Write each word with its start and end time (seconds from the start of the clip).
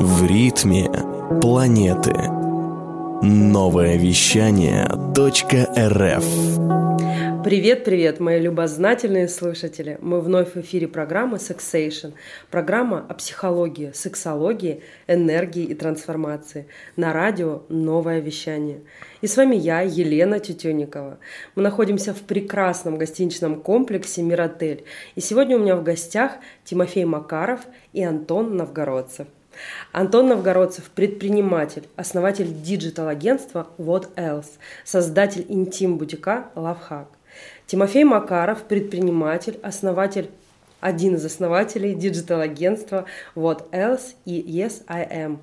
В 0.00 0.24
ритме 0.26 0.88
планеты. 1.42 2.14
Новое 3.20 3.96
вещание 3.96 4.84
.рф 4.86 6.24
Привет, 7.42 7.82
привет, 7.82 8.20
мои 8.20 8.40
любознательные 8.40 9.26
слушатели. 9.26 9.98
Мы 10.00 10.20
вновь 10.20 10.54
в 10.54 10.56
эфире 10.58 10.86
программы 10.86 11.38
Sexation. 11.38 12.12
Программа 12.48 13.04
о 13.08 13.14
психологии, 13.14 13.90
сексологии, 13.92 14.84
энергии 15.08 15.64
и 15.64 15.74
трансформации. 15.74 16.68
На 16.94 17.12
радио 17.12 17.64
«Новое 17.68 18.20
вещание». 18.20 18.82
И 19.20 19.26
с 19.26 19.36
вами 19.36 19.56
я, 19.56 19.80
Елена 19.80 20.38
Тютюникова. 20.38 21.18
Мы 21.56 21.62
находимся 21.62 22.14
в 22.14 22.20
прекрасном 22.20 22.98
гостиничном 22.98 23.60
комплексе 23.62 24.22
«Миротель». 24.22 24.84
И 25.16 25.20
сегодня 25.20 25.56
у 25.56 25.60
меня 25.60 25.74
в 25.74 25.82
гостях 25.82 26.34
Тимофей 26.62 27.04
Макаров 27.04 27.62
и 27.92 28.04
Антон 28.04 28.56
Новгородцев. 28.56 29.26
Антон 29.92 30.28
Новгородцев– 30.28 30.90
предприниматель, 30.94 31.88
основатель 31.96 32.48
digital-агентства 32.62 33.68
What 33.78 34.14
Else, 34.16 34.58
создатель 34.84 35.44
интим-бутика 35.48 36.50
Love 36.54 37.06
Тимофей 37.66 38.04
Макаров– 38.04 38.62
предприниматель, 38.68 39.58
основатель 39.62 40.30
один 40.80 41.16
из 41.16 41.24
основателей 41.24 41.94
digital-агентства 41.94 43.04
What 43.34 43.70
Else 43.70 44.14
и 44.24 44.40
Yes 44.40 44.82
I 44.86 45.04
Am. 45.04 45.38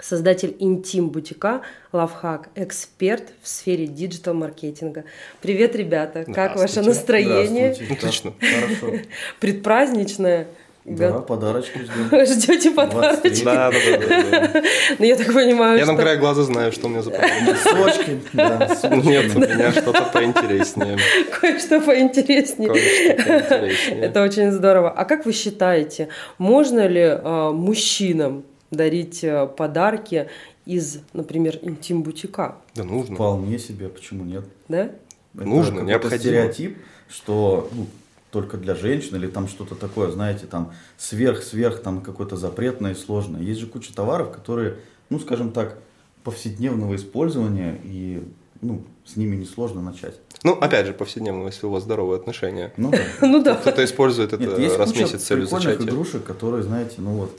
Создатель 0.00 0.56
интим-бутика 0.58 1.60
Lovehack, 1.92 2.48
эксперт 2.56 3.34
в 3.40 3.46
сфере 3.46 3.86
digital-маркетинга. 3.86 5.04
Привет, 5.40 5.76
ребята! 5.76 6.24
Как 6.24 6.56
ваше 6.56 6.82
настроение? 6.82 7.70
Отлично. 7.70 8.32
Хорошо. 8.40 8.98
Предпраздничное– 9.40 10.48
да, 10.84 11.20
подарочки 11.20 11.78
ждем. 11.78 12.26
Ждете 12.26 12.70
подарочки? 12.72 13.44
Да, 13.44 13.70
да, 13.70 13.98
да. 13.98 14.52
да. 14.52 14.62
Ну, 14.98 15.04
я 15.04 15.16
так 15.16 15.26
понимаю, 15.26 15.78
Я 15.78 15.86
на 15.86 15.96
край 15.96 16.18
глаза 16.18 16.42
знаю, 16.42 16.72
что 16.72 16.88
у 16.88 16.90
меня 16.90 17.02
за 17.02 17.10
Сочки, 17.10 18.20
да. 18.32 18.66
Нет, 18.90 19.34
у 19.36 19.38
меня 19.38 19.70
что-то 19.72 20.10
поинтереснее. 20.12 20.98
Кое-что 21.40 21.80
поинтереснее. 21.80 22.68
Кое-что 22.68 22.72
поинтереснее. 22.72 24.04
Это 24.04 24.22
очень 24.22 24.50
здорово. 24.50 24.90
А 24.90 25.04
как 25.04 25.24
вы 25.24 25.32
считаете, 25.32 26.08
можно 26.38 26.86
ли 26.86 27.00
э, 27.00 27.50
мужчинам 27.52 28.44
дарить 28.72 29.22
э, 29.22 29.46
подарки 29.46 30.28
из, 30.66 30.98
например, 31.12 31.58
интим-бутика? 31.62 32.56
Да 32.74 32.82
нужно. 32.82 33.14
Вполне 33.14 33.58
себе, 33.58 33.88
почему 33.88 34.24
нет? 34.24 34.44
Да? 34.68 34.90
Это 35.34 35.44
Нужно, 35.46 35.80
необходимо. 35.80 36.20
стереотип, 36.20 36.78
что 37.08 37.70
ну, 37.72 37.86
только 38.32 38.56
для 38.56 38.74
женщин 38.74 39.14
или 39.16 39.26
там 39.28 39.46
что-то 39.46 39.74
такое, 39.74 40.10
знаете, 40.10 40.46
там 40.46 40.72
сверх-сверх, 40.96 41.80
там 41.82 42.00
какое-то 42.00 42.36
запретное 42.36 42.92
и 42.92 42.94
сложное. 42.94 43.42
Есть 43.42 43.60
же 43.60 43.66
куча 43.66 43.94
товаров, 43.94 44.32
которые, 44.32 44.76
ну, 45.10 45.20
скажем 45.20 45.52
так, 45.52 45.78
повседневного 46.24 46.96
использования 46.96 47.78
и 47.84 48.22
ну, 48.62 48.84
с 49.04 49.16
ними 49.16 49.36
несложно 49.36 49.82
начать. 49.82 50.18
Ну, 50.44 50.52
опять 50.54 50.86
же, 50.86 50.94
повседневно, 50.94 51.46
если 51.46 51.66
у 51.66 51.70
вас 51.70 51.82
здоровые 51.82 52.18
отношения. 52.18 52.72
Ну 52.76 52.90
да. 52.90 52.98
Ну 53.26 53.42
да. 53.42 53.56
Кто-то 53.56 53.84
использует 53.84 54.32
это 54.32 54.42
Нет, 54.42 54.58
есть 54.58 54.78
раз 54.78 54.88
в 54.90 54.92
куча 54.92 55.04
месяц 55.04 55.22
целью 55.24 55.44
прикольных 55.44 55.68
зачатия. 55.74 55.90
игрушек, 55.92 56.24
которые, 56.24 56.62
знаете, 56.62 56.94
ну 56.98 57.10
вот, 57.10 57.38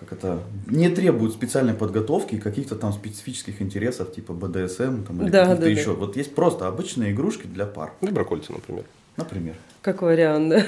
как 0.00 0.12
это, 0.14 0.40
не 0.66 0.88
требуют 0.88 1.32
специальной 1.32 1.74
подготовки 1.74 2.34
и 2.34 2.40
каких-то 2.40 2.74
там 2.74 2.92
специфических 2.92 3.62
интересов, 3.62 4.12
типа 4.12 4.32
БДСМ 4.32 5.04
там, 5.04 5.22
или 5.22 5.30
Да, 5.30 5.44
каких-то 5.44 5.62
да, 5.62 5.68
еще. 5.68 5.86
да. 5.86 5.92
Вот 5.92 6.16
есть 6.16 6.34
просто 6.34 6.66
обычные 6.66 7.12
игрушки 7.12 7.46
для 7.46 7.66
пар, 7.66 7.92
Доброкольцы, 8.00 8.52
например. 8.52 8.84
Например. 9.16 9.54
Как 9.82 10.00
вариант, 10.00 10.48
да. 10.48 10.62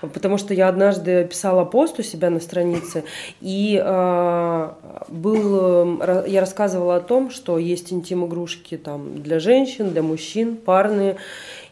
Потому 0.00 0.38
что 0.38 0.54
я 0.54 0.68
однажды 0.68 1.26
писала 1.26 1.66
пост 1.66 1.98
у 1.98 2.02
себя 2.02 2.30
на 2.30 2.40
странице, 2.40 3.04
и 3.42 3.78
э, 3.84 4.68
был, 5.08 6.02
я 6.26 6.40
рассказывала 6.40 6.96
о 6.96 7.00
том, 7.00 7.30
что 7.30 7.58
есть 7.58 7.92
интим-игрушки 7.92 8.78
там 8.78 9.22
для 9.22 9.38
женщин, 9.38 9.90
для 9.90 10.02
мужчин, 10.02 10.56
парные 10.56 11.18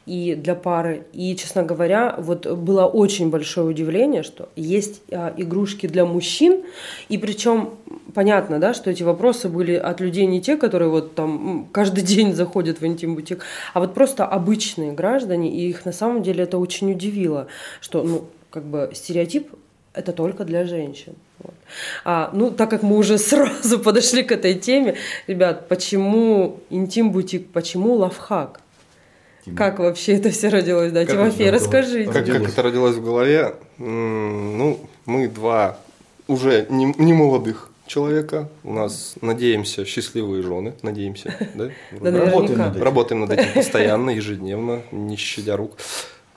и 0.07 0.37
для 0.37 0.55
пары. 0.55 1.05
И, 1.13 1.35
честно 1.37 1.65
говоря, 1.65 2.15
вот 2.17 2.47
было 2.47 2.87
очень 2.87 3.29
большое 3.29 3.67
удивление, 3.67 4.23
что 4.23 4.49
есть 4.55 5.03
э, 5.11 5.33
игрушки 5.37 5.87
для 5.87 6.07
мужчин, 6.07 6.63
и 7.09 7.19
причем 7.19 7.71
понятно, 8.15 8.61
да, 8.61 8.73
что 8.73 8.91
эти 8.91 9.03
вопросы 9.03 9.49
были 9.49 9.75
от 9.75 10.01
людей 10.01 10.27
не 10.27 10.41
те, 10.41 10.57
которые 10.57 10.91
вот 10.91 11.15
там 11.15 11.69
каждый 11.73 12.05
день 12.15 12.35
заходят 12.35 12.81
в 12.81 12.87
интим-бутик, 12.87 13.45
а 13.75 13.81
вот 13.81 13.95
просто 13.95 14.25
обычные 14.25 14.93
граждане, 14.93 15.51
и 15.51 15.69
их 15.69 15.85
на 15.85 15.93
самом 15.93 16.23
деле 16.23 16.45
это 16.45 16.59
очень 16.59 16.93
удивило, 16.93 17.49
что, 17.81 18.03
ну, 18.03 18.25
как 18.51 18.65
бы 18.65 18.91
стереотип 18.95 19.51
это 19.93 20.13
только 20.13 20.45
для 20.45 20.67
женщин. 20.67 21.15
Вот. 21.39 21.55
А, 22.05 22.31
ну, 22.33 22.51
так 22.51 22.71
как 22.71 22.83
мы 22.83 22.97
уже 22.97 23.19
сразу 23.31 23.81
подошли 23.81 24.23
к 24.23 24.31
этой 24.31 24.55
теме, 24.55 24.95
ребят, 25.27 25.69
почему 25.69 26.61
интим-бутик, 26.71 27.51
почему 27.51 27.95
лавхак? 27.95 28.61
Тима. 29.47 29.57
Как 29.57 29.79
вообще 29.79 30.15
это 30.15 30.31
все 30.31 30.49
родилось? 30.49 30.91
Да, 30.91 31.05
Как 31.05 31.15
Тимофей, 31.15 31.51
расскажите. 31.51 32.13
Как, 32.13 32.27
как 32.27 32.49
это 32.49 32.63
родилось 32.63 32.97
в 32.97 33.05
голове? 33.05 33.55
Ну, 33.79 34.81
мы 35.07 35.29
два 35.29 35.79
уже 36.27 36.67
не, 36.69 36.93
не 36.99 37.13
молодых 37.13 37.71
человека. 37.87 38.49
У 38.65 38.73
нас, 38.73 39.15
надеемся, 39.21 39.85
счастливые 39.85 40.43
жены. 40.43 40.75
Надеемся, 40.83 41.33
да? 41.55 41.71
Да. 42.01 42.11
Работаем 42.11 42.59
над 42.59 42.75
этим. 42.75 42.83
Работаем 42.83 43.21
над 43.21 43.33
этим 43.33 43.53
постоянно, 43.55 44.11
ежедневно, 44.11 44.83
не 44.91 45.17
щадя 45.17 45.57
рук, 45.57 45.77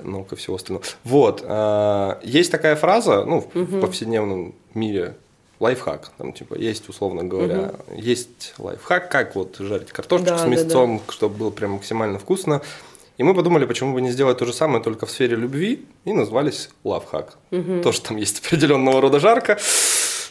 но 0.03 0.23
ко 0.23 0.35
всего 0.35 0.57
остального. 0.57 0.85
Вот, 1.03 1.43
а, 1.47 2.19
есть 2.23 2.51
такая 2.51 2.75
фраза, 2.75 3.25
ну, 3.25 3.43
в, 3.51 3.79
повседневном 3.79 4.53
мире, 4.75 5.15
лайфхак, 5.59 6.11
там, 6.17 6.31
типа, 6.33 6.55
есть, 6.55 6.87
условно 6.89 7.23
говоря, 7.23 7.73
есть 7.95 8.53
лайфхак, 8.59 9.09
как 9.09 9.35
вот 9.35 9.57
жарить 9.57 9.91
картошку 9.91 10.27
Да, 10.27 10.37
с 10.37 10.41
да, 10.43 10.47
мясцом, 10.47 11.01
чтобы 11.09 11.35
было 11.35 11.49
прям 11.49 11.71
максимально 11.71 12.19
вкусно. 12.19 12.61
И 13.19 13.23
мы 13.23 13.33
подумали, 13.33 13.65
почему 13.65 13.93
бы 13.93 13.99
не 13.99 14.11
сделать 14.11 14.37
то 14.37 14.45
же 14.45 14.53
самое, 14.53 14.81
только 14.81 15.05
в 15.05 15.11
сфере 15.11 15.35
любви, 15.35 15.85
и 16.05 16.13
назвались 16.13 16.69
лавхак. 16.85 17.37
Тоже 17.83 17.99
там 18.01 18.15
есть 18.15 18.39
определенного 18.39 19.01
рода 19.01 19.19
жарко, 19.19 19.59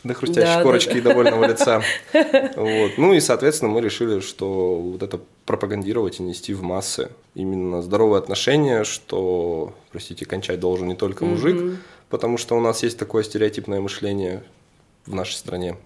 до 0.04 0.14
хрустящей 0.14 0.46
Да, 0.46 0.56
да, 0.56 0.62
корочки 0.62 0.92
да. 0.92 0.98
и 0.98 1.00
довольного 1.02 1.44
лица. 1.46 1.82
Вот. 2.56 2.92
Ну 2.96 3.12
и, 3.12 3.20
соответственно, 3.20 3.70
мы 3.70 3.82
решили, 3.82 4.20
что 4.20 4.76
вот 4.76 5.02
это 5.02 5.20
пропагандировать 5.44 6.18
и 6.20 6.22
нести 6.22 6.54
в 6.54 6.62
массы 6.62 7.10
именно 7.34 7.82
здоровые 7.82 8.20
отношения, 8.20 8.84
что, 8.84 9.74
простите, 9.92 10.24
кончать 10.24 10.58
должен 10.58 10.88
не 10.88 10.96
только 10.96 11.26
мужик, 11.26 11.78
потому 12.08 12.38
что 12.38 12.56
у 12.56 12.60
нас 12.60 12.82
есть 12.82 12.98
такое 12.98 13.22
стереотипное 13.22 13.80
мышление 13.82 14.44
в 15.04 15.14
нашей 15.14 15.34
стране. 15.34 15.76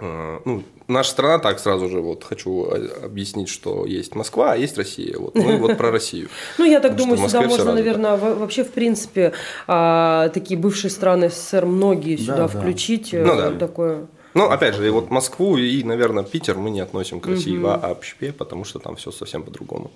Э, 0.00 0.38
Ну, 0.44 0.62
наша 0.88 1.10
страна, 1.10 1.38
так 1.38 1.58
сразу 1.60 1.88
же 1.88 2.00
вот 2.00 2.24
хочу 2.24 2.66
э, 2.66 3.04
объяснить, 3.04 3.48
что 3.48 3.84
есть 3.86 4.14
Москва, 4.14 4.52
а 4.52 4.56
есть 4.56 4.78
Россия. 4.78 5.18
Вот 5.18 5.34
мы 5.34 5.56
вот 5.58 5.76
про 5.76 5.90
Россию. 5.90 6.28
Ну, 6.58 6.64
я 6.64 6.80
так 6.80 6.96
думаю, 6.96 7.18
сюда 7.28 7.42
можно, 7.42 7.72
наверное, 7.74 8.16
во- 8.16 8.34
вообще, 8.34 8.64
в 8.64 8.70
принципе, 8.70 9.32
а, 9.66 10.28
такие 10.30 10.58
бывшие 10.58 10.90
страны 10.90 11.28
СССР, 11.28 11.66
многие 11.66 12.16
сюда 12.16 12.48
да. 12.48 12.48
включить. 12.48 13.12
э, 13.14 13.24
Ну 13.24 13.36
да. 13.36 13.50
Такое. 13.50 14.06
Ну, 14.34 14.48
опять 14.48 14.74
же, 14.74 14.86
и 14.86 14.90
вот 14.90 15.10
Москву 15.10 15.58
и, 15.58 15.82
наверное, 15.84 16.24
Питер 16.24 16.56
мы 16.56 16.70
не 16.70 16.80
относим 16.80 17.20
к 17.20 17.26
России 17.26 17.58
вообще, 17.58 18.32
потому 18.32 18.64
что 18.64 18.78
там 18.78 18.96
все 18.96 19.10
совсем 19.10 19.42
по-другому. 19.42 19.90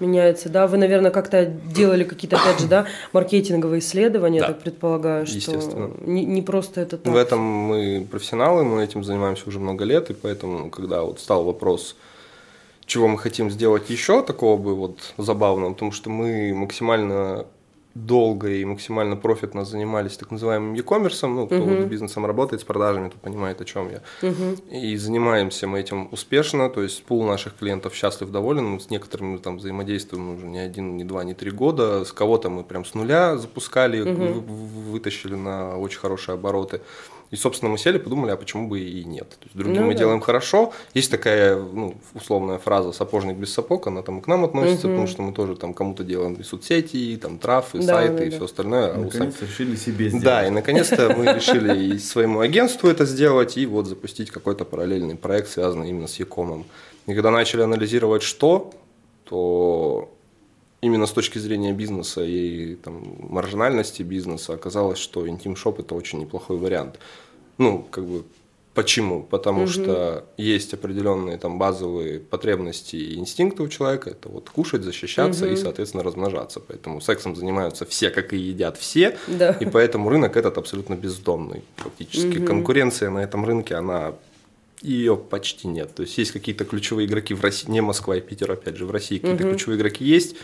Меняется, 0.00 0.48
да? 0.48 0.66
Вы, 0.66 0.76
наверное, 0.78 1.10
как-то 1.10 1.44
делали 1.44 2.04
какие-то, 2.04 2.36
опять 2.36 2.60
же, 2.60 2.66
да, 2.66 2.86
маркетинговые 3.12 3.80
исследования, 3.80 4.40
Да. 4.40 4.46
я 4.48 4.52
так 4.52 4.62
предполагаю, 4.62 5.26
что 5.26 5.36
Естественно. 5.36 5.90
не, 6.00 6.24
не 6.24 6.42
просто 6.42 6.80
это 6.80 6.98
так. 6.98 7.12
В 7.12 7.16
этом 7.16 7.40
мы 7.40 8.06
профессионалы, 8.10 8.64
мы 8.64 8.82
этим 8.82 9.04
занимаемся 9.04 9.48
уже 9.48 9.58
много 9.58 9.84
лет, 9.84 10.10
и 10.10 10.14
поэтому, 10.14 10.70
когда 10.70 11.02
вот 11.02 11.20
стал 11.20 11.44
вопрос, 11.44 11.96
чего 12.86 13.06
мы 13.06 13.18
хотим 13.18 13.50
сделать 13.50 13.88
еще 13.90 14.22
такого 14.22 14.56
бы 14.60 14.74
вот 14.74 15.14
забавного, 15.16 15.72
потому 15.74 15.92
что 15.92 16.10
мы 16.10 16.52
максимально 16.54 17.46
долго 17.94 18.48
и 18.48 18.64
максимально 18.64 19.16
профитно 19.16 19.64
занимались 19.64 20.16
так 20.16 20.30
называемым 20.30 20.74
e-commerce, 20.74 21.26
ну, 21.26 21.46
кто 21.46 21.56
вот 21.56 21.80
с 21.82 21.84
бизнесом 21.86 22.24
работает, 22.24 22.62
с 22.62 22.64
продажами, 22.64 23.08
то 23.08 23.18
понимает, 23.18 23.60
о 23.60 23.64
чем 23.64 23.90
я. 23.90 24.02
И 24.70 24.96
занимаемся 24.96 25.66
мы 25.66 25.80
этим 25.80 26.08
успешно, 26.12 26.70
то 26.70 26.82
есть 26.82 27.02
пул 27.04 27.24
наших 27.24 27.56
клиентов 27.56 27.94
счастлив, 27.94 28.30
доволен, 28.30 28.64
Мы 28.66 28.80
с 28.80 28.90
некоторыми 28.90 29.32
мы 29.32 29.38
там 29.38 29.56
взаимодействуем 29.58 30.36
уже 30.36 30.46
не 30.46 30.58
один, 30.60 30.96
не 30.96 31.04
два, 31.04 31.24
не 31.24 31.34
три 31.34 31.50
года, 31.50 32.04
с 32.04 32.12
кого-то 32.12 32.48
мы 32.48 32.62
прям 32.62 32.84
с 32.84 32.94
нуля 32.94 33.36
запускали, 33.36 34.00
вы- 34.02 34.40
вытащили 34.92 35.34
на 35.34 35.76
очень 35.76 35.98
хорошие 35.98 36.34
обороты. 36.34 36.80
И, 37.30 37.36
собственно, 37.36 37.70
мы 37.70 37.78
сели, 37.78 37.98
подумали, 37.98 38.32
а 38.32 38.36
почему 38.36 38.66
бы 38.66 38.80
и 38.80 39.04
нет. 39.04 39.28
То 39.28 39.44
есть, 39.44 39.56
другим 39.56 39.82
Ну 39.82 39.86
мы 39.86 39.92
да. 39.92 40.00
делаем 40.00 40.20
хорошо. 40.20 40.72
Есть 40.94 41.12
такая 41.12 41.56
ну, 41.56 41.94
условная 42.14 42.58
фраза 42.58 42.90
«сапожник 42.90 43.36
без 43.36 43.52
сапог», 43.54 43.86
она 43.86 44.02
там 44.02 44.18
и 44.18 44.20
к 44.22 44.26
нам 44.26 44.44
относится, 44.44 44.88
потому 44.88 45.06
что 45.06 45.22
мы 45.22 45.32
тоже 45.32 45.54
там 45.54 45.72
кому-то 45.72 46.02
делаем 46.02 46.34
и 46.34 46.42
соцсети, 46.42 46.96
и 46.96 47.16
там 47.16 47.38
трав, 47.38 47.72
и 47.74 47.78
Да, 47.78 47.84
сайты, 47.84 48.16
да, 48.16 48.24
и 48.24 48.30
да. 48.30 48.36
все 48.36 48.44
остальное. 48.46 48.86
а 48.94 48.98
у 48.98 49.10
сам- 49.12 49.26
Наконец 49.26 49.42
решили 49.42 49.76
себе 49.76 50.08
сделать. 50.08 50.24
да, 50.24 50.46
и 50.46 50.50
наконец-то 50.50 51.14
мы 51.16 51.24
решили 51.34 51.94
и 51.94 51.98
своему 51.98 52.40
агентству 52.40 52.88
это 52.88 53.06
сделать, 53.06 53.56
и 53.56 53.64
вот 53.64 53.86
запустить 53.86 54.30
какой-то 54.32 54.64
параллельный 54.64 55.14
проект, 55.14 55.50
связанный 55.50 55.88
именно 55.90 56.08
с 56.08 56.16
Якомом. 56.18 56.64
И 57.06 57.14
когда 57.14 57.30
начали 57.30 57.62
анализировать, 57.62 58.22
что, 58.22 58.72
то 59.24 60.10
именно 60.80 61.06
с 61.06 61.12
точки 61.12 61.38
зрения 61.38 61.72
бизнеса 61.72 62.24
и 62.24 62.76
там, 62.76 63.02
маржинальности 63.28 64.02
бизнеса 64.02 64.54
оказалось, 64.54 64.98
что 64.98 65.28
интим-шоп– 65.28 65.78
это 65.80 65.94
очень 65.94 66.20
неплохой 66.20 66.56
вариант. 66.56 66.98
Ну, 67.58 67.86
как 67.90 68.04
бы 68.06 68.24
Почему? 68.72 69.24
Потому 69.24 69.64
угу. 69.64 69.70
что 69.70 70.24
есть 70.36 70.72
определенные 70.74 71.38
там 71.38 71.58
базовые 71.58 72.20
потребности 72.20 72.94
и 72.94 73.18
инстинкты 73.18 73.64
у 73.64 73.68
человека. 73.68 74.10
Это 74.10 74.28
вот 74.28 74.48
кушать, 74.48 74.82
защищаться 74.82 75.46
угу. 75.46 75.54
и, 75.54 75.56
соответственно, 75.56 76.04
размножаться. 76.04 76.60
Поэтому 76.60 77.00
сексом 77.00 77.34
занимаются 77.34 77.84
все, 77.84 78.10
как 78.10 78.32
и 78.32 78.38
едят 78.38 78.78
все. 78.78 79.18
Да. 79.26 79.50
И 79.52 79.66
поэтому 79.66 80.08
рынок 80.08 80.36
этот 80.36 80.56
абсолютно 80.56 80.94
бездомный. 80.94 81.62
Фактически 81.76 82.38
угу. 82.38 82.46
конкуренция 82.46 83.10
на 83.10 83.18
этом 83.18 83.44
рынке, 83.44 83.74
она 83.74 84.14
ее 84.82 85.16
почти 85.16 85.66
нет. 85.66 85.92
То 85.94 86.02
есть 86.02 86.16
есть 86.16 86.30
какие-то 86.30 86.64
ключевые 86.64 87.08
игроки 87.08 87.34
в 87.34 87.42
России, 87.42 87.68
не 87.68 87.80
Москва 87.80 88.16
и 88.16 88.20
Питер, 88.20 88.52
опять 88.52 88.76
же, 88.76 88.86
в 88.86 88.92
России 88.92 89.18
какие-то 89.18 89.44
угу. 89.44 89.50
ключевые 89.50 89.78
игроки 89.78 90.04
есть 90.04 90.36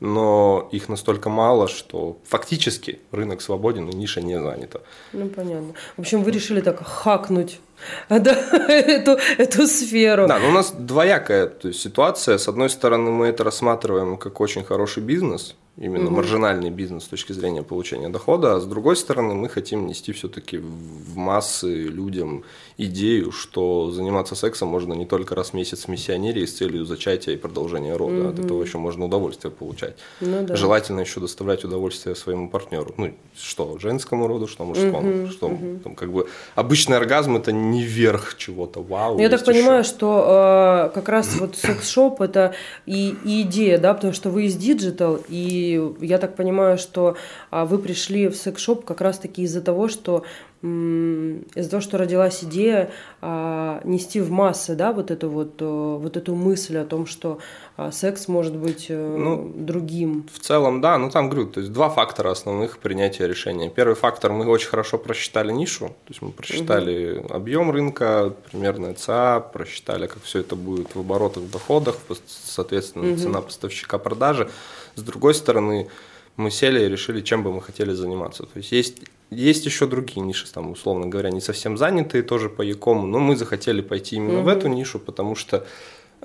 но 0.00 0.68
их 0.72 0.88
настолько 0.88 1.28
мало, 1.28 1.68
что 1.68 2.18
фактически 2.24 3.00
рынок 3.10 3.42
свободен 3.42 3.88
и 3.88 3.96
ниша 3.96 4.20
не 4.20 4.40
занята. 4.40 4.80
Ну, 5.12 5.28
понятно. 5.28 5.74
В 5.96 6.00
общем, 6.00 6.22
вы 6.22 6.30
решили 6.30 6.60
так 6.60 6.84
хакнуть 6.86 7.60
да, 8.08 8.32
эту, 8.68 9.18
эту 9.38 9.66
сферу. 9.66 10.26
Да, 10.26 10.38
но 10.38 10.48
у 10.48 10.52
нас 10.52 10.72
двоякая 10.72 11.46
то 11.46 11.68
есть, 11.68 11.80
ситуация. 11.80 12.38
С 12.38 12.48
одной 12.48 12.70
стороны, 12.70 13.10
мы 13.10 13.26
это 13.26 13.44
рассматриваем 13.44 14.16
как 14.16 14.40
очень 14.40 14.64
хороший 14.64 15.02
бизнес, 15.02 15.54
именно 15.76 16.06
угу. 16.06 16.16
маржинальный 16.16 16.70
бизнес 16.70 17.04
с 17.04 17.08
точки 17.08 17.32
зрения 17.32 17.62
получения 17.62 18.08
дохода, 18.08 18.54
а 18.54 18.60
с 18.60 18.64
другой 18.64 18.96
стороны 18.96 19.34
мы 19.34 19.48
хотим 19.48 19.86
нести 19.86 20.12
все-таки 20.12 20.58
в 20.58 21.16
массы 21.16 21.84
людям 21.84 22.44
идею, 22.78 23.32
что 23.32 23.90
заниматься 23.90 24.34
сексом 24.36 24.68
можно 24.68 24.94
не 24.94 25.06
только 25.06 25.34
раз 25.34 25.50
в 25.50 25.54
месяц 25.54 25.84
в 25.84 25.88
миссионерии 25.88 26.44
с 26.44 26.56
целью 26.56 26.84
зачатия 26.84 27.34
и 27.34 27.36
продолжения 27.36 27.96
рода, 27.96 28.20
угу. 28.20 28.28
от 28.28 28.38
этого 28.38 28.62
еще 28.62 28.78
можно 28.78 29.06
удовольствие 29.06 29.50
получать. 29.50 29.96
Ну, 30.20 30.46
да. 30.46 30.54
Желательно 30.54 31.00
еще 31.00 31.20
доставлять 31.20 31.64
удовольствие 31.64 32.14
своему 32.14 32.48
партнеру, 32.48 32.94
ну 32.96 33.12
что 33.36 33.78
женскому 33.78 34.28
роду, 34.28 34.46
что 34.46 34.64
мужскому, 34.64 35.24
угу. 35.24 35.30
что 35.30 35.46
угу. 35.48 35.80
там 35.82 35.94
как 35.96 36.12
бы 36.12 36.28
обычный 36.54 36.96
оргазм 36.96 37.36
это 37.36 37.50
не 37.50 37.63
верх 37.72 38.36
чего-то 38.36 38.82
вау. 38.82 39.18
Я 39.18 39.28
так 39.28 39.44
понимаю, 39.44 39.80
еще. 39.80 39.90
что 39.90 40.90
э, 40.90 40.94
как 40.94 41.08
раз 41.08 41.34
вот 41.36 41.56
секс-шоп 41.56 42.20
это 42.20 42.54
и, 42.86 43.14
и 43.24 43.42
идея, 43.42 43.78
да, 43.78 43.94
потому 43.94 44.12
что 44.12 44.30
вы 44.30 44.46
из 44.46 44.56
digital 44.56 45.20
и 45.28 45.94
я 46.00 46.18
так 46.18 46.36
понимаю, 46.36 46.78
что 46.78 47.16
а, 47.50 47.64
вы 47.64 47.78
пришли 47.78 48.28
в 48.28 48.36
секс-шоп 48.36 48.84
как 48.84 49.00
раз-таки 49.00 49.42
из-за 49.42 49.60
того, 49.60 49.88
что 49.88 50.24
из-за 50.64 51.70
того, 51.70 51.80
что 51.82 51.98
родилась 51.98 52.42
идея 52.42 52.90
а, 53.20 53.82
нести 53.84 54.20
в 54.20 54.30
массы, 54.30 54.74
да, 54.74 54.92
вот 54.92 55.10
эту 55.10 55.28
вот, 55.28 55.60
вот 55.60 56.16
эту 56.16 56.34
мысль 56.34 56.78
о 56.78 56.86
том, 56.86 57.06
что 57.06 57.38
а, 57.76 57.92
секс 57.92 58.28
может 58.28 58.56
быть 58.56 58.86
э, 58.88 59.16
ну, 59.16 59.52
другим. 59.54 60.26
В 60.32 60.38
целом, 60.38 60.80
да, 60.80 60.96
ну 60.96 61.10
там, 61.10 61.28
говорю, 61.28 61.48
то 61.48 61.60
есть 61.60 61.72
два 61.72 61.90
фактора 61.90 62.30
основных 62.30 62.78
принятия 62.78 63.26
решения. 63.26 63.68
Первый 63.68 63.94
фактор, 63.94 64.32
мы 64.32 64.46
очень 64.46 64.68
хорошо 64.68 64.96
просчитали 64.96 65.52
нишу, 65.52 65.88
то 65.88 66.10
есть 66.10 66.22
мы 66.22 66.30
просчитали 66.30 67.18
угу. 67.18 67.34
объем 67.34 67.70
рынка, 67.70 68.32
примерно 68.50 68.94
ЦА, 68.94 69.40
просчитали, 69.40 70.06
как 70.06 70.22
все 70.22 70.40
это 70.40 70.56
будет 70.56 70.94
в 70.94 71.00
оборотах, 71.00 71.42
в 71.42 71.50
доходах, 71.50 71.96
соответственно, 72.26 73.10
угу. 73.10 73.18
цена 73.18 73.40
поставщика 73.42 73.98
продажи. 73.98 74.48
С 74.94 75.02
другой 75.02 75.34
стороны, 75.34 75.88
мы 76.36 76.50
сели 76.50 76.84
и 76.84 76.88
решили, 76.88 77.20
чем 77.20 77.42
бы 77.42 77.52
мы 77.52 77.60
хотели 77.60 77.92
заниматься. 77.92 78.44
То 78.44 78.58
есть 78.58 78.72
есть, 78.72 79.02
есть 79.34 79.66
еще 79.66 79.86
другие 79.86 80.20
ниши, 80.20 80.46
там, 80.52 80.70
условно 80.70 81.06
говоря, 81.06 81.30
не 81.30 81.40
совсем 81.40 81.76
занятые 81.76 82.22
тоже 82.22 82.48
по 82.48 82.62
Якому, 82.62 83.06
но 83.06 83.18
мы 83.18 83.36
захотели 83.36 83.80
пойти 83.80 84.16
именно 84.16 84.38
угу. 84.38 84.46
в 84.46 84.48
эту 84.48 84.68
нишу, 84.68 84.98
потому 84.98 85.34
что 85.34 85.66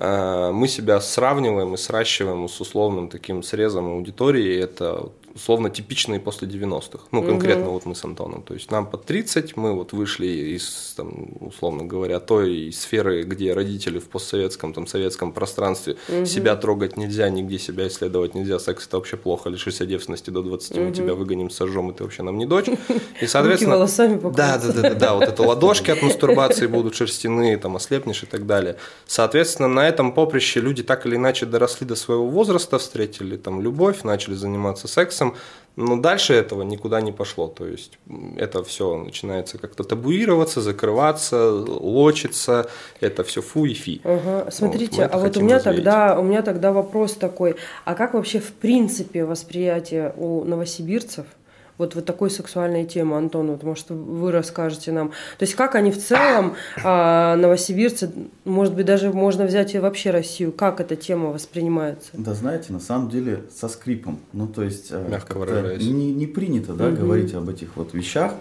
мы 0.00 0.66
себя 0.66 1.00
сравниваем 1.00 1.74
и 1.74 1.76
сращиваем 1.76 2.48
с 2.48 2.60
условным 2.60 3.08
таким 3.08 3.42
срезом 3.42 3.86
аудитории. 3.86 4.58
Это 4.58 5.10
условно 5.34 5.70
типичные 5.70 6.20
после 6.20 6.48
90-х. 6.48 7.04
Ну, 7.12 7.22
конкретно 7.22 7.66
угу. 7.66 7.72
вот 7.74 7.86
мы 7.86 7.94
с 7.94 8.04
Антоном. 8.04 8.42
То 8.42 8.54
есть 8.54 8.70
нам 8.70 8.86
под 8.86 9.04
30, 9.04 9.56
мы 9.56 9.74
вот 9.74 9.92
вышли 9.92 10.26
из, 10.26 10.94
там, 10.96 11.28
условно 11.40 11.84
говоря, 11.84 12.20
той 12.20 12.72
сферы, 12.72 13.22
где 13.22 13.52
родители 13.52 13.98
в 13.98 14.08
постсоветском, 14.08 14.72
там, 14.72 14.86
советском 14.86 15.32
пространстве 15.32 15.96
угу. 16.08 16.26
себя 16.26 16.56
трогать 16.56 16.96
нельзя, 16.96 17.28
нигде 17.28 17.58
себя 17.58 17.86
исследовать 17.88 18.34
нельзя, 18.34 18.58
секс 18.58 18.86
это 18.86 18.96
вообще 18.96 19.16
плохо, 19.16 19.48
лишишься 19.48 19.86
девственности 19.86 20.30
до 20.30 20.42
20, 20.42 20.72
угу. 20.72 20.80
мы 20.80 20.92
тебя 20.92 21.14
выгоним, 21.14 21.50
сожжем, 21.50 21.90
и 21.90 21.94
ты 21.94 22.04
вообще 22.04 22.22
нам 22.22 22.38
не 22.38 22.46
дочь. 22.46 22.66
И, 23.20 23.26
соответственно... 23.26 23.76
волосами 23.76 24.20
да, 24.20 24.58
да, 24.58 24.72
да, 24.72 24.82
да, 24.82 24.94
да, 24.94 25.14
вот 25.14 25.24
это 25.24 25.42
ладошки 25.46 25.90
от 25.90 26.02
мастурбации 26.02 26.66
будут 26.66 26.94
шерстяные, 26.94 27.56
там, 27.56 27.76
ослепнешь 27.76 28.22
и 28.22 28.26
так 28.26 28.46
далее. 28.46 28.76
Соответственно, 29.06 29.68
на 29.68 29.88
этом 29.90 30.12
поприще 30.12 30.60
люди 30.60 30.82
так 30.82 31.06
или 31.06 31.16
иначе 31.16 31.46
доросли 31.46 31.86
до 31.86 31.96
своего 31.96 32.26
возраста, 32.26 32.78
встретили 32.78 33.36
там 33.36 33.60
любовь, 33.60 34.02
начали 34.04 34.34
заниматься 34.34 34.88
сексом, 34.88 35.34
но 35.76 35.96
дальше 35.96 36.34
этого 36.34 36.62
никуда 36.62 37.00
не 37.00 37.12
пошло. 37.12 37.46
То 37.48 37.66
есть 37.66 37.98
это 38.36 38.64
все 38.64 38.96
начинается 38.96 39.58
как-то 39.58 39.84
табуироваться, 39.84 40.60
закрываться, 40.60 41.50
лочиться. 41.52 42.68
Это 43.00 43.22
все 43.24 43.40
фу 43.40 43.66
и 43.66 43.74
фи. 43.74 44.00
Ага. 44.04 44.50
Смотрите, 44.50 45.02
вот, 45.02 45.14
а 45.14 45.18
вот 45.18 45.36
у 45.36 45.40
меня, 45.40 45.60
тогда, 45.60 46.18
у 46.18 46.22
меня 46.22 46.42
тогда 46.42 46.72
вопрос 46.72 47.14
такой. 47.14 47.56
А 47.84 47.94
как 47.94 48.14
вообще 48.14 48.40
в 48.40 48.52
принципе 48.52 49.24
восприятие 49.24 50.14
у 50.16 50.44
новосибирцев– 50.44 51.26
вот, 51.80 51.94
вот 51.94 52.04
такой 52.04 52.30
сексуальной 52.30 52.84
темы, 52.84 53.16
Антон, 53.16 53.48
вот, 53.52 53.62
может, 53.62 53.88
вы 53.88 54.30
расскажете 54.30 54.92
нам. 54.92 55.08
То 55.38 55.44
есть 55.44 55.54
как 55.54 55.74
они 55.74 55.90
в 55.90 55.98
целом, 55.98 56.54
а, 56.84 57.36
новосибирцы, 57.36 58.12
может 58.44 58.74
быть, 58.74 58.84
даже 58.84 59.10
можно 59.12 59.46
взять 59.46 59.74
и 59.74 59.78
вообще 59.78 60.10
Россию, 60.10 60.52
как 60.52 60.80
эта 60.80 60.94
тема 60.94 61.30
воспринимается? 61.30 62.10
Да, 62.12 62.34
знаете, 62.34 62.74
на 62.74 62.80
самом 62.80 63.08
деле 63.08 63.44
со 63.58 63.68
скрипом. 63.68 64.20
Ну, 64.34 64.46
то 64.46 64.62
есть 64.62 64.88
э, 64.90 65.06
Мягко 65.08 65.38
выражаясь. 65.38 65.82
Не, 65.82 66.12
не 66.12 66.26
принято 66.26 66.74
да, 66.74 66.88
угу. 66.88 66.96
говорить 66.96 67.32
об 67.32 67.48
этих 67.48 67.76
вот 67.76 67.94
вещах. 67.94 68.34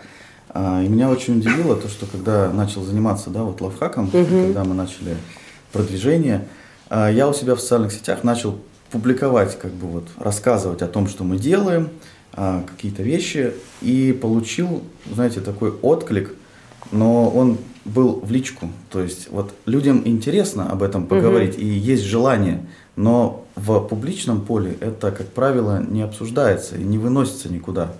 А, 0.50 0.84
и 0.84 0.90
меня 0.90 1.10
очень 1.10 1.38
удивило 1.38 1.78
то, 1.78 1.88
что 1.88 2.06
когда 2.08 2.52
начал 2.52 2.82
заниматься 2.84 3.30
да, 3.30 3.44
вот 3.44 3.62
лавхаком, 3.62 4.10
угу. 4.10 4.16
когда 4.18 4.66
мы 4.66 4.76
начали 4.76 5.16
продвижение, 5.72 6.46
а, 6.90 7.10
я 7.10 7.30
у 7.30 7.34
себя 7.34 7.56
в 7.56 7.62
социальных 7.62 7.94
сетях 7.94 8.26
начал 8.26 8.60
публиковать, 8.92 9.58
как 9.58 9.72
бы 9.72 9.88
вот 9.88 10.08
рассказывать 10.18 10.82
о 10.82 10.88
том, 10.88 11.08
что 11.08 11.24
мы 11.24 11.38
делаем, 11.38 11.90
а, 12.34 12.64
какие-то 12.64 13.04
вещи 13.04 13.54
и 13.82 14.18
получил, 14.20 14.84
знаете, 15.12 15.42
такой 15.42 15.72
отклик, 15.72 16.34
но 16.92 17.30
он 17.30 17.58
был 17.86 18.20
в 18.22 18.32
личку. 18.32 18.70
То 18.90 19.02
есть 19.02 19.30
вот 19.30 19.54
людям 19.66 20.02
интересно 20.06 20.70
об 20.70 20.84
этом 20.84 21.08
поговорить 21.08 21.56
угу. 21.56 21.62
и 21.62 21.66
есть 21.66 22.04
желание, 22.04 22.66
но 22.96 23.46
в 23.56 23.80
публичном 23.82 24.42
поле 24.42 24.78
это, 24.80 25.12
как 25.12 25.28
правило, 25.28 25.84
не 25.84 26.02
обсуждается 26.02 26.76
и 26.76 26.84
не 26.84 26.98
выносится 26.98 27.52
никуда. 27.52 27.94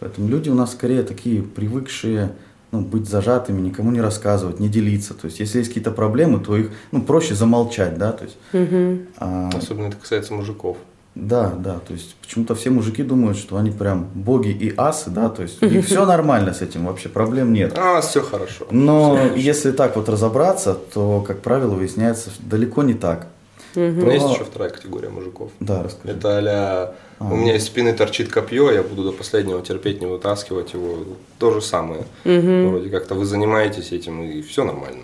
Поэтому 0.00 0.28
люди 0.28 0.48
у 0.48 0.54
нас 0.54 0.72
скорее 0.72 1.02
такие 1.02 1.42
привыкшие 1.42 2.32
ну, 2.72 2.80
быть 2.80 3.08
зажатыми, 3.08 3.60
никому 3.60 3.90
не 3.92 4.00
рассказывать, 4.00 4.58
не 4.58 4.68
делиться. 4.68 5.14
То 5.14 5.26
есть, 5.26 5.40
если 5.40 5.58
есть 5.58 5.68
какие-то 5.68 5.90
проблемы, 5.90 6.40
то 6.40 6.56
их 6.56 6.70
ну, 6.90 7.02
проще 7.02 7.34
замолчать, 7.34 7.98
да, 7.98 8.12
то 8.12 8.24
есть. 8.24 8.36
Угу. 8.52 8.98
А... 9.18 9.50
Особенно 9.54 9.86
это 9.88 9.96
касается 9.96 10.32
мужиков. 10.32 10.78
Да, 11.14 11.52
да, 11.58 11.78
то 11.78 11.92
есть 11.92 12.14
почему-то 12.16 12.54
все 12.54 12.70
мужики 12.70 13.02
думают, 13.02 13.36
что 13.36 13.58
они 13.58 13.70
прям 13.70 14.08
боги 14.14 14.48
и 14.48 14.72
асы, 14.76 15.10
да, 15.10 15.28
то 15.28 15.42
есть 15.42 15.62
у 15.62 15.66
них 15.66 15.84
все 15.84 16.06
нормально 16.06 16.54
с 16.54 16.62
этим, 16.62 16.86
вообще 16.86 17.10
проблем 17.10 17.52
нет. 17.52 17.76
А, 17.76 18.00
все 18.00 18.22
хорошо. 18.22 18.66
Но 18.70 19.16
все 19.16 19.34
если 19.36 19.72
так 19.72 19.96
вот 19.96 20.08
разобраться, 20.08 20.74
то, 20.74 21.20
как 21.20 21.40
правило, 21.40 21.74
выясняется 21.74 22.30
далеко 22.40 22.82
не 22.82 22.94
так. 22.94 23.26
Угу. 23.74 23.82
Но 23.82 24.10
есть 24.10 24.28
еще 24.28 24.44
вторая 24.44 24.70
категория 24.70 25.08
мужиков. 25.08 25.50
Да, 25.60 25.82
расскажи. 25.82 26.14
Это 26.16 26.94
а 27.18 27.32
у 27.32 27.36
меня 27.36 27.56
из 27.56 27.64
спины 27.64 27.92
торчит 27.92 28.28
копье, 28.28 28.70
я 28.70 28.82
буду 28.82 29.04
до 29.04 29.12
последнего 29.12 29.62
терпеть, 29.62 30.00
не 30.00 30.06
вытаскивать 30.06 30.72
его. 30.72 30.98
То 31.38 31.52
же 31.52 31.60
самое. 31.60 32.02
Угу. 32.24 32.70
Вроде 32.70 32.90
как-то 32.90 33.14
вы 33.14 33.24
занимаетесь 33.24 33.92
этим, 33.92 34.22
и 34.22 34.42
все 34.42 34.64
нормально. 34.64 35.02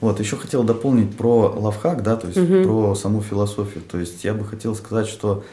Вот, 0.00 0.18
еще 0.18 0.36
хотел 0.36 0.62
дополнить 0.62 1.14
про 1.14 1.52
лавхак, 1.54 2.02
да, 2.02 2.16
то 2.16 2.26
есть 2.26 2.38
угу. 2.38 2.62
про 2.62 2.94
саму 2.94 3.20
философию. 3.20 3.82
То 3.88 3.98
есть 3.98 4.24
я 4.24 4.32
бы 4.32 4.44
хотел 4.46 4.74
сказать, 4.74 5.06
что 5.06 5.44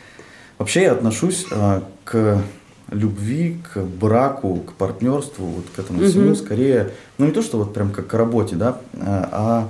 вообще 0.57 0.83
я 0.83 0.93
отношусь 0.93 1.45
а, 1.51 1.83
к 2.05 2.41
любви, 2.89 3.57
к 3.73 3.81
браку, 3.81 4.61
к 4.61 4.73
партнерству, 4.73 5.45
вот 5.45 5.65
к 5.75 5.79
этому 5.79 5.99
угу. 5.99 6.07
всему 6.07 6.35
скорее, 6.35 6.91
ну 7.17 7.25
не 7.25 7.31
то, 7.31 7.41
что 7.41 7.57
вот 7.57 7.73
прям 7.73 7.91
как 7.91 8.07
к 8.07 8.13
работе, 8.13 8.55
да, 8.55 8.77
а, 8.93 9.29
а 9.31 9.69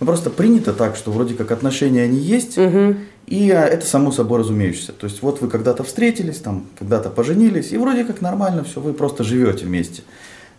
ну, 0.00 0.06
просто 0.06 0.30
принято 0.30 0.72
так, 0.72 0.96
что 0.96 1.10
вроде 1.10 1.34
как 1.34 1.50
отношения 1.50 2.02
они 2.02 2.18
есть, 2.18 2.56
угу. 2.56 2.96
и 3.26 3.50
а, 3.50 3.64
это 3.64 3.84
само 3.84 4.12
собой 4.12 4.40
разумеющееся. 4.40 4.92
То 4.92 5.06
есть 5.06 5.22
вот 5.22 5.40
вы 5.40 5.48
когда-то 5.48 5.82
встретились, 5.82 6.38
там, 6.38 6.66
когда-то 6.78 7.10
поженились, 7.10 7.72
и 7.72 7.78
вроде 7.78 8.04
как 8.04 8.20
нормально 8.20 8.62
все, 8.62 8.80
вы 8.80 8.92
просто 8.92 9.24
живете 9.24 9.66
вместе. 9.66 10.02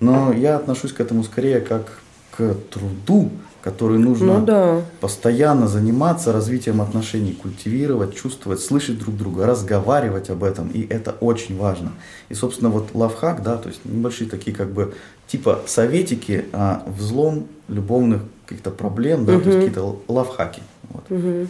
Но 0.02 0.34
я 0.34 0.58
отношусь 0.58 0.92
к 0.92 1.00
этому 1.00 1.24
скорее 1.24 1.62
как 1.62 2.00
к 2.32 2.54
труду, 2.70 3.30
который 3.66 3.98
нужно 3.98 4.38
ну, 4.38 4.46
да. 4.46 4.82
постоянно 5.02 5.68
заниматься 5.68 6.32
развитием 6.32 6.82
отношений, 6.82 7.34
культивировать, 7.34 8.16
чувствовать, 8.16 8.60
слышать 8.60 9.00
друг 9.00 9.18
друга, 9.18 9.48
разговаривать 9.48 10.30
об 10.30 10.44
этом, 10.44 10.68
и 10.68 10.86
это 10.88 11.16
очень 11.20 11.58
важно. 11.58 11.92
И, 12.30 12.36
собственно, 12.36 12.70
вот 12.70 12.90
лавхак, 12.94 13.42
да, 13.42 13.58
то 13.58 13.70
есть 13.70 13.82
небольшие 13.84 14.30
такие 14.30 14.56
как 14.56 14.72
бы 14.72 14.94
типа 15.26 15.62
советики, 15.66 16.46
а 16.54 16.84
взлом 16.86 17.48
любовных 17.68 18.22
каких-то 18.46 18.70
проблем, 18.70 19.26
да, 19.26 19.34
угу. 19.34 19.42
то 19.42 19.50
есть 19.50 19.60
какие-то 19.66 20.00
лавхаки. 20.08 20.62
Вот. 20.90 21.04
Угу. 21.10 21.48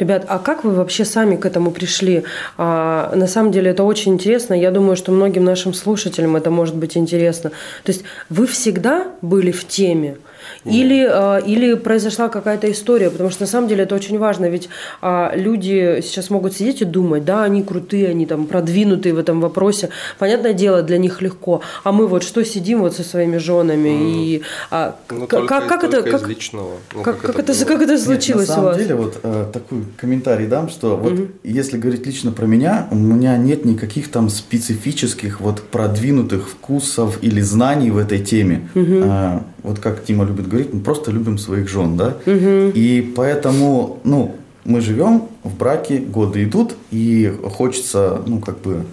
Ребят, 0.00 0.26
а 0.28 0.38
как 0.38 0.64
вы 0.64 0.72
вообще 0.72 1.06
сами 1.06 1.36
к 1.36 1.46
этому 1.46 1.70
пришли? 1.70 2.24
А, 2.58 3.10
на 3.16 3.26
самом 3.26 3.52
деле 3.52 3.70
это 3.70 3.84
очень 3.84 4.12
интересно. 4.12 4.52
Я 4.52 4.70
думаю, 4.70 4.96
что 4.96 5.12
многим 5.12 5.44
нашим 5.44 5.72
слушателям 5.72 6.36
это 6.36 6.50
может 6.50 6.76
быть 6.76 6.94
интересно. 6.98 7.52
То 7.84 7.92
есть 7.92 8.04
вы 8.28 8.46
всегда 8.46 9.06
были 9.22 9.50
в 9.50 9.66
теме? 9.66 10.18
Или, 10.64 11.06
а, 11.08 11.38
или 11.38 11.74
произошла 11.74 12.28
какая-то 12.28 12.70
история, 12.70 13.10
потому 13.10 13.30
что 13.30 13.42
на 13.42 13.46
самом 13.46 13.68
деле 13.68 13.84
это 13.84 13.94
очень 13.94 14.18
важно, 14.18 14.46
ведь 14.46 14.68
а, 15.00 15.32
люди 15.34 16.00
сейчас 16.02 16.30
могут 16.30 16.54
сидеть 16.54 16.82
и 16.82 16.84
думать, 16.84 17.24
да, 17.24 17.44
они 17.44 17.62
крутые, 17.62 18.08
они 18.08 18.26
там 18.26 18.46
продвинутые 18.46 19.14
в 19.14 19.18
этом 19.18 19.40
вопросе, 19.40 19.90
понятное 20.18 20.52
дело, 20.52 20.82
для 20.82 20.98
них 20.98 21.22
легко, 21.22 21.62
а 21.84 21.92
мы 21.92 22.06
вот 22.06 22.22
что 22.22 22.44
сидим 22.44 22.80
вот 22.80 22.94
со 22.94 23.02
своими 23.02 23.38
женами 23.38 23.88
mm. 23.88 24.12
и 24.14 24.42
а, 24.70 24.96
ну, 25.10 25.26
как, 25.26 25.40
только, 25.40 25.60
как 25.60 25.80
только 25.80 26.08
это 26.08 26.18
как, 26.18 26.28
личного, 26.28 26.70
ну, 26.94 27.02
как, 27.02 27.20
как, 27.20 27.38
это, 27.38 27.64
как 27.64 27.82
это 27.82 27.98
случилось 27.98 28.48
Нет, 28.48 28.56
на 28.56 28.62
самом 28.62 28.78
деле 28.78 28.94
вот 28.94 29.20
э, 29.22 29.46
такой 29.52 29.84
комментарий 29.96 30.46
дам, 30.46 30.68
что 30.68 30.96
вот 30.96 31.12
mm-hmm. 31.12 31.30
если 31.44 31.78
говорить 31.78 32.06
лично 32.06 32.32
про 32.32 32.46
меня, 32.46 32.88
у 32.90 32.96
меня 32.96 33.36
нет 33.36 33.64
никаких 33.64 34.10
там 34.10 34.28
специфических 34.28 35.40
вот 35.40 35.62
продвинутых 35.62 36.48
вкусов 36.48 37.18
или 37.22 37.40
знаний 37.40 37.90
в 37.90 37.98
этой 37.98 38.18
теме. 38.18 38.68
Mm-hmm. 38.74 39.06
А, 39.08 39.44
вот 39.62 39.78
как 39.78 40.04
Тима 40.04 40.24
любит 40.24 40.48
говорить, 40.48 40.72
мы 40.72 40.80
просто 40.80 41.10
любим 41.10 41.38
своих 41.38 41.68
жен, 41.68 41.96
да? 41.96 42.16
Угу. 42.26 42.72
И 42.74 43.12
поэтому, 43.16 44.00
ну, 44.04 44.36
мы 44.64 44.80
живем 44.80 45.28
в 45.42 45.56
браке, 45.56 45.98
годы 45.98 46.44
идут, 46.44 46.74
и 46.90 47.32
хочется, 47.56 48.22
ну, 48.26 48.40
как 48.40 48.60
бы 48.60 48.84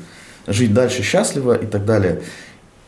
жить 0.47 0.73
дальше 0.73 1.03
счастливо 1.03 1.53
и 1.53 1.65
так 1.65 1.85
далее. 1.85 2.21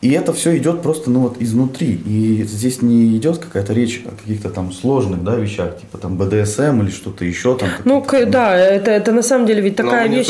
И 0.02 0.10
это 0.10 0.32
все 0.32 0.56
идет 0.56 0.82
просто, 0.82 1.10
ну 1.10 1.20
вот, 1.20 1.36
изнутри. 1.40 1.92
И 1.92 2.42
здесь 2.42 2.82
не 2.82 3.16
идет 3.16 3.38
какая-то 3.38 3.72
речь 3.72 4.02
о 4.04 4.10
каких-то 4.10 4.50
там 4.50 4.72
сложных, 4.72 5.22
да, 5.22 5.36
вещах, 5.36 5.78
типа 5.78 5.96
там 5.96 6.16
БДСМ 6.16 6.82
или 6.82 6.90
что-то 6.90 7.24
еще 7.24 7.56
там. 7.56 7.68
Ну, 7.84 8.04
там... 8.04 8.28
да, 8.28 8.56
это, 8.56 8.90
это 8.90 9.12
на 9.12 9.22
самом 9.22 9.46
деле 9.46 9.62
ведь 9.62 9.76
такая 9.76 10.08
Но 10.08 10.16
вещь. 10.16 10.28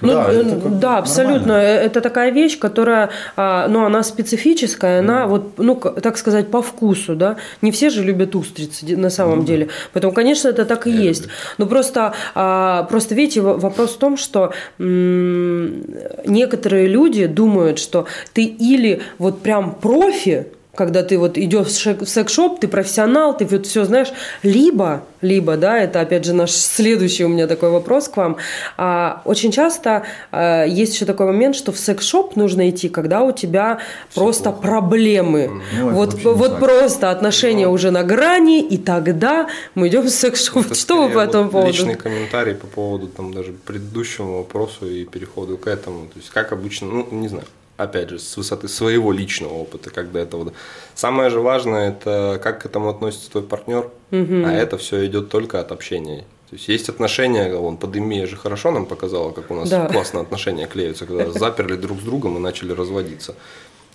Ну, 0.00 0.08
да, 0.08 0.32
это 0.32 0.56
да 0.68 0.98
абсолютно. 0.98 1.54
Нормально. 1.54 1.62
Это 1.62 2.00
такая 2.00 2.32
вещь, 2.32 2.58
которая, 2.58 3.10
а, 3.36 3.68
ну, 3.68 3.84
она 3.84 4.02
специфическая, 4.02 4.98
она 4.98 5.28
вот, 5.28 5.56
ну, 5.56 5.76
так 5.76 6.18
сказать, 6.18 6.50
по 6.50 6.60
вкусу, 6.60 7.14
да. 7.14 7.36
Не 7.62 7.70
все 7.70 7.90
же 7.90 8.02
любят 8.02 8.34
устрицы 8.34 8.96
на 8.96 9.08
самом 9.08 9.38
ну, 9.38 9.44
деле. 9.44 9.68
Поэтому, 9.92 10.12
конечно, 10.12 10.48
это 10.48 10.64
так 10.64 10.88
и 10.88 10.90
Я 10.90 11.00
есть. 11.00 11.22
Люблю. 11.22 11.36
Но 11.58 11.66
просто, 11.66 12.12
а, 12.34 12.82
просто, 12.90 13.14
видите, 13.14 13.40
вопрос 13.40 13.94
в 13.94 13.98
том, 13.98 14.16
что 14.16 14.52
м- 14.80 15.84
некоторые 16.26 16.88
люди 16.88 17.26
думают, 17.26 17.78
что 17.78 18.06
ты 18.32 18.42
или 18.42 19.00
вот 19.18 19.42
прям 19.42 19.74
профи, 19.74 20.46
когда 20.74 21.02
ты 21.02 21.18
вот 21.18 21.36
идешь 21.36 21.66
в 21.66 22.06
секс-шоп, 22.06 22.60
ты 22.60 22.68
профессионал, 22.68 23.36
ты 23.36 23.44
вот 23.44 23.66
все 23.66 23.84
знаешь, 23.84 24.08
либо, 24.42 25.04
либо, 25.20 25.56
да, 25.56 25.78
это 25.78 26.00
опять 26.00 26.24
же 26.24 26.32
наш 26.32 26.50
следующий 26.52 27.24
у 27.24 27.28
меня 27.28 27.46
такой 27.46 27.70
вопрос 27.70 28.08
к 28.08 28.16
вам. 28.16 28.38
А, 28.78 29.20
очень 29.24 29.52
часто 29.52 30.04
а, 30.30 30.64
есть 30.64 30.94
еще 30.94 31.04
такой 31.04 31.26
момент, 31.26 31.56
что 31.56 31.72
в 31.72 31.78
секс-шоп 31.78 32.36
нужно 32.36 32.70
идти, 32.70 32.88
когда 32.88 33.22
у 33.22 33.32
тебя 33.32 33.80
все 34.08 34.20
просто 34.20 34.50
плохо. 34.50 34.66
проблемы. 34.66 35.62
Ну, 35.78 35.90
вот 35.90 36.14
вот 36.24 36.58
просто 36.58 37.10
отношения 37.10 37.66
ну, 37.66 37.72
уже 37.72 37.90
на 37.90 38.02
грани, 38.02 38.62
и 38.62 38.78
тогда 38.78 39.48
мы 39.74 39.88
идем 39.88 40.02
в 40.02 40.10
секс-шоп. 40.10 40.74
Что 40.74 41.02
вы 41.02 41.10
по 41.10 41.18
этому 41.18 41.44
вот 41.44 41.52
поводу? 41.52 41.72
Личный 41.72 41.96
комментарий 41.96 42.54
по 42.54 42.66
поводу 42.66 43.08
там 43.08 43.34
даже 43.34 43.52
предыдущего 43.52 44.38
вопроса 44.38 44.86
и 44.86 45.04
переходу 45.04 45.58
к 45.58 45.66
этому. 45.66 46.06
То 46.06 46.18
есть 46.18 46.30
как 46.30 46.52
обычно, 46.52 46.88
ну, 46.88 47.08
не 47.10 47.28
знаю 47.28 47.44
опять 47.76 48.10
же, 48.10 48.18
с 48.18 48.36
высоты 48.36 48.68
своего 48.68 49.12
личного 49.12 49.54
опыта, 49.54 49.90
как 49.90 50.12
до 50.12 50.20
этого. 50.20 50.52
Самое 50.94 51.30
же 51.30 51.40
важное 51.40 51.90
это 51.90 52.40
как 52.42 52.62
к 52.62 52.66
этому 52.66 52.88
относится 52.88 53.30
твой 53.30 53.42
партнер, 53.42 53.90
угу. 54.10 54.44
а 54.44 54.52
это 54.52 54.78
все 54.78 55.06
идет 55.06 55.28
только 55.28 55.60
от 55.60 55.72
общения. 55.72 56.24
То 56.50 56.56
есть 56.56 56.68
есть 56.68 56.88
отношения, 56.88 57.54
вон, 57.54 57.78
подымия 57.78 58.26
же 58.26 58.36
хорошо 58.36 58.70
нам 58.70 58.84
показала, 58.84 59.32
как 59.32 59.50
у 59.50 59.54
нас 59.54 59.70
да. 59.70 59.88
классно 59.88 60.20
отношения 60.20 60.66
клеются, 60.66 61.06
когда 61.06 61.30
заперли 61.38 61.76
друг 61.76 62.00
с 62.00 62.02
другом 62.02 62.36
и 62.36 62.40
начали 62.40 62.72
разводиться. 62.72 63.34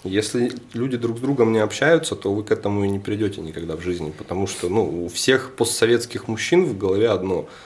Если 0.03 0.51
люди 0.73 0.95
друг 0.97 1.17
с 1.17 1.21
другом 1.21 1.51
не 1.51 1.59
общаются, 1.59 2.15
то 2.15 2.33
вы 2.33 2.43
к 2.43 2.51
этому 2.51 2.83
и 2.83 2.87
не 2.87 2.99
придете 2.99 3.41
никогда 3.41 3.75
в 3.75 3.81
жизни, 3.81 4.13
потому 4.15 4.47
что 4.47 4.69
ну, 4.69 5.05
у 5.05 5.09
всех 5.09 5.51
постсоветских 5.55 6.27
мужчин 6.27 6.65
в 6.65 6.77
голове 6.77 7.09
одно– 7.09 7.47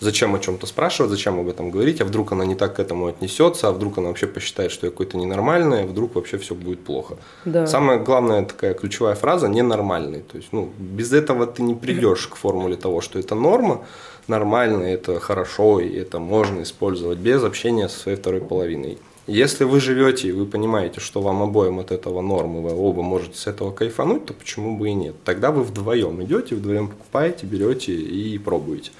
зачем 0.00 0.34
о 0.34 0.38
чем-то 0.38 0.66
спрашивать, 0.66 1.10
зачем 1.10 1.38
об 1.40 1.48
этом 1.48 1.70
говорить, 1.70 2.00
а 2.00 2.04
вдруг 2.04 2.32
она 2.32 2.44
не 2.44 2.54
так 2.54 2.76
к 2.76 2.80
этому 2.80 3.06
отнесется, 3.06 3.68
а 3.68 3.72
вдруг 3.72 3.98
она 3.98 4.08
вообще 4.08 4.26
посчитает, 4.26 4.70
что 4.70 4.86
я 4.86 4.90
какой-то 4.90 5.16
ненормальный, 5.16 5.82
а 5.82 5.86
вдруг 5.86 6.14
вообще 6.14 6.38
все 6.38 6.54
будет 6.54 6.80
плохо. 6.80 7.16
Да. 7.44 7.66
Самая 7.66 7.98
главная 7.98 8.44
такая 8.44 8.74
ключевая 8.74 9.14
фраза– 9.14 9.48
ненормальный. 9.48 10.20
То 10.20 10.36
есть, 10.36 10.48
ну, 10.52 10.70
без 10.78 11.12
этого 11.12 11.46
ты 11.46 11.62
не 11.62 11.74
придешь 11.74 12.26
к 12.26 12.36
формуле 12.36 12.76
того, 12.76 13.00
что 13.00 13.18
это 13.18 13.34
норма, 13.34 13.84
нормально, 14.28 14.84
это 14.84 15.18
хорошо, 15.20 15.80
и 15.80 15.94
это 15.94 16.18
можно 16.18 16.62
использовать 16.62 17.18
без 17.18 17.42
общения 17.42 17.88
со 17.88 17.98
своей 17.98 18.18
второй 18.18 18.40
половиной. 18.40 18.98
Если 19.26 19.64
вы 19.64 19.78
живете 19.78 20.28
и 20.28 20.32
вы 20.32 20.46
понимаете, 20.46 21.00
что 21.00 21.20
вам 21.20 21.42
обоим 21.42 21.80
от 21.80 21.92
этого 21.92 22.22
нормы, 22.22 22.62
вы 22.62 22.74
оба 22.74 23.02
можете 23.02 23.36
с 23.36 23.46
этого 23.46 23.72
кайфануть, 23.72 24.24
то 24.24 24.32
почему 24.32 24.78
бы 24.78 24.88
и 24.88 24.94
нет? 24.94 25.16
Тогда 25.22 25.50
вы 25.50 25.64
вдвоем 25.64 26.22
идете, 26.22 26.54
вдвоем 26.54 26.88
покупаете, 26.88 27.44
берете 27.44 27.92
и 27.92 28.38
пробуете. 28.38 28.90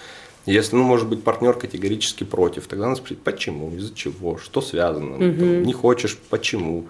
Если, 0.49 0.77
ну, 0.77 0.83
может 0.83 1.09
быть, 1.09 1.23
партнер 1.23 1.53
категорически 1.53 2.25
против, 2.25 2.67
тогда 2.67 2.87
надо 2.87 2.97
спросить, 2.97 3.21
почему, 3.21 3.71
из-за 3.77 3.95
чего, 3.95 4.39
что 4.39 4.63
связано, 4.63 5.17
угу. 5.17 5.39
там, 5.39 5.63
не 5.63 5.73
хочешь, 5.75 6.17
почему, 6.31 6.87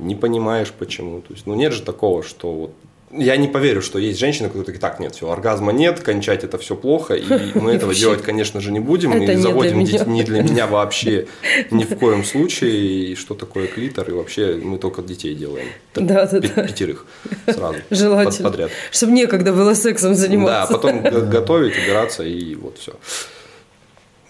не 0.00 0.16
понимаешь, 0.16 0.72
почему. 0.76 1.20
То 1.20 1.34
есть, 1.34 1.46
ну, 1.46 1.54
нет 1.54 1.72
же 1.72 1.82
такого, 1.82 2.24
что 2.24 2.52
вот 2.52 2.74
я 3.12 3.36
не 3.36 3.48
поверю, 3.48 3.82
что 3.82 3.98
есть 3.98 4.18
женщины, 4.18 4.48
которые 4.48 4.66
такие, 4.66 4.80
так, 4.80 5.00
нет, 5.00 5.14
все, 5.14 5.30
оргазма 5.30 5.72
нет, 5.72 6.00
кончать 6.00 6.44
это 6.44 6.58
все 6.58 6.76
плохо, 6.76 7.14
и 7.14 7.24
мы 7.58 7.72
этого 7.74 7.94
делать, 7.94 8.22
конечно 8.22 8.60
же, 8.60 8.70
не 8.70 8.80
будем, 8.80 9.20
и 9.20 9.34
заводим 9.36 9.84
детей 9.84 10.04
не 10.06 10.22
для 10.22 10.42
меня 10.42 10.66
вообще 10.66 11.26
ни 11.70 11.84
в 11.84 11.98
коем 11.98 12.24
случае, 12.24 13.12
и 13.12 13.14
что 13.16 13.34
такое 13.34 13.66
клитор, 13.66 14.08
и 14.08 14.12
вообще 14.12 14.54
мы 14.62 14.78
только 14.78 15.02
детей 15.02 15.34
делаем. 15.34 15.68
Да, 15.94 16.26
да, 16.26 16.40
да. 16.40 16.62
Пятерых 16.62 17.06
сразу. 17.46 17.78
Желательно. 17.90 18.50
Подряд. 18.50 18.70
Чтобы 18.92 19.12
некогда 19.12 19.52
было 19.52 19.74
сексом 19.74 20.14
заниматься. 20.14 20.72
Да, 20.72 20.78
потом 20.78 21.02
готовить, 21.30 21.74
убираться, 21.76 22.22
и 22.22 22.54
вот 22.54 22.78
все. 22.78 22.92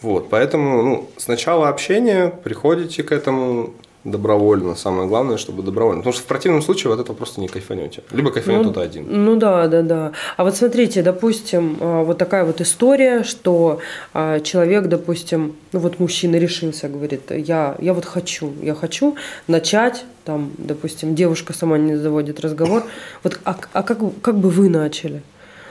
Вот, 0.02 0.30
поэтому 0.30 0.82
ну, 0.82 1.10
сначала 1.18 1.68
общение, 1.68 2.32
приходите 2.42 3.02
к 3.02 3.12
этому, 3.12 3.75
добровольно. 4.04 4.75
Самое 4.75 5.09
главное, 5.09 5.37
чтобы 5.37 5.62
добровольно. 5.62 6.00
Потому 6.00 6.14
что 6.14 6.23
в 6.23 6.26
противном 6.26 6.62
случае 6.62 6.90
вот 6.90 7.00
это 7.00 7.12
просто 7.12 7.40
не 7.40 7.49
кайфанете. 7.49 8.02
Либо 8.11 8.30
кайфанет 8.30 8.62
ну, 8.62 8.71
кто-то 8.71 8.80
один. 8.80 9.07
Ну 9.09 9.37
да, 9.37 9.69
да, 9.69 9.83
да. 9.83 10.12
А 10.37 10.45
вот 10.45 10.57
смотрите, 10.57 11.02
допустим, 11.02 11.76
а, 11.80 12.02
вот 12.02 12.19
такая 12.19 12.45
вот 12.45 12.61
история, 12.61 13.25
что 13.25 13.80
а, 14.14 14.40
человек, 14.40 14.87
допустим, 14.87 15.54
ну 15.73 15.80
вот 15.80 15.99
мужчина 15.99 16.37
решился, 16.37 16.88
говорит, 16.88 17.30
я, 17.30 17.76
я 17.78 17.92
вот 17.92 18.04
хочу, 18.04 18.52
я 18.62 18.75
хочу 18.75 19.16
начать, 19.49 20.04
там, 20.25 20.52
допустим, 20.57 21.14
девушка 21.14 21.52
сама 21.52 21.76
не 21.78 21.97
заводит 21.97 22.40
разговор. 22.40 22.85
Вот, 23.23 23.38
а, 23.45 23.57
а 23.73 23.83
как, 23.83 23.99
как 24.23 24.38
бы 24.38 24.49
вы 24.49 24.69
начали? 24.69 25.23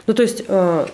Ну, 0.08 0.14
то 0.14 0.24
есть, 0.24 0.44
э, 0.48 0.86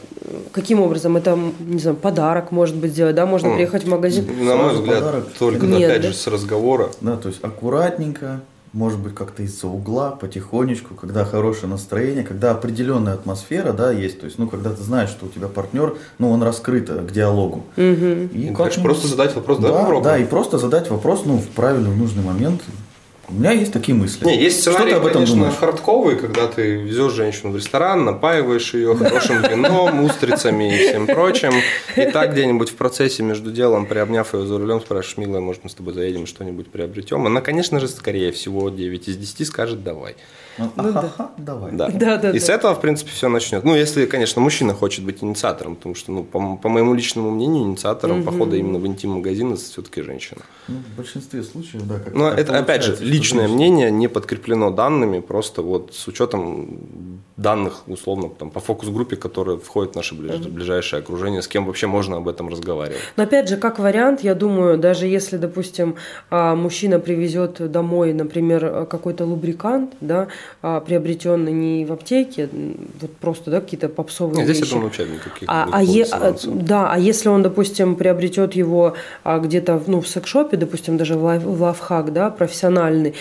каким 0.51 0.81
образом? 0.81 1.17
Это, 1.17 1.37
не 1.59 1.79
знаю, 1.79 1.95
подарок, 1.97 2.51
может 2.51 2.75
быть, 2.75 2.91
сделать, 2.91 3.15
да? 3.15 3.25
Можно 3.25 3.49
ну, 3.49 3.55
приехать 3.55 3.83
в 3.83 3.87
магазин. 3.87 4.25
На 4.43 4.55
мой 4.55 4.73
взгляд, 4.73 4.99
подарок. 4.99 5.27
только, 5.37 5.65
Нет, 5.65 5.89
опять 5.89 6.01
да? 6.01 6.07
же, 6.09 6.13
с 6.13 6.27
разговора. 6.27 6.89
Да, 7.01 7.17
то 7.17 7.29
есть, 7.29 7.43
аккуратненько, 7.43 8.41
может 8.75 8.99
быть, 8.99 9.15
как-то 9.15 9.41
из-за 9.43 9.67
угла, 9.67 10.11
потихонечку, 10.11 10.95
когда 10.95 11.23
хорошее 11.23 11.69
настроение, 11.69 12.25
когда 12.25 12.51
определенная 12.51 13.13
атмосфера, 13.13 13.71
да, 13.71 13.91
есть, 13.91 14.19
то 14.19 14.25
есть, 14.25 14.37
ну, 14.37 14.49
когда 14.49 14.71
ты 14.71 14.83
знаешь, 14.83 15.09
что 15.09 15.27
у 15.27 15.29
тебя 15.29 15.47
партнер, 15.47 15.95
ну, 16.19 16.29
он 16.29 16.43
раскрыт 16.43 16.89
к 16.89 17.11
диалогу. 17.11 17.63
Угу. 17.77 18.33
И 18.33 18.53
как 18.55 18.73
просто 18.75 19.07
задать 19.07 19.33
вопрос, 19.33 19.59
да, 19.59 19.71
да, 19.71 20.01
да, 20.01 20.17
и 20.17 20.25
просто 20.25 20.57
задать 20.57 20.89
вопрос, 20.89 21.21
ну, 21.25 21.37
в 21.37 21.47
правильный, 21.47 21.89
в 21.89 21.97
нужный 21.97 22.23
момент, 22.23 22.61
у 23.27 23.33
меня 23.33 23.51
есть 23.51 23.73
такие 23.73 23.97
мысли. 23.97 24.23
Не, 24.23 24.39
есть 24.39 24.61
сценарий, 24.61 24.91
Что 24.91 24.95
ты 24.95 24.95
об 24.95 25.05
этом 25.05 25.13
конечно, 25.13 25.35
думаешь? 25.35 25.55
хардковый, 25.55 26.15
когда 26.15 26.47
ты 26.47 26.75
везешь 26.75 27.13
женщину 27.13 27.51
в 27.51 27.55
ресторан, 27.55 28.05
напаиваешь 28.05 28.73
ее 28.73 28.95
хорошим 28.95 29.41
вином, 29.41 30.03
устрицами 30.05 30.75
и 30.75 30.87
всем 30.89 31.07
прочим. 31.07 31.53
И 31.95 32.05
так 32.11 32.33
где-нибудь 32.33 32.69
в 32.69 32.75
процессе 32.75 33.23
между 33.23 33.51
делом, 33.51 33.87
приобняв 33.87 34.33
ее 34.35 34.45
за 34.45 34.57
рулем, 34.59 34.79
спрашиваешь, 34.79 35.17
милая, 35.17 35.41
может, 35.41 35.63
мы 35.63 35.69
с 35.69 35.73
тобой 35.73 35.93
заедем, 35.93 36.27
что-нибудь 36.27 36.67
приобретем? 36.67 37.25
Она, 37.25 37.41
конечно 37.41 37.79
же, 37.79 37.87
скорее 37.87 38.31
всего, 38.31 38.69
9 38.69 39.07
из 39.07 39.17
10 39.17 39.47
скажет 39.47 39.83
«давай». 39.83 40.15
Ну, 40.57 40.71
ну 40.77 40.91
да. 40.93 41.31
давай. 41.37 41.71
Да. 41.73 41.89
Да, 41.89 42.17
да, 42.17 42.29
и 42.29 42.39
да. 42.39 42.45
с 42.45 42.49
этого, 42.49 42.75
в 42.75 42.81
принципе, 42.81 43.11
все 43.11 43.27
начнет. 43.27 43.63
Ну, 43.63 43.75
если, 43.75 44.05
конечно, 44.05 44.41
мужчина 44.41 44.73
хочет 44.73 45.03
быть 45.03 45.21
инициатором, 45.21 45.75
потому 45.75 45.95
что, 45.95 46.11
ну, 46.11 46.23
по, 46.23 46.55
по 46.55 46.69
моему 46.69 46.93
личному 46.93 47.31
мнению, 47.31 47.63
инициатором 47.63 48.21
угу. 48.21 48.31
похода 48.31 48.55
именно 48.55 48.79
в 48.79 48.87
интим-магазин 48.87 49.53
это 49.53 49.61
все-таки 49.61 50.01
женщина. 50.01 50.41
Ну, 50.67 50.77
в 50.77 50.97
большинстве 50.97 51.43
случаев, 51.43 51.83
да. 51.83 51.99
Как, 51.99 52.13
Но 52.13 52.29
как 52.29 52.39
это, 52.39 52.57
опять 52.57 52.83
же, 52.83 52.97
личное 53.17 53.47
мнение 53.47 53.91
не 53.91 54.07
подкреплено 54.07 54.71
данными, 54.71 55.19
просто 55.19 55.61
вот 55.61 55.93
с 55.93 56.07
учетом 56.07 56.67
данных, 57.37 57.83
условно, 57.87 58.29
там, 58.29 58.49
по 58.49 58.59
фокус-группе, 58.59 59.15
которые 59.15 59.57
входят 59.57 59.93
в 59.93 59.95
наше 59.95 60.15
ближ... 60.15 60.37
ближайшее 60.47 61.01
окружение, 61.01 61.41
с 61.41 61.47
кем 61.47 61.65
вообще 61.65 61.87
можно 61.87 62.17
об 62.17 62.29
этом 62.29 62.49
разговаривать. 62.49 63.01
Но 63.17 63.23
опять 63.23 63.49
же, 63.49 63.57
как 63.57 63.79
вариант, 63.79 64.23
я 64.23 64.35
думаю, 64.35 64.77
даже 64.77 65.05
если, 65.07 65.37
допустим, 65.37 65.95
а, 66.29 66.55
мужчина 66.55 66.99
привезет 66.99 67.71
домой, 67.71 68.13
например, 68.13 68.85
какой-то 68.85 69.25
лубрикант, 69.25 69.91
да, 69.99 70.27
а, 70.61 70.79
приобретенный 70.79 71.51
не 71.51 71.85
в 71.85 71.91
аптеке, 71.91 72.49
вот 73.01 73.11
просто 73.17 73.51
да, 73.51 73.59
какие-то 73.59 73.89
попсовые 73.89 74.45
здесь, 74.45 74.59
вещи. 74.59 74.69
я 74.69 74.73
думаю, 74.73 74.87
вообще 74.87 75.05
никаких 75.05 75.49
А, 75.49 75.67
а 75.71 75.83
е- 75.83 76.05
нюансов. 76.05 76.65
да, 76.65 76.91
а 76.91 76.97
если 76.97 77.27
он, 77.29 77.43
допустим, 77.43 77.95
приобретет 77.95 78.53
его 78.55 78.93
а, 79.23 79.39
где-то 79.39 79.81
ну, 79.87 79.99
в 79.99 80.07
секс-шопе, 80.07 80.55
допустим, 80.55 80.97
даже 80.97 81.15
в, 81.15 81.23
лайф, 81.23 81.43
в 81.43 81.61
лайфхак, 81.61 82.13
да, 82.13 82.29
профессиональный, 83.05 83.13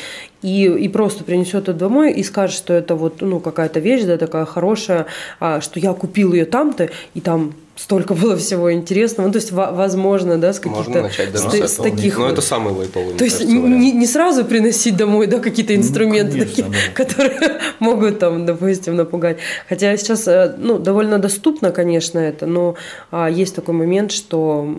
и, 0.43 0.65
и 0.67 0.89
просто 0.89 1.25
принесет 1.25 1.65
это 1.65 1.73
домой 1.73 2.13
и 2.13 2.23
скажет, 2.23 2.57
что 2.57 2.75
это 2.75 2.95
вот 2.95 3.21
ну, 3.21 3.41
какая-то 3.41 3.81
вещь, 3.81 4.05
да, 4.05 4.19
такая 4.19 4.45
хорошая, 4.45 5.07
а, 5.41 5.61
что 5.61 5.81
я 5.81 5.93
купил 5.93 6.35
ее 6.35 6.45
там-то, 6.45 6.91
и 7.15 7.21
там 7.21 7.55
столько 7.77 8.15
было 8.23 8.37
всего 8.37 8.73
интересного. 8.73 9.27
Ну, 9.27 9.33
то 9.33 9.39
есть, 9.39 9.53
во- 9.53 9.73
возможно, 9.73 10.37
да, 10.37 10.53
с 10.53 10.63
Можно 10.65 10.79
каких-то 10.79 11.03
начать 11.03 11.33
даже 11.33 11.69
с, 11.69 11.73
с 11.73 11.77
таких. 11.77 12.19
Но 12.19 12.29
это 12.29 12.43
самый 12.43 12.75
лайтовый, 12.75 13.09
мне 13.09 13.19
то 13.19 13.25
есть 13.25 13.39
кажется, 13.39 13.57
не, 13.57 13.93
не- 13.93 14.07
сразу 14.07 14.45
приносить 14.45 14.97
домой, 14.97 15.27
да, 15.27 15.39
какие-то 15.39 15.75
инструменты, 15.75 16.33
конечно, 16.33 16.51
такие, 16.51 16.67
да. 16.69 16.95
которые 16.95 17.61
могут 17.79 18.19
там, 18.19 18.45
допустим, 18.45 18.97
напугать. 18.97 19.39
Хотя 19.69 19.97
сейчас, 19.97 20.29
э, 20.29 20.55
ну, 20.59 20.79
довольно 20.79 21.19
доступно, 21.19 21.71
конечно, 21.71 22.19
это, 22.19 22.47
но 22.47 22.75
а, 23.11 23.31
есть 23.31 23.55
такой 23.55 23.75
момент, 23.75 24.13
что 24.13 24.77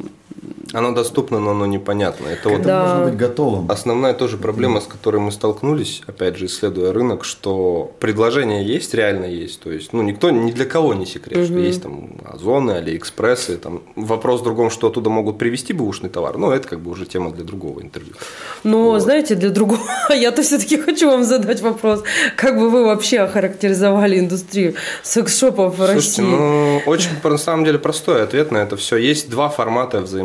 Оно 0.74 0.92
доступно, 0.92 1.39
но 1.39 1.51
оно 1.51 1.65
непонятно. 1.65 2.27
Это 2.27 2.50
вот 2.50 2.60
Это 2.60 2.68
Да. 2.68 2.86
нужно 2.96 3.06
быть 3.06 3.18
готовым. 3.18 3.72
Основная 3.72 4.13
тоже 4.13 4.36
проблема, 4.38 4.82
с 4.82 4.86
которой 4.86 5.18
мы 5.18 5.32
столкнулись, 5.32 6.01
опять 6.06 6.36
же, 6.36 6.48
исследуя 6.48 6.92
рынок, 6.92 7.24
что 7.24 7.92
предложение 8.00 8.65
есть, 8.65 8.94
реально 8.94 9.25
есть. 9.25 9.62
То 9.62 9.72
есть, 9.72 9.94
ну, 9.94 10.01
никто, 10.01 10.32
ни 10.32 10.51
для 10.51 10.65
кого 10.65 10.94
не 10.94 11.06
секрет, 11.06 11.46
что 11.46 11.58
есть 11.60 11.82
там 11.84 12.18
Озоны, 12.25 12.72
Алиэкспрессы. 12.72 13.58
Там. 13.58 13.84
Вопрос 13.96 14.42
в 14.42 14.44
другом, 14.44 14.70
что 14.70 14.88
оттуда 14.88 15.10
могут 15.10 15.38
привезти 15.38 15.72
бэушный 15.72 16.10
товар, 16.10 16.38
но 16.38 16.51
это 16.51 16.68
как 16.68 16.82
бы 16.82 16.92
уже 16.92 17.06
тема 17.06 17.32
для 17.32 17.46
другого 17.46 17.82
интервью. 17.82 18.13
Но, 18.65 18.92
Вот. 18.92 19.01
знаете, 19.01 19.36
для 19.36 19.51
другого, 19.51 19.80
я-то 20.13 20.42
все-таки 20.42 20.77
хочу 20.77 21.10
вам 21.10 21.24
задать 21.24 21.62
вопрос, 21.62 22.04
как 22.36 22.60
бы 22.60 22.70
вы 22.70 22.84
вообще 22.86 23.20
охарактеризовали 23.20 24.20
индустрию 24.20 24.74
секс-шопов 25.04 25.74
в 25.74 25.77
Слушайте, 25.77 26.22
России? 26.22 26.22
ну, 26.24 26.82
очень, 26.86 27.10
на 27.24 27.38
самом 27.38 27.63
деле, 27.63 27.80
простой 27.80 28.24
ответ 28.24 28.51
на 28.51 28.58
это 28.58 28.75
все. 28.75 28.98
Есть 28.98 29.30
два 29.30 29.48
формата 29.48 30.01
взаимодействия 30.01 30.25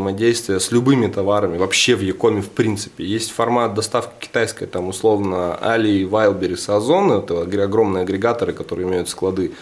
с 0.60 0.72
любыми 0.72 1.06
товарами, 1.06 1.58
вообще 1.58 1.94
в 1.94 2.00
Якоме 2.00 2.40
в 2.42 2.50
принципе. 2.50 3.04
Есть 3.04 3.30
формат 3.30 3.74
доставки 3.74 4.26
китайской, 4.26 4.66
там, 4.66 4.88
условно, 4.88 5.56
Али, 5.56 6.04
Wildberries, 6.04 6.74
Озон, 6.74 7.12
это 7.12 7.42
огромные 7.42 8.02
агрегаторы, 8.02 8.52
которые 8.52 8.88
имеют 8.88 9.08
склады. 9.08 9.52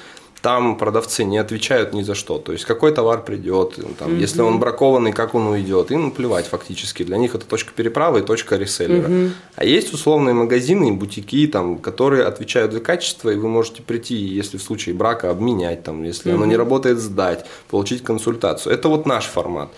Там 0.41 0.79
продавцы 0.79 1.25
не 1.25 1.37
отвечают 1.37 1.93
ни 1.95 2.03
за 2.03 2.15
что. 2.15 2.39
То 2.39 2.53
есть, 2.53 2.65
какой 2.65 2.93
товар 2.93 3.25
придет, 3.25 3.77
там, 3.99 4.17
если 4.21 4.41
он 4.41 4.61
бракованный, 4.61 5.13
как 5.13 5.35
он 5.35 5.49
уйдет. 5.49 5.91
Им 5.91 6.13
плевать 6.13 6.47
фактически. 6.47 7.03
Для 7.03 7.17
них 7.17 7.35
это 7.35 7.45
точка 7.45 7.73
переправы 7.75 8.21
и 8.21 8.23
точка 8.23 8.57
реселлера. 8.57 9.11
А 9.57 9.65
есть 9.65 9.93
условные 9.93 10.35
магазины 10.35 10.91
и 10.91 10.93
бутики, 10.93 11.45
там, 11.49 11.79
которые 11.79 12.23
отвечают 12.23 12.73
за 12.73 12.79
качество, 12.79 13.31
и 13.31 13.37
вы 13.37 13.49
можете 13.49 13.83
прийти, 13.83 14.15
если 14.15 14.59
в 14.59 14.63
случае 14.63 14.95
брака, 14.95 15.31
обменять, 15.31 15.83
там, 15.83 16.05
если 16.05 16.31
оно 16.31 16.47
не 16.47 16.57
работает, 16.57 16.99
сдать, 16.99 17.45
получить 17.69 18.05
консультацию. 18.05 18.73
Это 18.73 18.89
вот 18.89 19.07
наш 19.07 19.25
формат. 19.25 19.71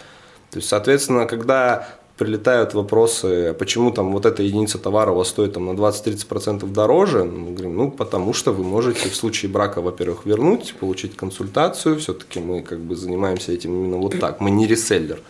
То 0.51 0.59
есть, 0.59 0.69
соответственно, 0.69 1.27
когда 1.27 1.89
прилетают 2.19 2.75
вопросы, 2.75 3.55
почему 3.59 3.91
там 3.93 4.13
вот 4.13 4.27
эта 4.27 4.43
единица 4.43 4.79
товара 4.79 5.13
у 5.13 5.15
вас 5.17 5.29
стоит 5.29 5.55
там 5.55 5.67
на 5.67 5.71
20-30% 5.71 6.67
дороже, 6.71 7.25
ну, 7.25 7.39
мы 7.39 7.53
говорим, 7.53 7.77
ну, 7.77 7.91
потому 7.91 8.35
что 8.35 8.53
вы 8.53 8.63
можете 8.63 9.09
в 9.09 9.17
случае 9.17 9.51
брака, 9.51 9.81
во-первых, 9.81 10.27
вернуть, 10.27 10.75
получить 10.79 11.17
консультацию, 11.17 11.99
все-таки 11.99 12.41
мы 12.41 12.61
как 12.63 12.79
бы 12.81 12.95
занимаемся 12.95 13.53
этим 13.53 13.73
именно 13.75 13.97
вот 13.97 14.19
так, 14.21 14.41
мы 14.41 14.51
не 14.51 14.67
реселлер. 14.67 15.21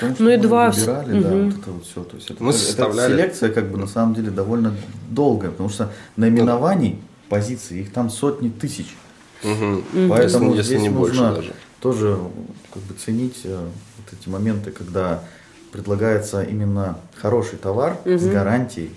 Потому 0.00 0.14
что 0.14 0.22
Ну 0.24 0.30
и 0.30 0.36
мы 0.36 0.42
два- 0.42 0.70
выбирали, 0.70 1.20
да, 1.22 1.28
вот 1.30 1.54
это 1.54 1.70
вот 1.70 1.84
все. 1.86 2.02
То 2.04 2.16
есть 2.16 2.30
это, 2.30 2.42
Мы 2.42 2.50
это 2.50 2.58
составляли. 2.58 3.12
селекция 3.12 3.48
как 3.52 3.70
бы 3.70 3.78
на 3.78 3.86
самом 3.86 4.14
деле 4.14 4.30
довольно 4.30 4.74
долгая, 5.10 5.50
потому 5.52 5.68
что 5.68 5.92
наименований 6.16 6.98
позиций 7.28 7.80
их 7.80 7.92
там 7.92 8.10
сотни 8.10 8.48
тысяч. 8.48 8.96
Мгм. 9.44 9.84
Поэтому 10.10 10.46
если, 10.54 10.56
если 10.56 10.62
здесь 10.62 10.82
не 10.82 10.88
больше 10.90 11.14
нужно 11.20 11.34
даже. 11.36 11.52
тоже 11.80 12.18
как 12.74 12.82
бы 12.82 12.94
ценить 12.94 13.36
э, 13.44 13.66
эти 14.12 14.28
моменты, 14.28 14.70
когда 14.70 15.22
предлагается 15.72 16.42
именно 16.42 16.98
хороший 17.16 17.58
товар 17.58 17.98
с 18.04 18.26
гарантией. 18.26 18.94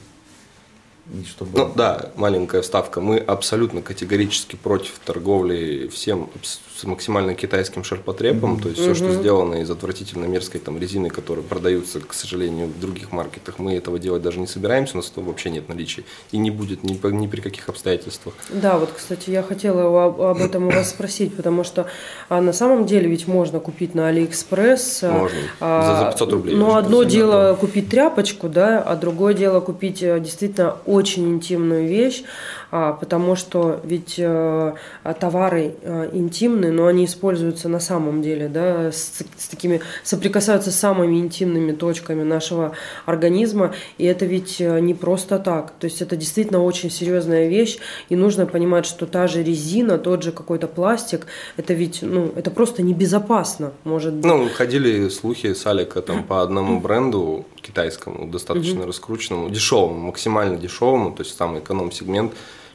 И 1.14 1.26
чтобы... 1.26 1.58
Ну 1.58 1.72
да, 1.76 2.10
маленькая 2.16 2.62
вставка. 2.62 3.02
Мы 3.02 3.18
абсолютно 3.18 3.82
категорически 3.82 4.56
против 4.56 5.00
торговли 5.04 5.90
всем 5.92 6.30
с 6.44 6.60
максимально 6.84 7.36
китайским 7.36 7.84
ширпотребом. 7.84 8.60
То 8.60 8.70
есть 8.70 8.82
все, 8.82 8.96
что 8.96 9.12
сделано 9.12 9.56
из 9.62 9.70
отвратительно 9.70 10.26
мерзкой 10.26 10.62
там 10.62 10.80
резины, 10.80 11.10
которые 11.10 11.44
продаются, 11.44 12.00
к 12.00 12.14
сожалению, 12.14 12.68
в 12.68 12.80
других 12.80 13.12
маркетах, 13.12 13.60
мы 13.60 13.76
этого 13.76 14.00
делать 14.00 14.22
даже 14.22 14.40
не 14.40 14.48
собираемся, 14.48 14.94
у 14.94 14.98
нас 14.98 15.12
этого 15.12 15.26
вообще 15.26 15.50
нет 15.50 15.68
наличия. 15.70 16.04
И 16.32 16.38
не 16.38 16.50
будет 16.50 16.84
ни, 16.84 16.94
по- 16.94 17.08
ни 17.08 17.28
при 17.28 17.42
каких 17.42 17.68
обстоятельствах. 17.70 18.34
Да, 18.50 18.78
вот, 18.80 18.90
кстати, 18.96 19.30
я 19.32 19.44
хотела 19.44 20.06
об, 20.06 20.22
об 20.22 20.38
этом 20.38 20.68
у 20.68 20.72
вас 20.72 20.90
спросить, 20.90 21.36
потому 21.36 21.64
что 21.64 21.88
а, 22.30 22.42
на 22.42 22.54
самом 22.54 22.86
деле 22.86 23.10
ведь 23.10 23.28
можно 23.28 23.60
купить 23.60 23.94
на 23.96 24.08
Алиэкспресс. 24.08 25.04
а, 25.04 25.12
Можно. 25.12 25.40
За- 25.60 26.00
за 26.06 26.12
500 26.12 26.32
рублей. 26.34 26.56
Очень 26.56 26.78
одно 26.78 27.04
дело 27.04 27.58
купить 27.60 27.90
тряпочку, 27.90 28.50
да, 28.50 28.82
а 28.82 28.96
другое 28.96 29.34
дело 29.34 29.60
купить 29.60 30.02
э, 30.02 30.20
действительно 30.20 30.78
очень 30.92 31.30
интимную 31.30 31.88
вещь, 31.88 32.24
потому 32.72 33.36
что 33.36 33.82
ведь 33.84 34.16
э, 34.18 34.74
а, 35.04 35.14
товары 35.14 35.76
э, 35.82 36.10
интимные, 36.14 36.72
но 36.72 36.88
они 36.88 37.04
используются 37.06 37.68
на 37.68 37.82
самом 37.82 38.22
деле, 38.22 38.48
да, 38.48 38.92
с, 38.92 39.24
с 39.38 39.48
такими, 39.50 39.82
соприкасаются 40.04 40.72
с 40.72 40.76
самыми 40.76 41.18
интимными 41.18 41.74
точками 41.74 42.24
нашего 42.24 42.72
организма, 43.06 43.74
и 43.98 44.06
это 44.06 44.26
ведь 44.26 44.62
э, 44.62 44.80
не 44.80 44.94
просто 44.94 45.38
так, 45.38 45.74
то 45.80 45.86
есть 45.86 46.02
это 46.02 46.16
действительно 46.16 46.64
очень 46.64 46.90
серьезная 46.90 47.50
вещь, 47.50 47.78
и 48.08 48.16
нужно 48.16 48.46
понимать, 48.46 48.86
что 48.86 49.06
та 49.06 49.28
же 49.28 49.44
резина, 49.44 49.98
тот 49.98 50.24
же 50.24 50.32
какой-то 50.32 50.68
пластик, 50.68 51.28
это 51.58 51.74
ведь, 51.74 52.00
ну, 52.02 52.32
это 52.38 52.52
просто 52.52 52.84
небезопасно, 52.84 53.74
может 53.84 54.14
быть. 54.14 54.26
Ну, 54.26 54.48
ходили 54.48 55.10
слухи 55.10 55.54
с 55.54 55.68
Алика 55.68 56.02
там 56.02 56.24
по 56.24 56.42
одному 56.42 56.80
бренду 56.80 57.46
китайскому, 57.62 58.28
достаточно 58.28 58.88
раскрученному, 58.88 59.50
дешевому, 59.50 60.00
максимально 60.00 60.56
дешевому, 60.58 61.12
то 61.12 61.24
есть 61.24 61.36
самый 61.36 61.60
эконом-сегмент, 61.60 62.32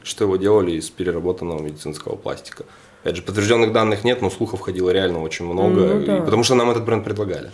что 0.07 0.23
его 0.23 0.37
делали 0.37 0.71
из 0.71 0.89
переработанного 0.89 1.61
медицинского 1.61 2.15
пластика. 2.15 2.63
Опять 3.03 3.17
же, 3.17 3.21
подтвержденных 3.21 3.71
данных 3.71 4.03
нет, 4.03 4.21
но 4.21 4.29
слухов 4.29 4.59
ходило 4.59 4.89
реально 4.89 5.21
очень 5.21 5.45
много, 5.45 5.81
Ну 5.81 6.01
и- 6.01 6.05
да. 6.05 6.17
потому 6.21 6.43
что 6.43 6.55
нам 6.55 6.71
этот 6.71 6.83
бренд 6.83 7.05
предлагали. 7.05 7.51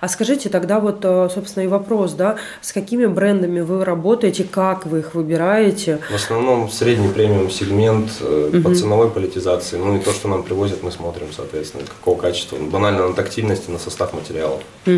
А 0.00 0.06
скажите 0.08 0.48
тогда 0.48 0.78
вот, 0.80 0.98
э, 1.04 1.28
собственно, 1.34 1.64
и 1.64 1.66
вопрос, 1.66 2.12
да, 2.12 2.36
с 2.60 2.72
какими 2.72 3.06
брендами 3.06 3.60
вы 3.60 3.84
работаете, 3.84 4.44
как 4.44 4.86
вы 4.86 4.98
их 5.00 5.14
выбираете? 5.14 5.98
В 6.10 6.14
основном 6.14 6.70
средний 6.70 7.08
премиум 7.08 7.50
сегмент 7.50 8.10
э, 8.20 8.60
по 8.62 8.72
ценовой 8.74 9.10
политизации, 9.10 9.76
ну 9.78 9.96
и 9.96 9.98
то, 9.98 10.12
что 10.12 10.28
нам 10.28 10.42
привозят, 10.44 10.82
мы 10.84 10.92
смотрим, 10.92 11.28
соответственно, 11.34 11.84
какого 11.84 12.20
качества. 12.20 12.56
Банально 12.58 13.08
на 13.08 13.14
тактильность 13.14 13.68
и 13.68 13.72
на 13.72 13.78
состав 13.78 14.12
материалов. 14.12 14.60
То 14.84 14.90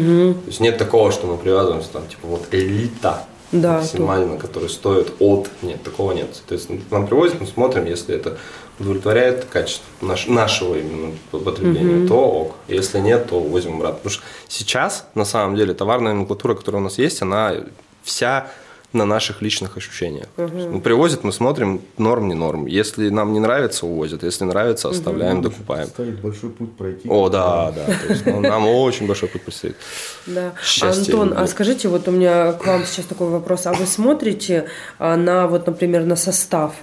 есть 0.47 0.61
нет 0.61 0.77
такого, 0.77 1.12
что 1.12 1.27
мы 1.29 1.38
привязываемся 1.38 1.88
там, 1.93 2.03
типа, 2.09 2.27
вот 2.27 2.49
элита 2.51 3.25
Да, 3.55 3.79
максимально, 3.79 4.37
который 4.37 4.69
стоит 4.69 5.12
от. 5.21 5.49
Нет, 5.62 5.83
такого 5.83 6.12
нет. 6.12 6.29
Соответственно, 6.33 6.81
нам 6.90 7.07
привозят, 7.07 7.40
мы 7.40 7.47
смотрим, 7.47 7.85
если 7.87 8.14
это 8.17 8.37
удовлетворяет 8.81 9.45
качество 9.45 9.85
наш- 10.01 10.27
нашего 10.27 10.75
именно 10.75 11.12
потребления, 11.31 12.07
то 12.09 12.17
ок. 12.17 12.55
Если 12.67 12.99
нет, 12.99 13.29
то 13.31 13.38
возьмем 13.40 13.77
обратно. 13.77 13.99
Потому 13.99 14.11
что 14.12 14.23
сейчас, 14.49 15.07
на 15.14 15.25
самом 15.25 15.55
деле, 15.57 15.73
товарная 15.73 16.12
номенклатура, 16.12 16.55
которая 16.55 16.81
у 16.81 16.85
нас 16.85 16.99
есть, 16.99 17.23
она 17.23 17.55
вся 18.03 18.49
на 18.95 19.05
наших 19.05 19.43
личных 19.43 19.77
ощущениях. 19.77 20.27
Есть, 20.39 20.53
ну, 20.71 20.81
привозят, 20.81 21.25
мы 21.25 21.33
смотрим, 21.33 21.81
норм, 21.99 22.29
не 22.29 22.35
норм. 22.35 22.67
Если 22.67 23.09
нам 23.11 23.33
не 23.33 23.41
нравится, 23.41 23.87
увозят. 23.87 24.23
Если 24.23 24.45
нравится, 24.45 24.89
оставляем, 24.89 25.43
докупаем. 25.43 25.89
Ставить 25.89 26.21
большой 26.21 26.51
путь 26.51 26.73
пройти. 26.77 27.09
О, 27.09 27.29
да, 27.29 27.73
да. 27.73 27.85
То 27.85 28.13
есть, 28.13 28.27
ну, 28.27 28.41
нам 28.41 28.67
очень 28.69 29.07
большой 29.07 29.29
путь 29.29 29.43
предстоит. 29.43 29.77
Да. 30.27 30.53
Счастье 30.63 31.13
Антон, 31.15 31.29
любви. 31.31 31.43
а 31.45 31.47
скажите, 31.49 31.89
вот 31.89 32.07
у 32.09 32.13
меня 32.13 32.53
к 32.53 32.67
вам 32.67 32.85
сейчас 32.87 33.07
такой 33.07 33.29
вопрос. 33.29 33.67
А 33.67 33.73
вы 33.73 33.87
смотрите 33.87 34.67
а, 34.99 35.17
на, 35.17 35.49
вот, 35.49 35.67
например, 35.67 36.05
на 36.05 36.17
состав? 36.17 36.75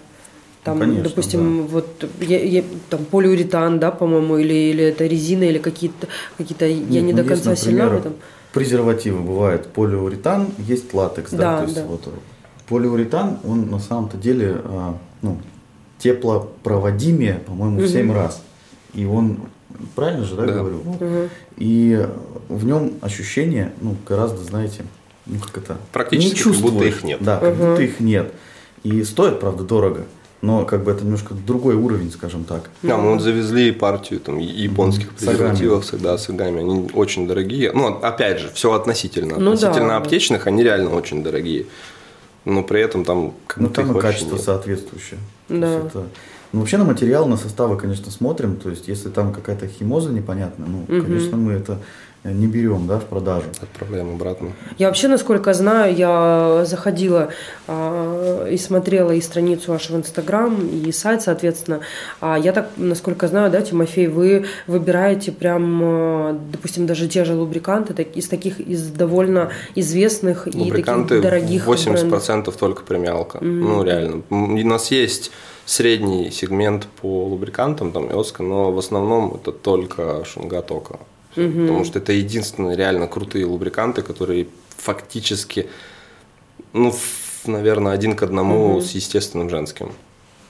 Там, 0.63 0.75
Ну, 0.77 0.85
конечно, 0.85 1.03
допустим, 1.05 1.65
вот 1.67 2.05
я- 2.19 2.43
я- 2.43 2.63
там 2.91 3.05
полиуретан, 3.05 3.79
да, 3.79 3.89
по-моему, 3.89 4.37
или, 4.37 4.53
или 4.53 4.83
это 4.83 5.07
резина, 5.07 5.43
или 5.45 5.57
какие-то, 5.57 6.07
какие-то 6.37 6.65
я 6.67 6.75
Нет, 6.75 7.03
не 7.03 7.13
ну, 7.13 7.17
до 7.17 7.21
есть, 7.23 7.43
конца 7.43 7.55
сильна 7.55 7.85
в 7.87 7.93
например, 7.93 7.99
этом. 7.99 8.13
Презервативы 8.53 9.21
бывают 9.21 9.67
полиуретан, 9.67 10.47
есть 10.57 10.93
латекс, 10.93 11.31
да, 11.31 11.37
Да, 11.37 11.57
то 11.59 11.63
есть 11.63 11.75
да. 11.75 11.85
вот 11.85 12.09
полиуретан, 12.67 13.39
он 13.45 13.69
на 13.69 13.79
самом-то 13.79 14.17
деле 14.17 14.57
а, 14.65 14.97
ну, 15.21 15.37
теплопроводимее, 15.99 17.35
по-моему, 17.45 17.79
в 17.79 17.87
7 17.87 18.11
раз. 18.13 18.41
И 18.93 19.05
он, 19.05 19.39
правильно 19.95 20.25
же, 20.25 20.35
да, 20.35 20.45
Да. 20.45 20.53
говорю? 20.53 20.81
Вот. 20.83 21.29
И 21.57 22.07
в 22.49 22.65
нем 22.65 22.93
ощущение, 23.01 23.71
ну, 23.81 23.95
гораздо, 24.07 24.43
знаете, 24.43 24.83
ну 25.25 25.39
как 25.39 25.57
это, 25.63 25.77
Практически 25.91 26.35
не 26.35 26.43
как 26.53 26.61
будто 26.61 26.61
чувствуешь. 26.63 26.95
их 26.95 27.03
нет. 27.03 27.17
Да, 27.21 27.39
как 27.39 27.55
будто 27.55 27.81
их 27.81 27.99
нет. 27.99 28.33
И 28.83 29.03
стоит, 29.03 29.39
правда, 29.39 29.63
дорого, 29.63 30.05
но 30.41 30.65
как 30.65 30.83
бы 30.83 30.91
это 30.91 31.03
немножко 31.03 31.33
другой 31.33 31.75
уровень, 31.75 32.11
скажем 32.11 32.43
так. 32.43 32.69
Да, 32.81 32.97
мы 32.97 33.13
вот 33.13 33.21
завезли 33.21 33.71
партию 33.71 34.19
там 34.19 34.37
японских 34.39 35.11
презервативов, 35.13 35.85
да, 36.01 36.17
с 36.17 36.29
агами. 36.29 36.59
Они 36.61 36.89
очень 36.93 37.27
дорогие. 37.27 37.71
Ну, 37.73 37.87
опять 38.01 38.39
же, 38.39 38.49
все 38.53 38.73
относительно. 38.73 39.37
Ну 39.37 39.51
да. 39.55 39.67
относительно 39.69 39.97
аптечных 39.97 40.47
они 40.47 40.63
реально 40.63 40.91
очень 40.95 41.23
дорогие. 41.23 41.65
Но 42.45 42.63
при 42.63 42.81
этом 42.81 43.05
там 43.05 43.33
как 43.45 43.57
Ну 43.57 43.69
там 43.69 43.95
и 43.95 44.01
качество 44.01 44.35
нет. 44.35 44.43
соответствующее. 44.43 45.19
То 45.47 45.57
Да. 45.59 45.73
есть 45.75 45.85
это- 45.87 46.05
Ну, 46.53 46.59
вообще 46.59 46.77
на 46.77 46.83
материал, 46.83 47.27
на 47.27 47.37
составы, 47.37 47.77
конечно, 47.77 48.11
смотрим. 48.11 48.57
То 48.57 48.69
есть, 48.69 48.87
если 48.87 49.09
там 49.09 49.33
какая-то 49.33 49.67
химоза 49.67 50.09
непонятная, 50.09 50.67
ну, 50.67 50.85
конечно, 50.85 51.37
мы 51.37 51.53
это 51.53 51.77
э, 52.23 52.31
не 52.33 52.45
берем, 52.45 52.87
да, 52.87 52.99
в 52.99 53.05
продажу. 53.05 53.45
Отправляем 53.61 54.15
обратно. 54.15 54.49
Я 54.77 54.87
вообще, 54.87 55.07
насколько 55.07 55.53
знаю, 55.53 55.95
я 55.95 56.65
заходила 56.65 57.29
а, 57.67 58.47
и 58.47 58.57
смотрела 58.57 59.11
и 59.11 59.21
страницу 59.21 59.71
вашего 59.71 59.95
Инстаграм, 59.97 60.53
и 60.67 60.91
сайт, 60.91 61.21
соответственно. 61.21 61.79
А 62.19 62.37
я 62.37 62.51
так, 62.51 62.69
насколько 62.75 63.29
знаю, 63.29 63.49
да, 63.49 63.61
Тимофей, 63.61 64.07
вы 64.07 64.45
выбираете 64.67 65.31
прям, 65.31 65.81
а, 65.81 66.39
допустим, 66.51 66.85
даже 66.85 67.07
те 67.07 67.23
же 67.23 67.33
лубриканты 67.33 67.93
так- 67.93 68.17
из 68.17 68.27
таких, 68.27 68.59
из 68.59 68.89
довольно 68.89 69.51
известных 69.75 70.49
и 70.53 70.57
Лубриканты 70.57 71.07
таких 71.15 71.23
дорогих 71.23 71.65
80% 71.65 72.25
брендов. 72.33 72.57
только 72.57 72.83
премиалка. 72.83 73.39
Ну, 73.41 73.83
реально. 73.83 74.23
У 74.29 74.67
нас 74.67 74.91
есть 74.91 75.31
средний 75.71 76.31
сегмент 76.31 76.87
по 77.01 77.25
лубрикантам, 77.25 77.91
там, 77.91 78.11
Иоска, 78.11 78.43
но 78.43 78.71
в 78.71 78.77
основном 78.77 79.35
это 79.35 79.51
только 79.51 80.25
Шунгатока. 80.25 80.99
Потому 81.67 81.85
что 81.85 81.99
это 81.99 82.11
единственные 82.11 82.75
реально 82.75 83.07
крутые 83.07 83.45
лубриканты, 83.45 84.01
которые 84.01 84.47
фактически, 84.77 85.69
ну, 86.73 86.93
наверное, 87.45 87.93
один 87.93 88.15
к 88.17 88.23
одному 88.23 88.81
с 88.81 88.91
естественным 88.91 89.49
женским. 89.49 89.93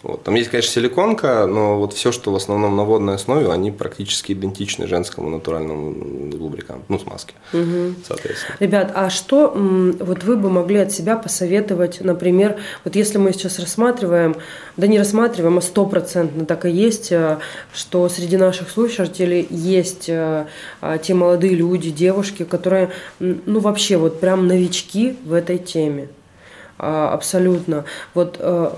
Вот. 0.04 0.24
Там 0.24 0.34
есть, 0.36 0.50
конечно, 0.50 0.72
силиконка, 0.72 1.46
но 1.46 1.78
вот 1.78 1.94
все, 1.94 2.12
что 2.12 2.32
в 2.32 2.36
основном 2.36 2.76
на 2.76 2.84
водной 2.84 3.16
основе, 3.16 3.52
они 3.52 3.72
практически 3.72 4.34
идентичны 4.34 4.88
женскому 4.88 5.30
натуральному 5.30 6.32
лубриканту, 6.36 6.86
ну, 6.90 7.00
смазке, 7.00 7.34
соответственно. 7.52 8.56
Ребят, 8.60 8.92
а 8.96 9.10
что 9.12 9.52
вот 9.52 10.24
вы 10.24 10.38
бы 10.38 10.50
могли 10.50 10.80
от 10.80 10.92
себя 10.92 11.16
посоветовать, 11.16 12.02
например, 12.02 12.58
вот 12.84 12.96
если 12.96 13.20
мы 13.20 13.32
сейчас 13.34 13.60
рассматриваем, 13.60 14.36
да 14.76 14.88
не 14.88 14.98
рассматриваем, 14.98 15.60
а 15.60 15.62
стопроцентно 15.62 16.46
так 16.46 16.66
и 16.66 16.72
есть, 16.72 17.12
э, 17.12 17.38
что 17.74 18.10
среди 18.10 18.38
наших 18.38 18.70
слушателей 18.70 19.46
есть 19.50 20.10
э, 20.10 20.48
а, 20.82 20.98
те 20.98 21.14
молодые 21.14 21.54
люди, 21.54 21.92
девушки, 21.92 22.44
которые, 22.44 22.92
ну 23.20 23.60
вообще 23.60 23.98
вот 23.98 24.20
прям 24.20 24.48
новички 24.48 25.18
в 25.26 25.34
этой 25.34 25.58
теме, 25.58 26.10
А, 26.80 27.14
абсолютно. 27.14 27.86
Вот 28.16 28.38
э, 28.40 28.72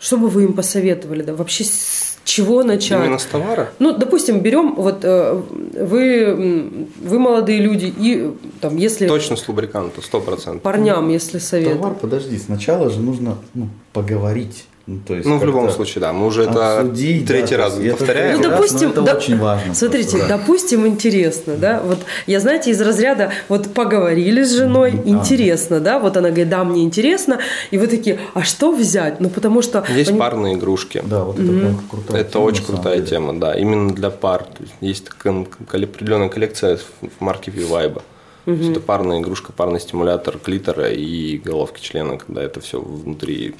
что 0.00 0.16
бы 0.16 0.28
вы 0.28 0.44
им 0.44 0.54
посоветовали, 0.54 1.22
да, 1.22 1.34
вообще 1.34 1.64
с 1.64 2.18
чего 2.24 2.62
начать? 2.62 2.98
Именно 2.98 3.18
с 3.18 3.24
товара? 3.24 3.70
Ну, 3.78 3.96
допустим, 3.96 4.40
берем, 4.40 4.74
вот 4.76 5.00
э, 5.02 5.42
вы, 5.74 6.86
вы 7.02 7.18
молодые 7.18 7.60
люди, 7.60 7.92
и 7.96 8.34
там, 8.60 8.76
если 8.76 9.08
Точно 9.08 9.36
с 9.36 9.46
лубриканта, 9.48 10.00
сто 10.00 10.20
процентов. 10.20 10.62
парням, 10.62 11.08
если 11.08 11.38
совет. 11.38 11.72
Товар, 11.72 11.94
подожди, 11.94 12.38
сначала 12.38 12.88
же 12.90 13.00
нужно 13.00 13.38
ну, 13.54 13.68
поговорить. 13.92 14.66
Ну, 14.90 15.00
то 15.06 15.14
есть 15.14 15.24
Ну, 15.28 15.38
в 15.38 15.44
любом 15.44 15.70
случае, 15.70 16.00
да. 16.00 16.12
Мы 16.12 16.26
уже 16.26 16.42
это 16.42 16.80
обсудить, 16.80 17.24
третий 17.26 17.54
да, 17.56 17.62
раз 17.64 17.78
это 17.78 17.96
повторяем. 17.96 18.40
Ну, 18.40 18.42
раз, 18.42 18.50
допустим, 18.52 18.88
но 18.88 18.92
это 18.92 19.02
да- 19.02 19.14
очень 19.14 19.38
важно. 19.38 19.74
Смотрите, 19.74 20.10
просто, 20.10 20.28
да. 20.28 20.38
допустим, 20.38 20.86
интересно, 20.86 21.56
да, 21.56 21.80
вот 21.84 21.98
я, 22.26 22.40
знаете, 22.40 22.70
из 22.72 22.80
разряда, 22.80 23.30
вот 23.48 23.72
поговорили 23.72 24.42
с 24.42 24.50
женой. 24.50 24.94
А. 24.96 25.08
интересно, 25.08 25.78
да, 25.78 26.00
вот 26.00 26.16
она 26.16 26.30
говорит, 26.30 26.48
да, 26.48 26.64
мне 26.64 26.82
интересно, 26.82 27.38
и 27.70 27.78
вы 27.78 27.86
такие, 27.86 28.18
а 28.34 28.42
что 28.42 28.72
взять? 28.72 29.20
Ну, 29.20 29.30
потому 29.30 29.62
что... 29.62 29.84
Есть 29.94 30.10
они- 30.10 30.18
парные 30.18 30.54
игрушки. 30.54 31.00
Да, 31.04 31.22
вот 31.22 31.38
это 31.38 31.46
прям 31.52 31.80
крутая 31.88 32.20
Это 32.22 32.32
тема, 32.32 32.42
очень 32.42 32.64
крутая 32.64 32.96
деле. 32.96 33.06
тема, 33.06 33.38
да. 33.38 33.54
Именно 33.54 33.92
для 33.94 34.10
пар. 34.10 34.42
То 34.42 34.62
есть, 34.62 34.74
есть 34.80 35.04
такая 35.04 35.46
определенная 35.84 36.28
коллекция 36.30 36.78
в 37.00 37.20
марке 37.20 37.52
V-Vibe. 37.52 38.02
То 38.46 38.50
есть 38.50 38.70
Это 38.70 38.80
парная 38.80 39.20
игрушка, 39.20 39.52
парный 39.52 39.78
стимулятор 39.78 40.36
клитора 40.38 40.90
и 40.90 41.38
головки 41.38 41.80
члена, 41.80 42.16
когда 42.18 42.42
это 42.42 42.60
все 42.60 42.80
внутри 42.80 43.54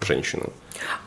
женщины. 0.00 0.46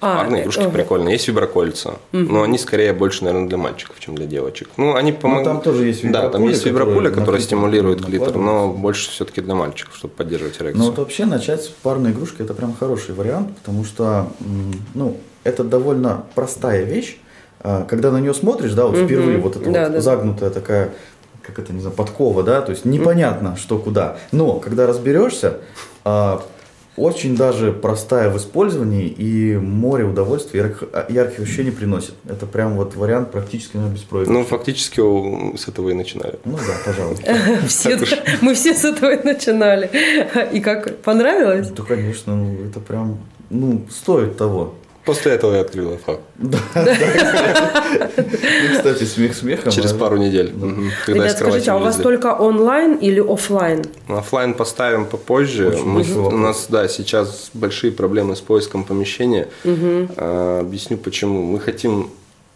А, 0.02 0.18
Парные 0.18 0.40
э, 0.40 0.44
игрушки 0.44 0.62
ага. 0.62 0.70
прикольные. 0.72 1.14
Есть 1.14 1.28
виброкольца, 1.28 1.96
но 2.12 2.44
они 2.44 2.58
скорее 2.58 2.94
больше, 2.94 3.24
наверное, 3.24 3.48
для 3.48 3.58
мальчиков, 3.58 4.00
чем 4.00 4.16
для 4.16 4.26
девочек. 4.26 4.70
Ну, 4.78 4.96
они 4.96 5.12
помогают. 5.12 5.48
там 5.48 5.62
тоже 5.62 5.86
есть 5.86 6.10
Да, 6.10 6.30
там 6.30 6.48
есть 6.48 6.66
виброкуля, 6.66 7.10
которая 7.10 7.42
стимулирует 7.42 8.06
клитор, 8.06 8.36
но 8.36 8.70
больше 8.70 9.10
все-таки 9.10 9.42
для 9.42 9.56
мальчиков, 9.56 9.96
чтобы 9.96 10.14
поддерживать 10.14 10.62
эрекцию. 10.62 10.78
Ну 10.78 10.86
вот 10.90 10.98
вообще 10.98 11.26
начать 11.26 11.64
с 11.64 11.68
парной 11.68 12.12
игрушки 12.12 12.42
это 12.42 12.54
прям 12.54 12.76
хороший 12.76 13.16
вариант, 13.16 13.56
потому 13.58 13.84
что 13.84 14.28
ну, 14.94 15.18
это 15.44 15.64
довольно 15.64 16.26
простая 16.36 16.84
вещь. 16.84 17.18
А, 17.62 17.84
Когда 17.86 18.12
на 18.12 18.20
нее 18.20 18.34
смотришь, 18.34 18.74
да, 18.74 18.86
вот 18.86 18.98
впервые 18.98 19.38
вот 19.38 19.56
эта 19.56 19.72
Да, 19.72 19.84
вот 19.86 19.94
да. 19.94 20.02
загнутая 20.02 20.50
такая, 20.52 20.92
как 21.42 21.58
это, 21.58 21.74
не 21.74 21.80
знаю, 21.80 21.96
подкова, 21.96 22.44
да, 22.44 22.62
то 22.62 22.72
есть 22.72 22.86
непонятно, 22.86 23.56
что 23.56 23.80
куда. 23.80 24.18
Но 24.32 24.60
когда 24.60 24.86
разберешься, 24.86 25.58
а, 26.04 26.44
очень 26.98 27.36
даже 27.36 27.72
простая 27.72 28.30
в 28.30 28.38
использовании 28.38 29.08
и 29.08 29.58
море 29.58 30.06
удовольствия, 30.06 30.62
ярких, 30.62 30.84
ярких 31.10 31.40
ощущений 31.42 31.72
приносит. 31.72 32.14
Это 32.28 32.46
прям 32.46 32.76
вот 32.76 32.96
вариант 32.96 33.32
практически 33.32 33.76
наверное, 33.76 33.98
беспроигрышный. 33.98 34.40
Ну, 34.40 34.46
фактически 34.46 35.58
с 35.58 35.68
этого 35.68 35.90
и 35.90 35.94
начинали. 35.94 36.40
Ну 36.46 36.58
да, 36.58 36.74
пожалуй. 36.86 37.18
Все, 37.68 38.00
мы 38.42 38.54
все 38.54 38.74
с 38.74 38.86
этого 38.86 39.14
и 39.14 39.26
начинали. 39.26 39.90
И 40.54 40.60
как, 40.62 40.98
понравилось? 41.00 41.70
Да, 41.70 41.84
конечно, 41.84 42.36
ну, 42.36 42.66
это 42.66 42.80
прям, 42.80 43.20
ну, 43.50 43.86
стоит 43.90 44.38
того. 44.38 44.76
После 45.06 45.34
этого 45.34 45.54
я 45.54 45.62
открыл 45.62 45.90
лайфхак. 45.90 46.20
Ну, 46.38 46.52
кстати, 48.76 49.04
смех 49.04 49.36
смехом. 49.36 49.72
Через 49.72 49.94
пару 49.94 50.18
недель. 50.18 50.52
Ребят, 51.08 51.32
скажите, 51.32 51.72
а 51.72 51.78
у 51.78 51.80
вас 51.80 51.96
только 51.98 52.34
онлайн 52.34 52.96
или 52.96 53.20
оффлайн? 53.20 53.86
Оффлайн 54.08 54.54
поставим 54.54 55.06
попозже. 55.06 55.78
У 55.78 56.38
нас, 56.38 56.66
да, 56.70 56.88
сейчас 56.88 57.52
большие 57.54 57.92
проблемы 57.92 58.36
с 58.36 58.42
поиском 58.42 58.84
помещения. 58.84 59.48
А, 59.64 60.60
объясню 60.62 60.98
почему. 60.98 61.44
Мы 61.44 61.60
хотим 61.60 62.10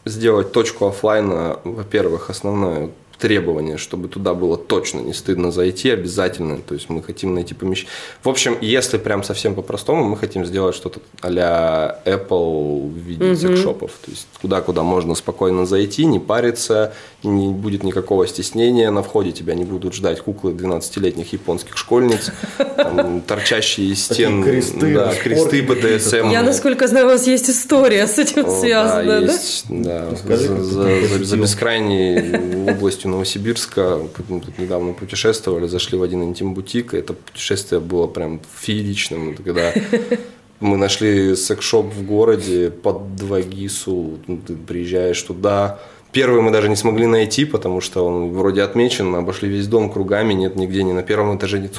сделать 0.05 0.51
точку 0.51 0.87
оффлайна, 0.87 1.59
во-первых, 1.63 2.29
основное 2.29 2.89
требование, 3.19 3.77
чтобы 3.77 4.07
туда 4.07 4.33
было 4.33 4.57
точно 4.57 5.01
не 5.01 5.13
стыдно 5.13 5.51
зайти, 5.51 5.89
обязательно. 5.89 6.57
То 6.57 6.73
есть 6.73 6.89
мы 6.89 7.03
хотим 7.03 7.35
найти 7.35 7.53
помещение. 7.53 7.91
В 8.23 8.29
общем, 8.29 8.57
если 8.61 8.97
прям 8.97 9.23
совсем 9.23 9.55
по-простому, 9.55 10.05
мы 10.05 10.17
хотим 10.17 10.45
сделать 10.45 10.75
что-то 10.75 11.01
а 11.21 12.01
Apple 12.05 12.89
в 12.89 12.97
виде 12.97 13.35
секшопов. 13.35 13.91
То 14.03 14.11
есть 14.11 14.27
куда-куда 14.41 14.83
можно 14.83 15.15
спокойно 15.15 15.65
зайти, 15.65 16.05
не 16.05 16.19
париться, 16.19 16.93
не 17.23 17.49
будет 17.49 17.83
никакого 17.83 18.25
стеснения. 18.25 18.89
На 18.89 19.03
входе 19.03 19.31
тебя 19.31 19.53
не 19.53 19.65
будут 19.65 19.93
ждать 19.93 20.21
куклы 20.21 20.51
12-летних 20.51 21.33
японских 21.33 21.77
школьниц, 21.77 22.31
там, 22.77 23.21
торчащие 23.21 23.87
из 23.87 24.07
Такие 24.07 24.27
стен, 24.27 24.43
кресты, 24.43 24.93
да, 24.93 25.13
кресты 25.13 25.61
БДСМ. 25.61 26.29
Я, 26.29 26.41
насколько 26.41 26.87
знаю, 26.87 27.07
у 27.07 27.09
вас 27.09 27.27
есть 27.27 27.49
история 27.49 28.07
с 28.07 28.17
этим 28.17 28.49
связанная, 28.49 29.27
да? 29.69 30.07
да? 30.15 30.61
За, 30.63 31.37
бескрайней 31.37 32.69
областью 32.71 33.08
Новосибирска 33.09 33.99
мы 34.29 34.39
тут 34.39 34.57
недавно 34.57 34.93
путешествовали, 34.93 35.67
зашли 35.67 35.97
в 35.97 36.03
один 36.03 36.23
интим-бутик, 36.23 36.93
и 36.93 36.97
это 36.97 37.13
путешествие 37.13 37.81
было 37.81 38.07
прям 38.07 38.41
фееричным. 38.59 39.35
Когда 39.35 39.73
мы 40.59 40.77
нашли 40.77 41.35
секс-шоп 41.35 41.93
в 41.93 42.05
городе 42.05 42.69
под 42.69 43.15
Двагису, 43.15 44.19
ну, 44.27 44.39
ты 44.45 44.55
приезжаешь 44.55 45.21
туда, 45.21 45.79
Первый 46.11 46.41
мы 46.41 46.49
даже 46.49 46.69
не 46.69 46.75
смогли 46.75 47.05
найти, 47.05 47.45
потому 47.45 47.81
что 47.81 48.03
он 48.05 48.33
вроде 48.33 48.63
отмечен, 48.63 49.07
мы 49.07 49.19
обошли 49.19 49.47
весь 49.47 49.67
дом 49.67 49.91
кругами, 49.91 50.33
нет 50.33 50.55
нигде, 50.55 50.81
ни 50.81 50.91
на 50.91 51.03
первом 51.03 51.37
этаже, 51.37 51.59
ни, 51.59 51.69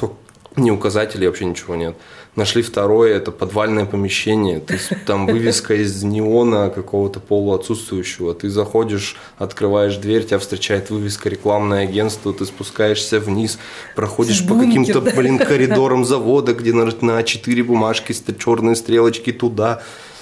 ни 0.55 0.71
указателей, 0.71 1.27
вообще 1.27 1.45
ничего 1.45 1.75
нет. 1.75 1.95
Нашли 2.37 2.61
второе, 2.61 3.17
это 3.17 3.29
подвальное 3.29 3.85
помещение, 3.85 4.61
то 4.61 4.71
есть 4.71 4.89
там 5.05 5.27
вывеска 5.27 5.73
из 5.73 6.01
неона 6.01 6.69
какого-то 6.69 7.19
полуотсутствующего. 7.19 8.33
Ты 8.33 8.49
заходишь, 8.49 9.17
открываешь 9.37 9.97
дверь, 9.97 10.23
тебя 10.23 10.39
встречает 10.39 10.89
вывеска 10.91 11.27
рекламное 11.27 11.83
агентство, 11.83 12.33
ты 12.33 12.45
спускаешься 12.45 13.19
вниз, 13.19 13.59
проходишь 13.97 14.47
по 14.47 14.55
каким-то, 14.55 15.01
блин, 15.01 15.39
коридорам 15.39 16.05
завода, 16.05 16.53
где 16.53 16.71
на, 16.71 16.89
на 17.01 17.21
4 17.21 17.63
бумажки 17.63 18.15
черные 18.39 18.77
стрелочки 18.77 19.33
туда. 19.33 19.81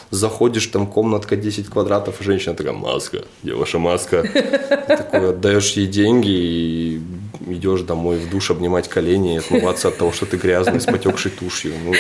Заходишь, 0.10 0.66
там 0.66 0.88
комнатка 0.88 1.36
10 1.36 1.68
квадратов, 1.68 2.22
и 2.22 2.24
женщина 2.24 2.56
такая, 2.56 2.74
маска, 2.74 3.26
где 3.44 3.54
ваша 3.54 3.78
маска? 3.78 4.24
Ты 4.24 4.98
такой 4.98 5.30
отдаешь 5.30 5.74
ей 5.74 5.86
деньги 5.86 6.32
и 6.32 7.02
идешь 7.54 7.82
домой 7.82 8.18
в 8.18 8.30
душ 8.30 8.52
обнимать 8.52 8.88
колени 8.88 9.36
и 9.36 9.38
отмываться 9.38 9.88
от 9.90 9.98
того, 9.98 10.12
что 10.12 10.26
ты 10.26 10.38
грязный, 10.38 10.80
с 10.82 10.86
потекшей 10.86 11.32
тушью. 11.32 11.74
Ну, 11.86 11.94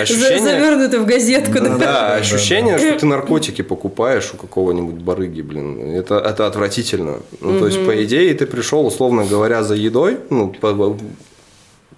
ощущение, 0.00 0.40
Завернуто 0.40 1.00
в 1.00 1.06
газетку, 1.06 1.54
да? 1.60 1.76
да, 1.78 2.14
ощущение, 2.14 2.78
что 2.78 2.98
ты 3.00 3.06
наркотики 3.06 3.62
покупаешь 3.62 4.30
у 4.34 4.36
какого-нибудь 4.36 4.96
барыги, 4.96 5.42
блин. 5.42 5.80
Это, 5.94 6.16
это 6.18 6.46
отвратительно. 6.46 7.20
Ну, 7.40 7.58
то 7.58 7.66
есть, 7.66 7.84
по 7.84 8.04
идее, 8.04 8.32
ты 8.34 8.46
пришел, 8.46 8.86
условно 8.86 9.24
говоря, 9.24 9.62
за 9.62 9.74
едой, 9.74 10.18
ну, 10.30 10.48
по- 10.60 10.96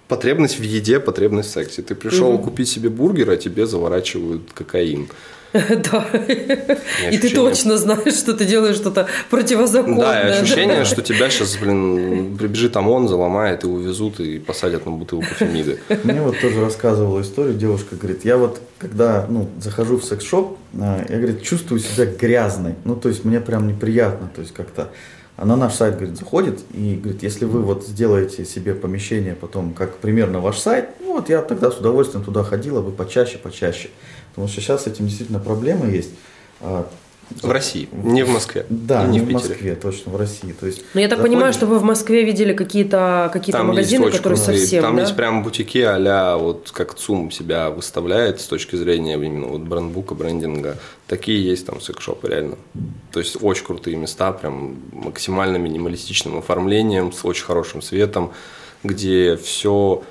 потребность 0.07 0.59
в 0.59 0.63
еде, 0.63 0.99
потребность 0.99 1.49
в 1.49 1.53
сексе. 1.53 1.81
Ты 1.81 1.95
пришел 1.95 2.33
Мгм. 2.33 2.43
купить 2.43 2.67
себе 2.69 2.89
бургер, 2.89 3.29
а 3.29 3.37
тебе 3.37 3.65
заворачивают 3.65 4.41
кокаин. 4.53 5.07
Да. 5.91 6.07
И 7.09 7.17
ты 7.17 7.29
точно 7.29 7.77
знаешь, 7.77 8.15
что 8.15 8.33
ты 8.33 8.45
делаешь 8.45 8.75
что-то 8.77 9.07
противозаконное. 9.29 9.97
Да, 9.97 10.29
и 10.29 10.41
ощущение, 10.41 10.85
что 10.85 11.01
тебя 11.01 11.29
сейчас, 11.29 11.57
блин, 11.57 12.37
прибежит 12.37 12.75
ОМОН, 12.77 13.07
заломает 13.07 13.63
и 13.63 13.67
увезут 13.67 14.19
и 14.19 14.39
посадят 14.39 14.85
на 14.85 14.91
бутылку 14.91 15.33
фемиды. 15.33 15.79
Мне 16.03 16.21
вот 16.21 16.39
тоже 16.39 16.61
рассказывала 16.61 17.21
историю, 17.21 17.55
девушка 17.55 17.95
говорит, 17.95 18.23
я 18.25 18.37
вот 18.37 18.61
когда 18.79 19.27
ну, 19.29 19.47
захожу 19.59 19.97
в 19.97 20.05
секс-шоп, 20.05 20.57
а, 20.79 21.05
я, 21.07 21.17
говорит, 21.17 21.43
чувствую 21.43 21.79
себя 21.79 22.05
грязной, 22.05 22.75
ну, 22.83 22.95
то 22.95 23.09
есть 23.09 23.25
мне 23.25 23.39
прям 23.39 23.67
неприятно, 23.67 24.29
то 24.33 24.41
есть 24.41 24.53
как-то, 24.53 24.89
а 25.37 25.45
на 25.45 25.55
наш 25.55 25.75
сайт, 25.75 25.97
говорит, 25.97 26.17
заходит 26.17 26.61
и 26.73 26.95
говорит, 26.95 27.21
если 27.21 27.45
вы 27.45 27.61
вот 27.61 27.85
сделаете 27.85 28.43
себе 28.43 28.73
помещение 28.73 29.35
потом, 29.35 29.73
как 29.73 29.97
примерно 29.97 30.39
ваш 30.39 30.57
сайт, 30.57 30.89
ну, 30.99 31.13
вот 31.13 31.29
я 31.29 31.41
тогда 31.41 31.69
с 31.69 31.77
удовольствием 31.77 32.23
туда 32.23 32.43
ходила 32.43 32.81
бы 32.81 32.91
почаще, 32.91 33.37
почаще, 33.37 33.89
потому 34.31 34.47
что 34.47 34.61
сейчас 34.61 34.83
с 34.83 34.87
этим 34.87 35.05
действительно 35.07 35.39
проблемы 35.39 35.87
есть. 35.91 36.11
А, 36.61 36.87
В 37.41 37.49
России, 37.49 37.87
не 37.93 38.23
в 38.23 38.29
Москве. 38.29 38.65
Да, 38.69 39.05
не 39.05 39.13
не 39.13 39.19
в 39.21 39.29
в. 39.29 39.31
Москве, 39.31 39.75
точно, 39.75 40.11
в 40.11 40.17
России. 40.17 40.51
То 40.51 40.67
есть 40.67 40.81
Но 40.93 40.99
я 40.99 41.07
так 41.07 41.17
заходишь- 41.19 41.33
понимаю, 41.35 41.53
что 41.53 41.65
вы 41.65 41.79
в 41.79 41.83
Москве 41.83 42.25
видели 42.25 42.53
какие-то 42.53 43.29
какие 43.31 43.55
магазины, 43.55 44.01
есть 44.01 44.07
очень 44.15 44.17
которые 44.17 44.37
крутые. 44.37 44.59
совсем, 44.59 44.83
Там 44.83 44.95
да? 44.97 45.01
есть 45.03 45.15
прям 45.15 45.41
бутики 45.43 45.77
а 45.77 46.37
вот 46.37 46.71
как 46.73 46.93
ЦУМ 46.93 47.31
себя 47.31 47.69
выставляет 47.69 48.41
с 48.41 48.45
точки 48.47 48.75
зрения 48.75 49.13
именно 49.13 49.47
вот 49.47 49.61
брендбука, 49.61 50.13
брендинга. 50.13 50.77
Такие 51.07 51.41
есть 51.41 51.65
там 51.65 51.79
секс-шопы 51.79 52.27
реально. 52.27 52.57
То 53.13 53.19
есть 53.21 53.37
очень 53.41 53.65
крутые 53.65 53.95
места, 53.95 54.33
прям 54.33 54.75
максимально 54.91 55.55
минималистичным 55.55 56.37
оформлением, 56.37 57.13
с 57.13 57.23
очень 57.23 57.45
хорошим 57.45 57.81
светом, 57.81 58.33
где 58.83 59.37
все 59.37 60.03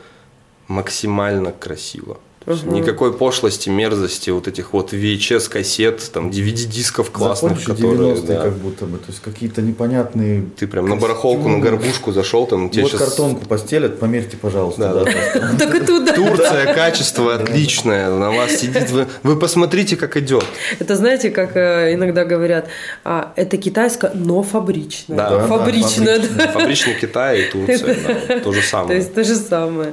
максимально 0.69 1.53
красиво. 1.53 2.19
То 2.45 2.53
Мгм. 2.55 2.73
Никакой 2.73 3.13
пошлости, 3.13 3.69
мерзости, 3.69 4.31
вот 4.31 4.49
этих 4.49 4.73
вот 4.73 4.95
VHS-кассет, 4.95 6.11
там 6.11 6.31
DVD-дисков 6.31 7.11
классных, 7.11 7.61
Закончу 7.61 7.75
которые... 7.75 8.15
90-е 8.15 8.23
да. 8.37 8.43
как 8.45 8.53
будто 8.55 8.87
бы, 8.87 8.97
то 8.97 9.05
есть 9.09 9.21
какие-то 9.21 9.61
непонятные 9.61 10.45
Ты 10.59 10.67
прям 10.67 10.87
на 10.87 10.93
костюмы. 10.93 11.09
барахолку, 11.13 11.49
на 11.51 11.59
горбушку 11.59 12.13
зашел, 12.13 12.47
там 12.47 12.71
тебе 12.71 12.85
вот 12.85 12.93
щас- 12.93 13.01
картонку 13.01 13.45
постелят, 13.47 14.01
померьте, 14.01 14.39
пожалуйста. 14.39 15.05
Да. 15.05 15.51
Так 15.59 15.75
и 15.75 15.81
туда. 15.85 16.15
Турция, 16.15 16.73
качество 16.75 17.35
отличное, 17.35 18.09
на 18.11 18.31
вас 18.31 18.53
сидит. 18.53 18.91
Вы, 18.91 19.07
вы 19.23 19.37
посмотрите, 19.39 19.97
как 19.97 20.17
идет. 20.17 20.45
Это 20.79 20.97
знаете, 20.97 21.29
как 21.31 21.57
э, 21.57 21.93
иногда 21.93 22.25
говорят, 22.25 22.69
а, 23.05 23.35
это 23.37 23.59
китайское, 23.59 24.13
но 24.15 24.43
фабричное. 24.43 25.17
Да, 25.19 25.31
да, 25.31 25.47
фабричное. 25.47 26.21
Фабричный 26.21 26.95
Китай 26.95 27.43
и 27.43 27.51
Турция, 27.51 28.41
то 28.43 28.53
же 28.53 28.61
То 28.63 28.67
самое. 28.67 28.99
есть 28.99 29.15
то 29.15 29.25
же 29.25 29.35
самое. 29.35 29.93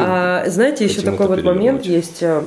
А, 0.00 0.44
знаете, 0.48 0.84
еще 0.86 1.00
такой 1.00 1.28
вот 1.28 1.42
момент. 1.44 1.83
Есть. 1.84 2.22
э, 2.22 2.42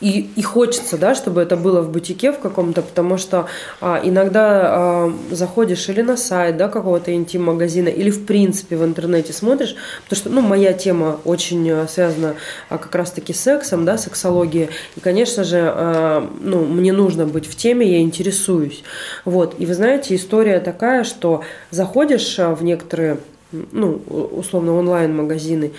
И, 0.00 0.30
и 0.36 0.42
хочется, 0.42 0.96
да, 0.96 1.16
чтобы 1.16 1.40
это 1.42 1.56
было 1.56 1.80
в 1.82 1.90
бутике 1.90 2.30
в 2.30 2.38
каком-то, 2.38 2.82
потому 2.82 3.18
что 3.18 3.46
а, 3.80 4.00
иногда 4.00 4.44
а, 4.62 5.12
заходишь 5.32 5.88
или 5.88 6.02
на 6.02 6.16
сайт, 6.16 6.56
да, 6.56 6.68
какого-то 6.68 7.12
интим-магазина, 7.12 7.88
или 7.88 8.10
в 8.10 8.24
принципе 8.24 8.76
в 8.76 8.84
интернете 8.84 9.32
смотришь, 9.32 9.74
потому 10.04 10.20
что, 10.20 10.30
ну, 10.30 10.40
моя 10.40 10.72
тема 10.72 11.18
очень 11.24 11.68
э, 11.68 11.88
связана 11.88 12.36
а, 12.68 12.78
как 12.78 12.94
раз-таки 12.94 13.32
с 13.32 13.40
сексом, 13.40 13.84
да, 13.84 13.98
сексологией, 13.98 14.68
и, 14.96 15.00
конечно 15.00 15.42
же, 15.42 15.58
а, 15.62 16.30
ну, 16.40 16.64
мне 16.64 16.92
нужно 16.92 17.26
быть 17.26 17.48
в 17.48 17.56
теме, 17.56 17.84
я 17.90 18.00
интересуюсь, 18.00 18.84
вот, 19.24 19.56
и 19.58 19.66
вы 19.66 19.74
знаете, 19.74 20.14
история 20.14 20.60
такая, 20.60 21.02
что 21.02 21.42
заходишь 21.72 22.38
а, 22.38 22.54
в 22.54 22.62
некоторые, 22.62 23.18
ну, 23.50 24.00
условно, 24.06 24.76
онлайн-магазины, 24.76 25.72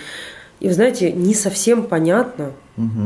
и 0.60 0.68
вы 0.68 0.74
знаете, 0.74 1.12
не 1.12 1.34
совсем 1.34 1.84
понятно 1.84 2.52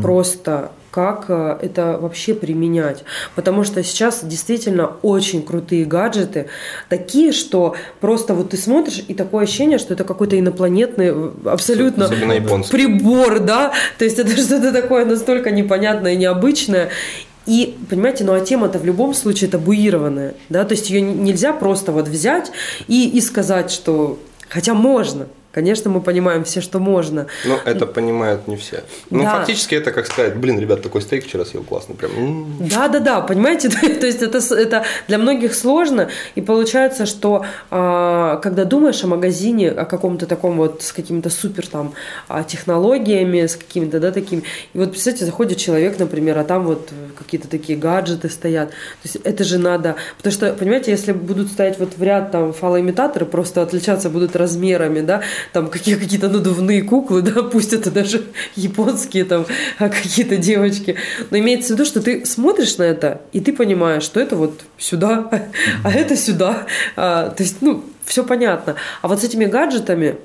просто, 0.03 0.71
как 0.93 1.25
э, 1.29 1.59
это 1.61 1.99
вообще 2.01 2.35
применять. 2.35 3.03
Потому 3.35 3.64
что 3.64 3.83
сейчас 3.83 4.21
действительно 4.23 4.93
очень 5.03 5.43
крутые 5.43 5.85
гаджеты, 5.85 6.47
такие, 6.88 7.33
что 7.33 7.75
просто 8.01 8.35
вот 8.35 8.51
ты 8.51 8.57
смотришь, 8.57 9.05
и 9.09 9.14
такое 9.14 9.45
ощущение, 9.45 9.79
что 9.79 9.95
это 9.95 10.05
какой-то 10.05 10.38
инопланетный, 10.38 11.09
э, 11.09 11.31
абсолютно 11.47 12.09
прибор, 12.71 13.40
да, 13.40 13.73
то 13.99 14.05
есть 14.05 14.21
это 14.21 14.31
что-то 14.37 14.73
такое 14.73 15.05
настолько 15.05 15.51
непонятное 15.51 16.12
и 16.12 16.17
необычное. 16.17 16.90
И, 17.47 17.77
понимаете, 17.90 18.23
ну 18.23 18.33
а 18.33 18.40
тема-то 18.40 18.79
в 18.79 18.85
любом 18.85 19.12
случае 19.14 19.51
табуированная, 19.51 20.35
да, 20.49 20.64
то 20.64 20.73
есть 20.75 20.88
ее 20.90 21.01
нельзя 21.01 21.53
просто 21.53 21.90
вот 21.90 22.07
взять 22.07 22.53
и, 22.87 23.09
и 23.09 23.21
сказать, 23.21 23.73
что... 23.73 24.19
Хотя 24.49 24.75
можно, 24.75 25.27
конечно, 25.55 25.90
мы 25.90 26.01
понимаем 26.01 26.43
все, 26.45 26.61
что 26.61 26.81
можно. 26.81 27.27
Но 27.45 27.59
это 27.64 27.87
понимают 27.87 28.49
не 28.49 28.57
все. 28.57 28.83
Ну, 29.11 29.23
Да. 29.23 29.38
фактически 29.38 29.77
это 29.77 29.93
как 29.93 30.07
сказать, 30.07 30.37
блин, 30.37 30.59
ребят, 30.59 30.83
такой 30.83 31.01
стейк 31.01 31.25
вчера 31.25 31.45
съел 31.45 31.62
классный, 31.62 31.95
прям. 31.95 32.11
Да, 32.59 32.88
да, 32.88 32.99
да, 32.99 33.21
понимаете, 33.21 33.69
то 34.01 34.07
есть 34.07 34.23
это, 34.23 34.38
это 34.38 34.85
для 35.09 35.19
многих 35.19 35.55
сложно, 35.55 36.09
и 36.35 36.40
получается, 36.40 37.07
что 37.07 37.45
а, 37.71 38.37
когда 38.37 38.64
думаешь 38.64 39.05
о 39.05 39.07
магазине, 39.07 39.71
о 39.71 39.85
каком-то 39.85 40.27
таком 40.27 40.57
вот 40.57 40.83
с 40.83 40.93
какими-то 40.93 41.31
супер 41.31 41.67
там 41.67 41.95
а, 42.29 42.43
технологиями, 42.43 43.47
с 43.47 43.57
какими-то, 43.57 44.01
да, 44.01 44.11
такими, 44.11 44.43
и 44.75 44.79
вот, 44.79 44.90
представьте, 44.90 45.25
заходит 45.25 45.59
человек, 45.59 45.99
например, 45.99 46.38
а 46.38 46.45
там 46.45 46.64
вот 46.64 46.90
какие-то 47.19 47.49
такие 47.49 47.79
гаджеты 47.79 48.29
стоят, 48.29 48.71
то 48.71 49.05
есть 49.05 49.17
это 49.17 49.45
же 49.45 49.59
надо, 49.59 49.97
потому 50.17 50.33
что, 50.33 50.53
понимаете, 50.53 50.90
если 50.90 51.12
будут 51.12 51.49
стоять 51.49 51.79
вот 51.79 51.97
в 51.97 52.03
ряд 52.03 52.33
там 52.33 52.53
фалоимитаторы, 52.53 53.27
просто 53.27 53.62
отличаться 53.62 54.11
будут 54.11 54.35
размерами, 54.35 55.01
да, 55.01 55.23
там 55.52 55.68
какие- 55.68 55.96
какие-то 55.96 56.28
надувные 56.28 56.83
куклы, 56.83 57.22
да, 57.22 57.42
пусть 57.42 57.72
это 57.72 57.90
даже 57.90 58.24
японские 58.57 59.24
там 59.24 59.46
а, 59.78 59.88
какие-то 59.88 60.37
девочки. 60.37 60.96
Но 61.30 61.38
имеется 61.38 61.68
в 61.68 61.70
виду, 61.76 61.85
что 61.85 62.00
ты 62.00 62.24
смотришь 62.26 62.76
на 62.78 62.85
это, 62.85 63.20
и 63.33 63.40
ты 63.40 63.52
понимаешь, 63.52 64.02
что 64.02 64.20
это 64.20 64.37
вот 64.37 64.62
сюда, 64.78 65.30
а 65.85 65.90
это 65.90 66.16
сюда. 66.16 66.66
А, 66.96 67.30
то 67.30 67.42
есть, 67.42 67.57
ну, 67.61 67.85
все 68.04 68.24
понятно. 68.24 68.76
А 69.02 69.09
вот 69.09 69.20
с 69.20 69.24
этими 69.24 69.46
гаджетами, 69.46 70.16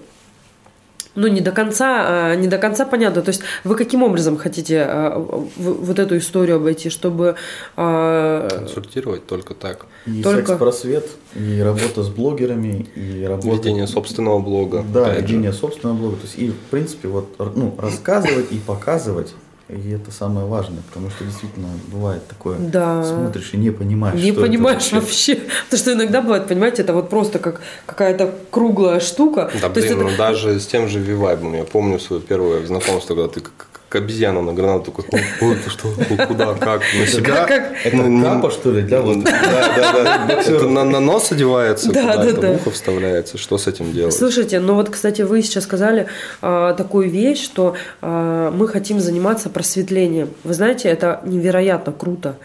ну, 1.15 1.27
не 1.27 1.41
до 1.41 1.51
конца, 1.51 2.05
а, 2.31 2.35
не 2.35 2.47
до 2.47 2.57
конца 2.57 2.85
понятно. 2.85 3.21
То 3.21 3.29
есть 3.29 3.41
вы 3.63 3.75
каким 3.75 4.03
образом 4.03 4.37
хотите 4.37 4.85
в- 4.85 5.45
вот 5.57 5.99
эту 5.99 6.17
историю 6.17 6.57
обойти, 6.57 6.89
чтобы 6.89 7.35
а, 7.75 8.47
Консультировать 8.49 9.25
только 9.27 9.53
так. 9.53 9.85
И 10.05 10.21
Только- 10.23 10.47
секс-просвет, 10.47 11.07
и 11.35 11.59
работа 11.61 12.03
с 12.03 12.09
блогерами, 12.09 12.87
и 12.95 13.23
работа... 13.25 13.49
Ведение 13.49 13.87
собственного 13.87 14.39
блога. 14.39 14.83
Да, 14.93 15.13
ведение 15.13 15.53
собственного 15.53 15.97
блога. 15.97 16.15
То 16.17 16.23
есть, 16.23 16.37
и, 16.37 16.49
в 16.49 16.57
принципе, 16.71 17.07
вот, 17.07 17.35
ну, 17.55 17.75
рассказывать 17.77 18.51
и 18.51 18.57
показывать, 18.57 19.33
и 19.69 19.91
это 19.91 20.11
самое 20.11 20.47
важное, 20.47 20.81
потому 20.89 21.09
что 21.11 21.23
действительно 21.23 21.67
бывает 21.91 22.27
такое, 22.27 22.57
Да. 22.59 23.03
смотришь 23.03 23.51
и 23.53 23.57
не 23.57 23.69
понимаешь, 23.71 24.15
Не 24.19 24.31
что 24.31 24.41
это 24.41 24.49
понимаешь 24.49 24.91
вообще. 24.91 24.95
вообще. 25.35 25.35
Потому 25.65 25.79
что 25.79 25.93
иногда 25.93 26.21
бывает, 26.21 26.47
понимаете, 26.47 26.81
это 26.81 26.93
вот 26.93 27.09
просто 27.09 27.39
как 27.39 27.61
какая-то 27.85 28.33
круглая 28.49 28.99
штука. 28.99 29.51
Да, 29.61 29.69
То 29.69 29.79
есть 29.79 29.93
блин, 29.93 30.01
это- 30.01 30.11
ну 30.11 30.17
даже 30.17 30.59
с 30.59 30.65
тем 30.65 30.87
же 30.87 30.99
Вивайбом. 30.99 31.53
Я 31.53 31.63
помню 31.65 31.99
свое 31.99 32.21
первое 32.21 32.65
знакомство, 32.65 33.15
когда 33.15 33.27
ты 33.31 33.41
как, 33.41 33.67
как 33.89 34.03
обезьяна 34.03 34.41
на 34.41 34.53
гранату 34.53 34.91
такой, 34.91 35.05
ой, 35.41 35.55
ты 35.55 35.69
что, 35.69 35.89
куда, 36.27 36.53
как, 36.53 36.81
на 36.97 37.07
себя. 37.07 37.45
как- 37.45 37.71
Это 37.83 37.95
Ну, 37.97 38.07
не- 38.07 38.21
капа, 38.23 38.51
что 38.51 38.71
ли, 38.71 38.83
для 38.83 39.01
вот... 39.01 39.23
Да, 39.23 39.31
да, 39.75 40.25
да. 40.27 40.33
Это 40.41 40.67
на, 40.67 40.83
на 40.83 40.99
нос 40.99 41.31
одевается, 41.31 41.91
Да, 41.91 42.01
куда 42.01 42.17
да, 42.17 42.29
это 42.29 42.41
да. 42.41 42.47
в 42.53 42.55
ухо 42.57 42.71
вставляется. 42.71 43.37
Что 43.39 43.57
с 43.57 43.65
этим 43.67 43.91
делать? 43.91 44.13
Слушайте, 44.13 44.59
ну 44.59 44.75
вот, 44.75 44.89
кстати, 44.91 45.23
вы 45.23 45.41
сейчас 45.41 45.63
сказали 45.63 46.05
а, 46.41 46.73
такую 46.75 47.09
вещь, 47.09 47.43
что 47.43 47.75
а, 48.01 48.51
мы 48.51 48.67
хотим 48.67 48.99
заниматься 48.99 49.49
просветлением. 49.49 50.29
Вы 50.43 50.53
знаете, 50.53 50.87
это 50.89 51.21
невероятно 51.25 51.91
круто. 51.91 52.35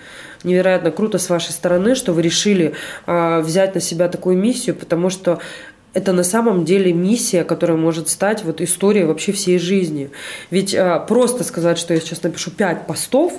Невероятно 0.45 0.91
круто 0.91 1.19
с 1.19 1.29
вашей 1.31 1.53
стороны, 1.53 1.95
что 1.95 2.13
вы 2.13 2.23
решили 2.23 2.75
а, 3.07 3.41
взять 3.41 3.75
на 3.75 3.81
себя 3.83 4.09
такую 4.09 4.37
миссию, 4.39 4.75
потому 4.77 5.11
что 5.11 5.39
это 5.95 6.13
на 6.13 6.25
самом 6.25 6.65
деле 6.65 6.93
миссия, 6.93 7.45
которая 7.45 7.77
может 7.77 8.09
стать 8.09 8.45
вот 8.45 8.61
историей 8.61 9.05
вообще 9.05 9.33
всей 9.33 9.59
жизни. 9.59 10.11
Ведь 10.51 10.75
а, 10.75 10.99
просто 10.99 11.45
сказать, 11.45 11.79
что 11.79 11.95
я 11.95 12.01
сейчас 12.01 12.23
напишу 12.23 12.51
пять 12.51 12.87
постов, 12.87 13.33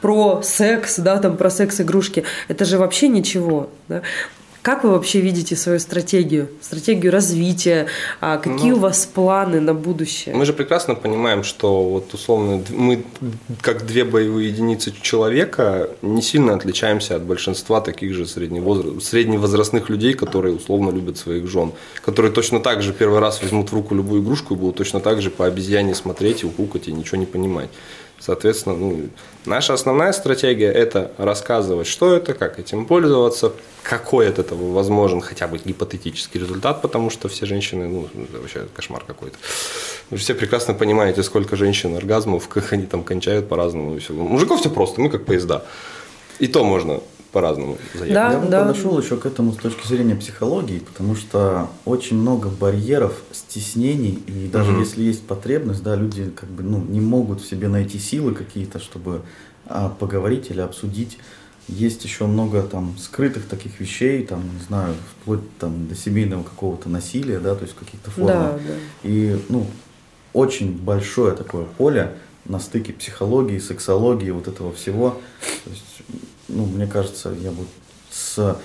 про 0.00 0.40
секс, 0.42 0.98
да, 0.98 1.18
там 1.18 1.36
про 1.36 1.50
секс-игрушки, 1.50 2.24
это 2.48 2.64
же 2.64 2.78
вообще 2.78 3.08
ничего. 3.08 3.70
Да? 3.88 4.02
Как 4.62 4.84
вы 4.84 4.90
вообще 4.90 5.20
видите 5.20 5.56
свою 5.56 5.78
стратегию, 5.78 6.48
стратегию 6.60 7.12
развития? 7.12 7.86
А 8.20 8.36
какие 8.36 8.72
Ну, 8.72 8.76
у 8.76 8.80
вас 8.80 9.06
планы 9.06 9.58
на 9.60 9.72
будущее? 9.72 10.34
Мы 10.34 10.44
же 10.44 10.52
прекрасно 10.52 10.94
понимаем, 10.94 11.44
что 11.44 11.82
вот 11.88 12.12
условно 12.12 12.62
мы 12.68 13.02
как 13.62 13.86
две 13.86 14.04
боевые 14.04 14.48
единицы 14.48 14.92
человека 15.00 15.88
не 16.02 16.20
сильно 16.20 16.54
отличаемся 16.54 17.16
от 17.16 17.22
большинства 17.22 17.80
таких 17.80 18.12
же 18.12 18.24
средневозра- 18.24 19.00
средневозрастных 19.00 19.88
людей, 19.88 20.12
которые 20.12 20.54
условно 20.54 20.90
любят 20.90 21.16
своих 21.16 21.48
жен, 21.48 21.72
которые 22.04 22.30
точно 22.30 22.60
так 22.60 22.82
же 22.82 22.92
первый 22.92 23.20
раз 23.20 23.40
возьмут 23.42 23.70
в 23.70 23.74
руку 23.74 23.94
любую 23.94 24.22
игрушку 24.22 24.54
и 24.54 24.56
будут 24.58 24.76
точно 24.76 25.00
так 25.00 25.22
же 25.22 25.30
по 25.30 25.46
обезьяне 25.46 25.94
смотреть 25.94 26.42
и 26.42 26.46
укукать 26.46 26.88
и 26.88 26.92
ничего 26.92 27.16
не 27.16 27.26
понимать. 27.26 27.70
Соответственно, 28.20 28.76
ну, 28.76 29.08
наша 29.46 29.72
основная 29.72 30.12
стратегия– 30.12 30.70
это 30.74 31.10
рассказывать, 31.16 31.86
что 31.86 32.14
это, 32.14 32.34
как 32.34 32.58
этим 32.58 32.84
пользоваться, 32.84 33.52
какой 33.82 34.28
от 34.28 34.38
этого 34.38 34.72
возможен 34.72 35.22
хотя 35.22 35.48
бы 35.48 35.58
гипотетический 35.58 36.38
результат, 36.38 36.82
потому 36.82 37.08
что 37.08 37.28
все 37.28 37.46
женщины, 37.46 37.88
ну, 37.88 38.08
это 38.22 38.38
вообще 38.38 38.66
кошмар 38.76 39.04
какой-то. 39.06 39.38
Вы 40.10 40.18
все 40.18 40.34
прекрасно 40.34 40.74
понимаете, 40.74 41.22
сколько 41.22 41.56
женщин 41.56 41.96
оргазмов, 41.96 42.46
как 42.54 42.72
они 42.74 42.84
там 42.84 43.04
кончают 43.04 43.48
по-разному. 43.48 43.98
Мужиков 44.10 44.60
все 44.60 44.68
просто, 44.68 45.00
мы 45.00 45.08
как 45.08 45.24
поезда. 45.24 45.64
И 46.38 46.46
то 46.46 46.62
можно 46.62 47.00
по-разному 47.32 47.78
заехать. 47.94 48.14
Да, 48.14 48.32
Я 48.32 48.38
бы 48.38 48.48
да. 48.48 48.66
подошел 48.66 48.98
еще 49.00 49.16
к 49.16 49.26
этому 49.26 49.52
с 49.52 49.56
точки 49.56 49.86
зрения 49.86 50.16
психологии, 50.16 50.80
потому 50.80 51.14
что 51.14 51.68
очень 51.84 52.16
много 52.16 52.48
барьеров, 52.48 53.14
стеснений, 53.32 54.22
и 54.26 54.48
даже 54.48 54.72
Мгм. 54.72 54.80
если 54.80 55.02
есть 55.02 55.22
потребность, 55.26 55.82
да, 55.82 55.94
люди 55.94 56.30
как 56.34 56.48
бы 56.48 56.62
ну, 56.62 56.78
не 56.78 57.00
могут 57.00 57.40
в 57.40 57.48
себе 57.48 57.68
найти 57.68 57.98
силы 57.98 58.34
какие-то, 58.34 58.78
чтобы 58.78 59.22
а, 59.66 59.88
поговорить 59.88 60.50
или 60.50 60.60
обсудить. 60.60 61.18
Есть 61.68 62.04
еще 62.04 62.26
много 62.26 62.62
там 62.62 62.96
скрытых 62.98 63.46
таких 63.46 63.78
вещей, 63.78 64.26
там, 64.26 64.42
не 64.42 64.64
знаю, 64.66 64.94
вплоть 65.22 65.56
там 65.58 65.86
до 65.86 65.94
семейного 65.94 66.42
какого-то 66.42 66.88
насилия, 66.88 67.38
да, 67.38 67.54
то 67.54 67.62
есть 67.62 67.76
в 67.76 67.78
каких-то 67.78 68.10
формах. 68.10 68.54
Да, 68.54 68.58
да. 68.58 68.74
И, 69.04 69.40
ну, 69.48 69.66
очень 70.32 70.76
большое 70.76 71.36
такое 71.36 71.64
поле 71.64 72.14
на 72.44 72.58
стыке 72.58 72.92
психологии, 72.92 73.58
сексологии, 73.58 74.30
вот 74.30 74.48
этого 74.48 74.72
всего. 74.72 75.20
То 75.64 75.70
есть, 75.70 76.02
ну, 76.54 76.66
мне 76.66 76.86
кажется, 76.86 77.32
я 77.40 77.50
бы 77.50 77.64
с 78.10 78.56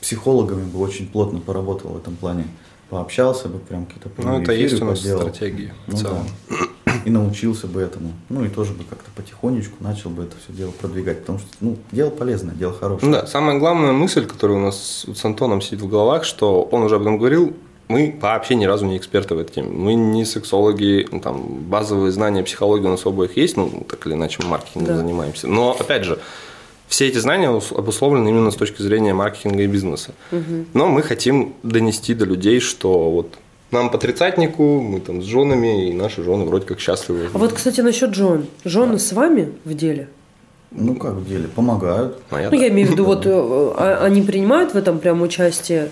психологами 0.00 0.64
бы 0.64 0.80
очень 0.80 1.06
плотно 1.08 1.40
поработал 1.40 1.90
в 1.90 1.96
этом 1.96 2.16
плане. 2.16 2.46
Пообщался 2.88 3.48
бы, 3.48 3.58
прям 3.60 3.86
какие-то 3.86 4.10
Ну, 4.18 4.40
это 4.42 4.52
есть 4.52 4.80
у 4.80 4.84
нас 4.84 4.98
поделал. 4.98 5.20
стратегии 5.22 5.72
в 5.86 5.92
Ну 5.92 5.98
целом. 5.98 6.26
да. 6.48 6.56
И 7.04 7.10
научился 7.10 7.66
бы 7.68 7.80
этому. 7.80 8.12
Ну 8.28 8.44
и 8.44 8.48
тоже 8.48 8.72
бы 8.72 8.82
как-то 8.84 9.10
потихонечку 9.14 9.76
начал 9.80 10.10
бы 10.10 10.24
это 10.24 10.34
все 10.42 10.52
дело 10.52 10.70
продвигать. 10.72 11.20
Потому 11.20 11.38
что, 11.38 11.48
ну, 11.60 11.76
дело 11.92 12.10
полезное, 12.10 12.54
дело 12.54 12.72
хорошее. 12.74 13.10
Ну 13.10 13.16
да, 13.16 13.26
самая 13.26 13.58
главная 13.58 13.92
мысль, 13.92 14.26
которая 14.26 14.58
у 14.58 14.60
нас 14.60 15.04
вот 15.06 15.16
с 15.16 15.24
Антоном 15.24 15.60
сидит 15.62 15.82
в 15.82 15.88
головах, 15.88 16.24
что 16.24 16.62
он 16.62 16.82
уже 16.82 16.96
об 16.96 17.02
этом 17.02 17.16
говорил, 17.16 17.54
мы 17.88 18.18
вообще 18.20 18.54
ни 18.56 18.64
разу 18.64 18.86
не 18.86 18.96
эксперты 18.96 19.34
в 19.34 19.38
этой 19.38 19.54
теме. 19.54 19.68
Мы 19.70 19.94
не 19.94 20.24
сексологи, 20.24 21.06
ну, 21.12 21.20
там, 21.20 21.40
базовые 21.68 22.10
знания 22.12 22.42
психологии 22.42 22.86
у 22.86 22.90
нас 22.90 23.06
обоих 23.06 23.36
есть, 23.36 23.56
ну, 23.56 23.86
так 23.88 24.04
или 24.06 24.14
иначе, 24.14 24.38
мы 24.42 24.48
маркетингом 24.48 24.88
Да. 24.88 24.96
занимаемся. 24.96 25.46
Но, 25.46 25.76
опять 25.78 26.04
же, 26.04 26.18
все 26.90 27.06
эти 27.08 27.18
знания 27.18 27.50
ус- 27.50 27.72
обусловлены 27.72 28.28
именно 28.28 28.50
с 28.50 28.56
точки 28.56 28.82
зрения 28.82 29.14
маркетинга 29.14 29.62
и 29.62 29.66
бизнеса. 29.66 30.12
Но 30.74 30.88
мы 30.88 31.02
хотим 31.02 31.54
донести 31.62 32.12
до 32.14 32.24
людей, 32.26 32.60
что 32.60 33.10
вот 33.10 33.34
нам 33.70 33.90
по 33.90 33.98
тридцатнику, 33.98 34.80
мы 34.80 35.00
там 35.00 35.22
с 35.22 35.24
женами, 35.24 35.88
и 35.88 35.92
наши 35.94 36.22
жены 36.24 36.44
вроде 36.44 36.66
как 36.66 36.80
счастливы. 36.80 37.28
А 37.32 37.38
вот, 37.38 37.52
кстати, 37.52 37.80
насчет 37.80 38.10
Джон. 38.10 38.46
Жены 38.64 38.98
с 38.98 39.12
вами 39.12 39.52
в 39.64 39.74
деле? 39.74 40.08
Ну 40.72 40.94
как 40.96 41.14
в 41.14 41.28
деле, 41.28 41.46
помогают. 41.48 42.18
Моя, 42.30 42.50
Ну, 42.50 42.56
да. 42.56 42.62
я 42.64 42.68
имею 42.68 42.88
в 42.88 42.90
виду, 42.92 43.04
вот 43.04 43.22
э, 43.26 43.30
а- 43.30 44.00
они 44.04 44.22
принимают 44.22 44.74
в 44.74 44.76
этом 44.76 44.98
прям 44.98 45.22
участие? 45.22 45.90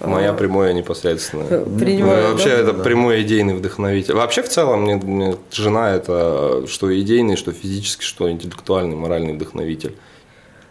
Моя 0.00 0.30
А, 0.30 0.32
прямое 0.34 0.72
непосредственное. 0.74 1.46
э, 1.50 1.64
Ну, 1.66 1.78
Принимают, 1.78 2.30
вообще, 2.32 2.48
да? 2.50 2.54
это 2.62 2.72
Да. 2.72 2.82
прямой 2.84 3.22
идейный 3.22 3.54
вдохновитель. 3.54 4.14
Вообще, 4.14 4.42
в 4.42 4.48
целом, 4.48 4.82
мне, 4.84 4.94
мне 4.96 5.34
жена 5.52 5.94
это 5.94 6.64
что 6.68 6.98
идейный, 6.98 7.36
что 7.36 7.52
физический, 7.52 8.04
что 8.04 8.30
интеллектуальный, 8.30 8.96
моральный 8.96 9.32
вдохновитель. 9.34 9.94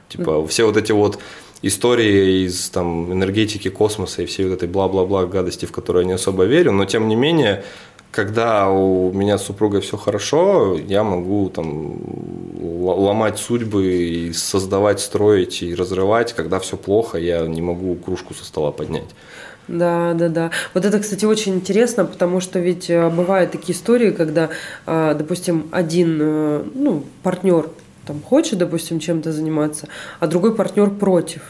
Типа, 0.10 0.46
все 0.48 0.66
вот 0.66 0.78
эти 0.78 0.92
вот 0.92 1.20
истории 1.62 2.46
из 2.46 2.70
там, 2.70 3.12
энергетики 3.12 3.70
космоса 3.70 4.22
и 4.22 4.26
всей 4.26 4.46
вот 4.46 4.54
этой 4.54 4.68
бла-бла-бла 4.68 5.26
гадости, 5.26 5.66
в 5.66 5.72
которую 5.72 6.04
я 6.04 6.08
не 6.08 6.14
особо 6.14 6.44
верю, 6.44 6.72
но 6.72 6.86
тем 6.86 7.08
не 7.08 7.16
менее, 7.16 7.64
когда 8.12 8.70
у 8.70 9.12
меня 9.12 9.38
с 9.38 9.46
супругой 9.46 9.82
все 9.82 9.98
хорошо, 9.98 10.76
я 10.76 11.04
могу 11.04 11.50
там 11.50 12.00
ломать 12.60 13.38
судьбы 13.38 13.86
и 13.86 14.34
создавать, 14.34 15.00
строить 15.00 15.62
и 15.62 15.76
разрывать. 15.76 16.34
Когда 16.34 16.60
все 16.60 16.78
плохо, 16.78 17.18
я 17.18 17.46
не 17.46 17.62
могу 17.62 17.96
кружку 17.96 18.34
со 18.34 18.46
стола 18.46 18.72
поднять. 18.72 19.10
Да, 19.68 20.14
да, 20.14 20.30
да. 20.30 20.52
Вот 20.74 20.86
это, 20.86 21.00
кстати, 21.00 21.26
очень 21.26 21.56
интересно, 21.56 22.06
потому 22.06 22.40
что 22.40 22.60
ведь 22.60 22.90
э, 22.90 23.10
бывают 23.10 23.52
такие 23.52 23.78
истории, 23.78 24.12
когда, 24.12 24.50
э, 24.86 25.16
допустим, 25.18 25.68
один 25.72 26.18
э, 26.22 26.64
ну, 26.74 27.04
партнер 27.22 27.70
там 28.08 28.22
хочет, 28.22 28.58
допустим, 28.58 29.00
чем-то 29.00 29.32
заниматься, 29.32 29.88
а 30.20 30.28
другой 30.28 30.56
партнер 30.56 30.90
против. 30.90 31.42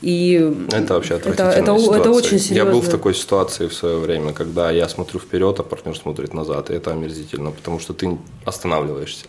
И 0.00 0.52
Это 0.72 0.94
вообще 0.94 1.14
это, 1.14 1.30
отвратительная 1.30 1.62
это, 1.62 1.78
ситуация. 1.78 2.00
это 2.00 2.10
очень 2.10 2.38
серьезно. 2.40 2.54
Я 2.54 2.72
был 2.72 2.80
в 2.80 2.88
такой 2.88 3.14
ситуации 3.14 3.68
в 3.68 3.74
свое 3.74 3.98
время, 3.98 4.32
когда 4.32 4.70
я 4.72 4.88
смотрю 4.88 5.20
вперед, 5.20 5.60
а 5.60 5.62
партнер 5.62 5.96
смотрит 5.96 6.34
назад, 6.34 6.70
и 6.70 6.74
это 6.74 6.90
омерзительно, 6.90 7.52
потому 7.52 7.78
что 7.78 7.92
ты 7.92 8.18
останавливаешься. 8.44 9.26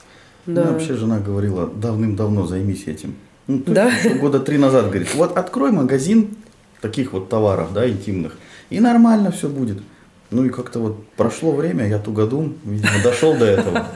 Да. 0.47 0.63
Мне 0.63 0.71
вообще 0.71 0.95
жена 0.95 1.19
говорила, 1.19 1.67
давным-давно 1.67 2.47
займись 2.47 2.87
этим. 2.87 3.15
Ну, 3.47 3.59
то 3.59 3.71
Да? 3.71 3.91
года 4.19 4.39
три 4.39 4.57
назад 4.57 4.85
говорит, 4.85 5.13
вот 5.13 5.37
открой 5.37 5.71
магазин 5.71 6.35
таких 6.81 7.13
вот 7.13 7.29
товаров, 7.29 7.71
да, 7.73 7.87
интимных, 7.87 8.37
и 8.71 8.79
нормально 8.79 9.31
все 9.31 9.47
будет. 9.49 9.77
Ну 10.33 10.45
и 10.45 10.49
как-то 10.49 10.79
вот 10.79 11.07
прошло 11.15 11.51
время, 11.51 11.87
я 11.87 11.97
тугодум, 11.97 12.55
видимо, 12.65 12.91
дошел 13.03 13.33
до 13.33 13.45
этого. 13.45 13.87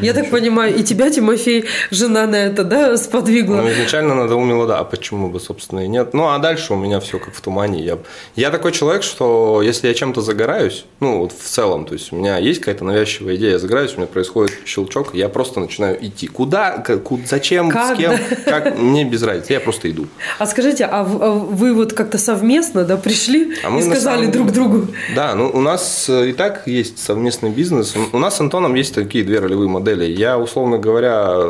Я 0.00 0.14
так 0.14 0.30
понимаю, 0.30 0.74
и 0.74 0.82
тебя, 0.82 1.10
Тимофей, 1.10 1.66
жена 1.90 2.26
на 2.26 2.36
это, 2.36 2.64
да, 2.64 2.96
сподвигла? 2.96 3.56
Ну, 3.56 3.70
изначально 3.70 4.14
надоумило, 4.14 4.66
да, 4.66 4.78
а 4.78 4.84
почему 4.84 5.28
бы, 5.28 5.40
собственно, 5.40 5.80
и 5.80 5.88
нет. 5.88 6.14
Ну, 6.14 6.28
а 6.28 6.38
дальше 6.38 6.72
у 6.72 6.76
меня 6.76 7.00
все 7.00 7.18
как 7.18 7.34
в 7.34 7.40
тумане. 7.40 7.82
Я, 7.82 7.98
я 8.36 8.50
такой 8.50 8.72
человек, 8.72 9.02
что 9.02 9.60
если 9.62 9.88
я 9.88 9.94
чем-то 9.94 10.22
загораюсь, 10.22 10.86
ну, 11.00 11.18
вот 11.18 11.32
в 11.32 11.44
целом, 11.44 11.84
то 11.84 11.92
есть 11.92 12.12
у 12.12 12.16
меня 12.16 12.38
есть 12.38 12.60
какая-то 12.60 12.84
навязчивая 12.84 13.36
идея, 13.36 13.52
я 13.52 13.58
загораюсь, 13.58 13.94
у 13.94 13.96
меня 13.98 14.06
происходит 14.06 14.52
щелчок, 14.64 15.14
я 15.14 15.28
просто 15.28 15.60
начинаю 15.60 15.98
идти. 16.04 16.26
Куда, 16.28 16.78
как, 16.78 17.02
зачем, 17.26 17.68
Как, 17.70 17.96
с 17.96 17.98
кем, 17.98 18.14
как, 18.44 18.78
мне 18.78 19.04
без 19.04 19.22
разницы, 19.22 19.52
я 19.52 19.60
просто 19.60 19.90
иду. 19.90 20.06
А 20.38 20.46
скажите, 20.46 20.84
а 20.84 21.02
а 21.02 21.30
вы 21.30 21.74
вот 21.74 21.92
как-то 21.92 22.18
совместно, 22.18 22.84
да, 22.84 22.96
пришли 22.96 23.54
А 23.64 23.76
и 23.76 23.82
сказали 23.82 24.26
друг 24.26 24.52
другу? 24.52 24.86
Да, 25.14 25.34
ну 25.34 25.50
у 25.52 25.60
нас 25.60 25.71
э, 26.08 26.30
и 26.30 26.32
так 26.32 26.66
есть 26.66 26.98
совместный 26.98 27.50
бизнес. 27.50 27.94
У 28.12 28.18
нас 28.18 28.36
с 28.36 28.40
Антоном 28.40 28.74
есть 28.74 28.94
такие 28.94 29.24
две 29.24 29.38
ролевые 29.40 29.68
модели. 29.68 30.04
Я, 30.04 30.38
условно 30.38 30.78
говоря, 30.78 31.42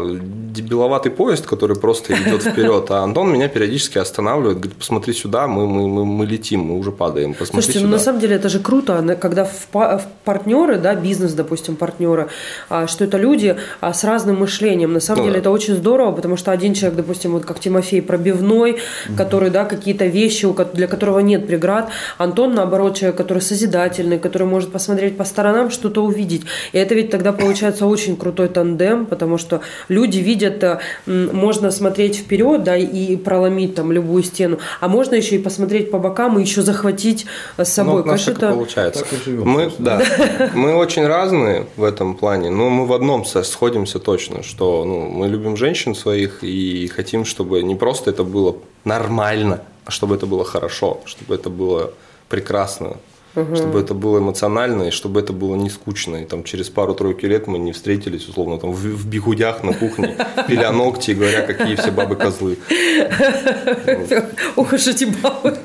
дебиловатый 0.53 1.11
поезд, 1.11 1.47
который 1.47 1.77
просто 1.77 2.15
идет 2.15 2.43
вперед, 2.43 2.91
а 2.91 3.03
Антон 3.03 3.33
меня 3.33 3.49
периодически 3.49 3.99
останавливает, 3.99 4.59
говорит, 4.59 4.77
посмотри 4.77 5.15
сюда, 5.15 5.47
мы, 5.47 5.67
мы, 5.67 5.89
мы, 5.89 6.05
мы 6.05 6.27
летим, 6.27 6.61
мы 6.61 6.79
уже 6.79 6.93
падаем, 6.93 7.33
посмотри 7.35 7.63
Слушайте, 7.63 7.81
ну 7.81 7.87
сюда. 7.87 7.97
на 7.97 8.03
самом 8.03 8.21
деле 8.21 8.37
это 8.37 8.49
же 8.49 8.59
круто, 8.61 9.19
когда 9.21 9.45
в, 9.45 9.69
в 9.73 10.03
партнеры, 10.25 10.79
да, 10.79 10.95
бизнес, 10.95 11.33
допустим, 11.33 11.77
партнеры, 11.77 12.29
а, 12.69 12.87
что 12.87 13.05
это 13.05 13.17
люди 13.19 13.57
а, 13.81 13.93
с 13.93 14.05
разным 14.05 14.41
мышлением. 14.41 14.93
На 14.93 15.01
самом 15.01 15.21
Ну 15.21 15.25
деле 15.27 15.35
да. 15.35 15.41
это 15.41 15.51
очень 15.51 15.75
здорово, 15.75 16.13
потому 16.13 16.37
что 16.37 16.51
один 16.53 16.75
человек, 16.75 16.97
допустим, 16.97 17.33
вот 17.33 17.45
как 17.45 17.61
Тимофей 17.61 18.03
пробивной, 18.03 18.79
который, 19.17 19.51
да, 19.51 19.65
какие-то 19.65 20.07
вещи, 20.07 20.47
для 20.75 20.87
которого 20.87 21.21
нет 21.21 21.47
преград. 21.47 21.91
Антон, 22.19 22.55
наоборот, 22.55 22.97
человек, 22.97 23.17
который 23.17 23.41
созидательный, 23.43 24.12
который 24.19 24.47
может 24.47 24.73
посмотреть 24.73 25.17
по 25.17 25.25
сторонам, 25.25 25.71
что-то 25.71 26.03
увидеть. 26.03 26.43
И 26.73 26.79
это 26.79 26.95
ведь 26.95 27.11
тогда 27.11 27.33
получается 27.33 27.87
очень 27.87 28.17
крутой 28.17 28.49
тандем, 28.49 29.07
потому 29.07 29.39
что 29.39 29.61
люди 29.89 30.19
видят, 30.19 30.63
э, 30.63 30.79
можно 31.07 31.71
смотреть 31.71 32.17
вперед, 32.17 32.65
да, 32.65 32.77
и 32.77 33.17
проломить 33.17 33.75
там 33.75 33.93
любую 33.93 34.23
стену, 34.23 34.59
а 34.81 34.89
можно 34.89 35.15
еще 35.15 35.37
и 35.37 35.39
посмотреть 35.39 35.91
по 35.91 35.99
бокам 35.99 36.39
и 36.39 36.43
еще 36.43 36.63
захватить 36.63 37.27
э, 37.57 37.65
с 37.65 37.73
собой. 37.73 38.03
Ну, 38.03 38.03
у 38.03 38.07
нас 38.07 38.25
Конечно, 38.25 38.35
так 38.35 38.43
и 38.43 38.47
это- 38.47 38.55
получается. 38.55 39.05
Так 39.05 39.13
и 39.13 39.25
живем, 39.25 39.49
мы, 39.49 39.73
да, 39.79 40.03
мы 40.55 40.75
очень 40.75 41.07
разные 41.07 41.67
в 41.77 41.85
этом 41.85 42.15
плане, 42.15 42.51
но 42.51 42.69
мы 42.71 42.87
в 42.87 42.93
одном 42.93 43.25
сходимся 43.25 43.99
точно, 43.99 44.43
что 44.43 44.85
ну, 44.85 45.09
мы 45.09 45.29
любим 45.29 45.57
женщин 45.57 45.95
своих 45.95 46.43
и 46.43 46.87
хотим, 46.89 47.25
чтобы 47.25 47.63
не 47.63 47.75
просто 47.75 48.11
это 48.11 48.25
было 48.25 48.57
нормально, 48.85 49.63
а 49.85 49.91
чтобы 49.91 50.15
это 50.15 50.27
было 50.27 50.45
хорошо, 50.45 51.01
чтобы 51.05 51.35
это 51.35 51.51
было 51.51 51.93
прекрасно, 52.29 52.97
чтобы 53.33 53.81
это 53.81 53.95
было 53.95 54.19
эмоционально 54.19 54.85
и 54.85 54.91
чтобы 54.91 55.21
это 55.21 55.33
было 55.33 55.55
не 55.55 55.71
скучно. 55.71 56.17
И 56.17 56.25
там 56.25 56.45
через 56.45 56.69
пару-тройку 56.69 57.27
лет 57.27 57.47
мы 57.47 57.59
не 57.59 57.73
встретились, 57.73 58.29
условно, 58.29 58.59
там 58.59 58.73
в, 58.73 58.81
в 58.81 59.07
бигудях 59.07 59.63
на 59.63 59.73
кухне, 59.73 60.17
пиля 60.49 60.73
ногти 60.73 61.13
и 61.13 61.15
говоря, 61.15 61.43
какие 61.43 61.77
все 61.77 61.91
бабы 61.91 62.17
козлы. 62.17 62.59
Ох 64.57 64.73
уж 64.73 64.87
эти 64.87 65.05
бабы. 65.05 65.59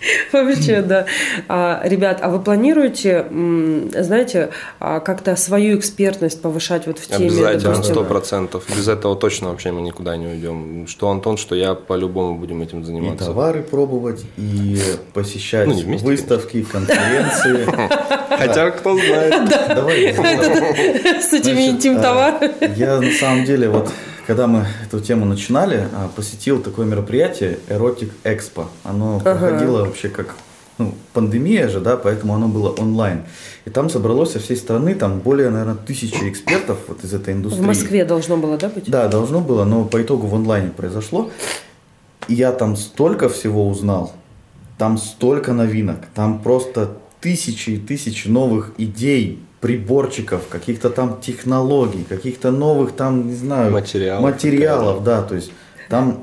Вообще, 0.32 0.82
да. 0.82 1.06
А, 1.48 1.80
ребят, 1.84 2.18
а 2.22 2.28
вы 2.28 2.40
планируете, 2.40 3.26
знаете, 3.98 4.50
а, 4.80 5.00
как-то 5.00 5.34
свою 5.36 5.78
экспертность 5.78 6.40
повышать 6.40 6.86
вот 6.86 6.98
в 6.98 7.06
теме? 7.06 7.26
Обязательно, 7.26 7.82
сто 7.82 8.04
процентов. 8.04 8.64
Без 8.74 8.88
этого 8.88 9.16
точно 9.16 9.50
вообще 9.50 9.72
мы 9.72 9.82
никуда 9.82 10.16
не 10.16 10.26
уйдем. 10.26 10.86
Что 10.86 11.10
Антон, 11.10 11.36
что 11.36 11.54
я 11.54 11.74
по-любому 11.74 12.36
будем 12.38 12.62
этим 12.62 12.80
И 12.80 12.84
заниматься. 12.84 13.26
товары 13.26 13.62
пробовать, 13.62 14.22
и 14.36 14.78
посещать 15.14 15.66
Ну, 15.66 15.74
вместе, 15.74 16.06
выставки, 16.06 16.62
конференции. 16.62 17.64
Хотя 18.38 18.70
кто 18.70 18.94
знает. 18.96 19.34
Давай. 19.68 20.14
С 21.20 21.32
этими 21.32 21.68
интим-товарами. 21.70 22.52
а, 22.60 22.66
Я 22.76 23.00
на 23.00 23.10
самом 23.12 23.44
деле, 23.44 23.68
вот 23.68 23.90
когда 24.28 24.46
мы 24.46 24.66
эту 24.84 25.00
тему 25.00 25.24
начинали, 25.24 25.88
а, 25.94 26.10
посетил 26.14 26.60
такое 26.60 26.84
мероприятие 26.84 27.60
Erotic 27.70 28.10
Expo. 28.24 28.66
Оно 28.84 29.16
Ага. 29.16 29.24
проходило 29.24 29.86
вообще 29.86 30.10
как 30.10 30.34
ну, 30.76 30.94
пандемия 31.14 31.66
же, 31.68 31.80
да, 31.80 31.96
поэтому 31.96 32.34
оно 32.34 32.46
было 32.46 32.68
онлайн. 32.68 33.22
И 33.64 33.70
там 33.70 33.88
собралось 33.88 34.32
со 34.32 34.38
всей 34.38 34.58
страны, 34.58 34.94
там 34.94 35.20
более, 35.20 35.48
наверное, 35.48 35.76
тысячи 35.76 36.28
экспертов 36.28 36.76
вот 36.88 37.02
из 37.04 37.14
этой 37.14 37.32
индустрии. 37.32 37.62
В 37.62 37.66
Москве 37.66 38.04
должно 38.04 38.36
было, 38.36 38.58
да, 38.58 38.68
быть? 38.68 38.84
Да, 38.90 39.08
должно 39.08 39.40
было, 39.40 39.64
но 39.64 39.86
по 39.86 40.02
итогу 40.02 40.26
в 40.26 40.34
онлайне 40.34 40.68
произошло. 40.68 41.30
И 42.28 42.34
я 42.34 42.52
там 42.52 42.76
столько 42.76 43.30
всего 43.30 43.66
узнал, 43.66 44.12
там 44.76 44.98
столько 44.98 45.54
новинок, 45.54 46.00
там 46.14 46.42
просто 46.42 46.98
тысячи 47.22 47.70
и 47.70 47.78
тысячи 47.78 48.28
новых 48.28 48.72
идей, 48.76 49.42
приборчиков, 49.60 50.46
каких-то 50.48 50.90
там 50.90 51.20
технологий, 51.20 52.04
каких-то 52.08 52.50
новых 52.50 52.92
там, 52.92 53.28
не 53.28 53.34
знаю, 53.34 53.72
Материалов. 53.72 54.22
материалов 54.22 55.04
да, 55.04 55.22
то 55.22 55.34
есть 55.34 55.50
там 55.88 56.22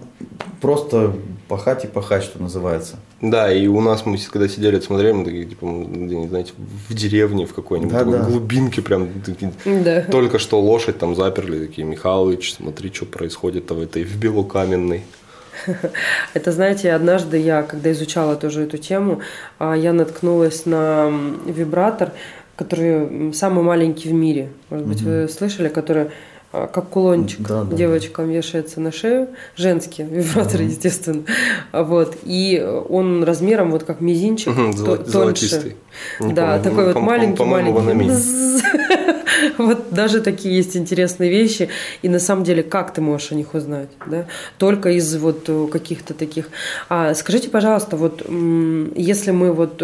просто 0.62 1.14
пахать 1.48 1.84
и 1.86 1.88
пахать, 1.88 2.24
что 2.24 2.42
называется. 2.42 2.96
Да, 3.22 3.52
и 3.52 3.68
у 3.68 3.82
нас 3.82 4.06
мы 4.06 4.18
когда 4.32 4.48
сидели, 4.48 4.80
смотрели, 4.80 5.12
мы 5.14 5.26
такие, 5.26 5.46
типа, 5.46 5.66
где-нибудь, 5.66 6.30
знаете, 6.30 6.54
в 6.90 6.94
деревне, 6.94 7.46
в 7.46 7.54
какой-нибудь 7.54 7.92
Да, 7.94 8.00
такой 8.00 8.20
да. 8.20 8.26
глубинке, 8.26 8.82
прям 8.82 9.08
такие, 9.26 9.52
Да. 9.84 10.02
только 10.02 10.40
что 10.40 10.60
лошадь 10.60 10.98
там 10.98 11.16
заперли, 11.16 11.66
такие, 11.68 11.86
Михалыч, 11.86 12.54
смотри, 12.56 12.92
что 12.94 13.06
происходит 13.06 13.70
в 13.72 13.80
этой, 13.82 14.04
в 14.04 14.18
Белокаменной. 14.18 15.04
Это, 16.34 16.52
знаете, 16.52 16.92
однажды 16.92 17.38
я, 17.38 17.64
когда 17.64 17.92
изучала 17.92 18.36
тоже 18.36 18.64
эту 18.64 18.78
тему, 18.78 19.22
а, 19.60 19.76
я 19.76 19.94
наткнулась 19.94 20.66
на 20.66 21.12
вибратор, 21.46 22.12
который 22.56 22.89
м, 22.91 23.34
самый 23.34 23.64
маленький 23.64 24.10
в 24.10 24.14
мире. 24.14 24.49
Может 24.70 24.88
быть, 24.88 25.01
вы 25.01 25.28
слышали, 25.30 25.68
который 25.70 26.08
а, 26.53 26.68
как 26.68 26.88
кулончик 26.89 27.41
Да, 27.41 27.64
да, 27.66 27.76
девочкам 27.76 28.30
вешается 28.30 28.80
на 28.80 28.91
шею. 28.93 29.28
Женский 29.58 30.03
вибратор, 30.03 30.62
естественно. 30.62 31.24
А 31.74 31.84
Вот. 31.84 32.16
И 32.24 32.66
он 32.89 33.24
размером 33.26 33.72
вот 33.72 33.84
как 33.84 33.99
мизинчик, 33.99 34.49
Мгм, 34.56 34.74
то- 34.74 34.95
тоньше. 34.97 35.12
золотистый. 35.12 35.76
Не 36.22 36.32
Да, 36.34 36.47
помню, 36.58 36.64
такой 36.64 36.78
ну, 36.80 36.86
вот 36.86 36.93
по- 36.93 36.99
маленький, 37.01 37.43
маленький. 37.43 37.76
Вот 39.58 39.92
даже 39.92 40.22
такие 40.22 40.56
есть 40.56 40.76
интересные 40.78 41.30
вещи. 41.30 41.70
И 42.02 42.10
на 42.10 42.20
самом 42.20 42.44
деле, 42.44 42.64
как 42.64 42.94
ты 42.94 43.02
можешь 43.02 43.32
о 43.32 43.36
них 43.36 43.54
узнать? 43.54 43.90
Да? 44.06 44.26
Только 44.58 44.90
из 44.92 45.16
вот 45.18 45.46
э, 45.48 45.68
каких-то 45.72 46.14
таких. 46.14 46.50
А 46.90 47.14
скажите, 47.14 47.50
пожалуйста, 47.50 47.98
вот 47.98 48.22
если 48.96 49.32
мы 49.32 49.52
вот 49.54 49.82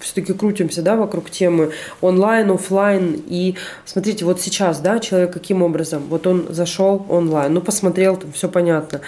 все-таки 0.00 0.32
крутимся 0.32 0.82
да, 0.82 0.96
вокруг 0.96 1.30
темы 1.30 1.70
онлайн, 2.00 2.50
офлайн, 2.50 3.22
и 3.26 3.54
смотрите, 3.84 4.24
вот 4.24 4.40
сейчас, 4.40 4.80
да, 4.80 4.98
человек 4.98 5.32
каким 5.32 5.62
образом? 5.62 6.02
Вот 6.08 6.26
он 6.26 6.46
зашел 6.50 7.04
онлайн, 7.08 7.52
ну 7.54 7.60
посмотрел, 7.60 8.16
там 8.16 8.32
все 8.32 8.48
понятно. 8.48 9.00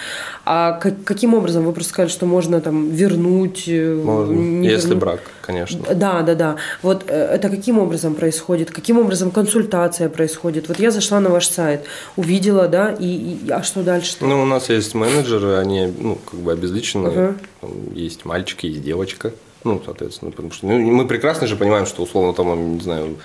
А 0.45 0.73
как- 0.73 1.03
каким 1.03 1.33
образом? 1.33 1.63
Вы 1.65 1.71
просто 1.73 1.89
сказали, 1.91 2.09
что 2.11 2.25
можно 2.25 2.61
там 2.61 2.89
вернуть. 2.89 3.63
э, 3.67 3.95
Можно, 4.03 4.33
не 4.33 4.67
если 4.67 4.87
вернуть. 4.89 4.99
брак, 5.03 5.19
конечно. 5.45 5.79
Да, 5.93 6.21
да, 6.21 6.35
да. 6.35 6.55
Вот 6.81 7.03
э, 7.07 7.13
это 7.35 7.49
каким 7.49 7.79
образом 7.79 8.15
происходит? 8.15 8.71
Каким 8.71 8.97
образом 8.97 9.31
консультация 9.31 10.09
происходит? 10.09 10.67
Вот 10.67 10.79
я 10.79 10.91
зашла 10.91 11.19
на 11.19 11.29
ваш 11.29 11.47
сайт, 11.47 11.85
увидела, 12.15 12.67
да, 12.67 12.91
и, 12.99 13.05
и- 13.05 13.49
а 13.51 13.63
что 13.63 13.83
дальше? 13.83 14.15
Ну, 14.21 14.41
у 14.41 14.45
нас 14.45 14.69
есть 14.69 14.95
менеджеры, 14.95 15.55
они, 15.57 15.93
ну, 15.99 16.15
как 16.15 16.39
бы 16.39 16.51
обезличены. 16.51 17.07
Ага. 17.07 17.35
Там 17.61 17.71
Есть 17.93 18.25
мальчик, 18.25 18.63
есть 18.63 18.81
девочка. 18.81 19.31
Ну, 19.63 19.81
соответственно, 19.83 20.31
потому 20.31 20.51
что 20.51 20.67
ну, 20.67 20.79
мы 20.79 21.07
прекрасно 21.07 21.47
же 21.47 21.55
понимаем, 21.55 21.85
что 21.87 22.03
условно 22.03 22.33
там, 22.33 22.75
не 22.75 22.81
знаю, 22.81 23.15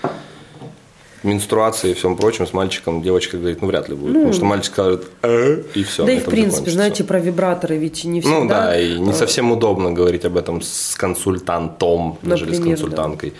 менструации 1.22 1.90
и 1.90 1.94
всем 1.94 2.16
прочем 2.16 2.46
с 2.46 2.52
мальчиком 2.52 3.02
девочка 3.02 3.36
говорит, 3.36 3.60
ну, 3.60 3.68
вряд 3.68 3.88
ли 3.88 3.94
будет. 3.94 4.14
потому 4.14 4.32
что 4.32 4.44
мальчик 4.44 4.72
скажет, 4.72 5.06
«Э», 5.22 5.62
и 5.74 5.82
все. 5.84 6.06
да 6.06 6.12
и 6.12 6.20
в 6.20 6.24
принципе, 6.24 6.70
знаете, 6.70 7.04
про 7.04 7.18
вибраторы 7.18 7.76
ведь 7.76 8.04
не 8.04 8.20
всегда. 8.20 8.38
Ну 8.38 8.48
да, 8.48 8.80
и 8.80 8.98
не 8.98 9.10
э, 9.10 9.14
совсем 9.14 9.52
удобно 9.52 9.92
говорить 9.92 10.24
об 10.24 10.36
этом 10.36 10.62
с 10.62 10.94
консультантом, 10.96 12.18
нежели 12.22 12.54
с 12.54 12.58
Например, 12.58 12.76
да. 12.78 12.82
консультанткой. 12.82 13.32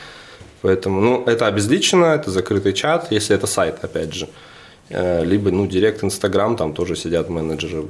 Поэтому, 0.63 1.01
ну, 1.01 1.25
это 1.25 1.47
обезличено, 1.47 2.07
это 2.07 2.31
закрытый 2.31 2.75
чат, 2.75 3.11
если 3.11 3.35
это 3.35 3.47
сайт, 3.47 3.79
опять 3.83 4.13
же. 4.13 4.29
Э, 4.91 5.25
Либо, 5.25 5.51
ну, 5.51 5.67
директ, 5.67 6.05
инстаграм, 6.05 6.57
там 6.57 6.75
тоже 6.75 6.97
сидят 6.97 7.31
менеджеры 7.31 7.85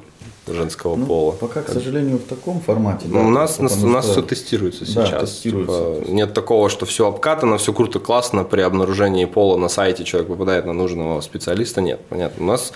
женского 0.54 0.96
Ну, 0.96 1.06
пола. 1.06 1.32
Пока, 1.32 1.62
к 1.62 1.68
сожалению, 1.68 2.18
в 2.18 2.22
таком 2.28 2.60
формате. 2.60 3.06
Ну, 3.08 3.14
да, 3.14 3.26
у 3.26 3.30
нас, 3.30 3.52
потому 3.56 3.84
у 3.86 3.88
нас 3.88 4.04
что- 4.04 4.12
все 4.14 4.22
тестируется 4.22 4.84
Да, 4.94 5.06
сейчас. 5.06 5.30
тестируется. 5.30 6.00
Типа, 6.00 6.10
нет 6.10 6.34
такого, 6.34 6.68
что 6.70 6.86
все 6.86 7.06
обкатано, 7.06 7.58
все 7.58 7.72
круто, 7.72 7.98
классно. 8.00 8.44
При 8.44 8.60
обнаружении 8.60 9.24
пола 9.24 9.56
на 9.56 9.68
сайте 9.68 10.04
человек 10.04 10.28
попадает 10.28 10.66
на 10.66 10.72
нужного 10.72 11.20
специалиста. 11.20 11.80
Нет, 11.80 12.00
понятно. 12.08 12.44
У 12.44 12.46
нас 12.48 12.72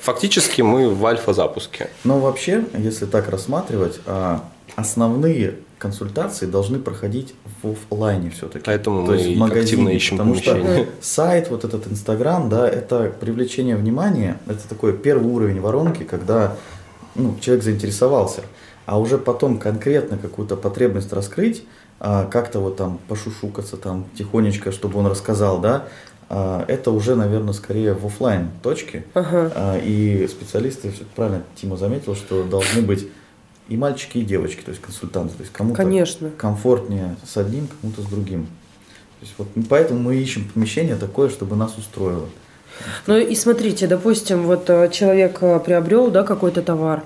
фактически 0.00 0.62
мы 0.62 0.88
в 0.94 1.04
альфа-запуске. 1.06 1.90
Но 2.04 2.18
вообще, 2.18 2.64
если 2.76 3.06
так 3.06 3.28
рассматривать, 3.28 4.00
а, 4.06 4.44
основные 4.76 5.56
консультации 5.78 6.46
должны 6.46 6.80
проходить 6.80 7.34
в 7.62 7.70
офлайне 7.72 8.30
все-таки. 8.30 8.64
Поэтому 8.64 9.04
То 9.06 9.12
мы 9.12 9.16
есть 9.18 9.36
в 9.36 9.38
магазине. 9.38 9.62
активно 9.64 9.88
ищем 9.90 10.16
потому 10.18 10.34
что 10.34 10.52
помещение. 10.52 10.88
сайт, 11.00 11.50
вот 11.50 11.64
этот 11.64 11.86
Инстаграм, 11.86 12.48
да, 12.48 12.68
это 12.68 13.12
привлечение 13.20 13.76
внимания, 13.76 14.40
это 14.48 14.68
такой 14.68 14.92
первый 14.92 15.30
уровень 15.32 15.60
воронки, 15.60 16.02
когда 16.02 16.56
ну, 17.18 17.36
человек 17.40 17.64
заинтересовался. 17.64 18.42
А 18.86 18.98
уже 18.98 19.18
потом 19.18 19.58
конкретно 19.58 20.16
какую-то 20.16 20.56
потребность 20.56 21.12
раскрыть, 21.12 21.64
а, 22.00 22.24
как-то 22.26 22.60
вот 22.60 22.76
там 22.76 22.98
пошушукаться 23.08 23.76
там 23.76 24.06
тихонечко, 24.16 24.72
чтобы 24.72 24.98
он 24.98 25.06
рассказал, 25.06 25.60
да, 25.60 25.88
а, 26.30 26.64
это 26.68 26.90
уже, 26.90 27.16
наверное, 27.16 27.52
скорее 27.52 27.94
в 27.94 28.06
офлайн 28.06 28.50
точке. 28.62 29.04
Ага. 29.14 29.52
А, 29.54 29.78
И 29.78 30.26
специалисты, 30.28 30.92
правильно 31.14 31.42
Тима 31.56 31.76
заметил, 31.76 32.14
что 32.14 32.44
должны 32.44 32.82
быть 32.82 33.08
и 33.68 33.76
мальчики, 33.76 34.18
и 34.18 34.22
девочки, 34.22 34.62
то 34.62 34.70
есть 34.70 34.80
консультанты. 34.80 35.34
То 35.34 35.42
есть 35.42 35.52
кому-то 35.52 35.76
Конечно. 35.76 36.30
комфортнее 36.30 37.16
с 37.26 37.36
одним, 37.36 37.68
кому-то 37.80 38.02
с 38.02 38.06
другим. 38.06 38.46
То 38.46 39.26
есть 39.26 39.34
вот 39.36 39.48
поэтому 39.68 40.00
мы 40.00 40.16
ищем 40.16 40.48
помещение 40.52 40.96
такое, 40.96 41.28
чтобы 41.28 41.56
нас 41.56 41.76
устроило. 41.76 42.26
Ну 43.06 43.16
и 43.16 43.34
смотрите, 43.34 43.86
допустим, 43.86 44.42
вот 44.42 44.68
э, 44.70 44.88
человек 44.90 45.38
э, 45.40 45.60
приобрел, 45.60 46.10
да, 46.10 46.22
какой-то 46.22 46.62
товар, 46.62 47.02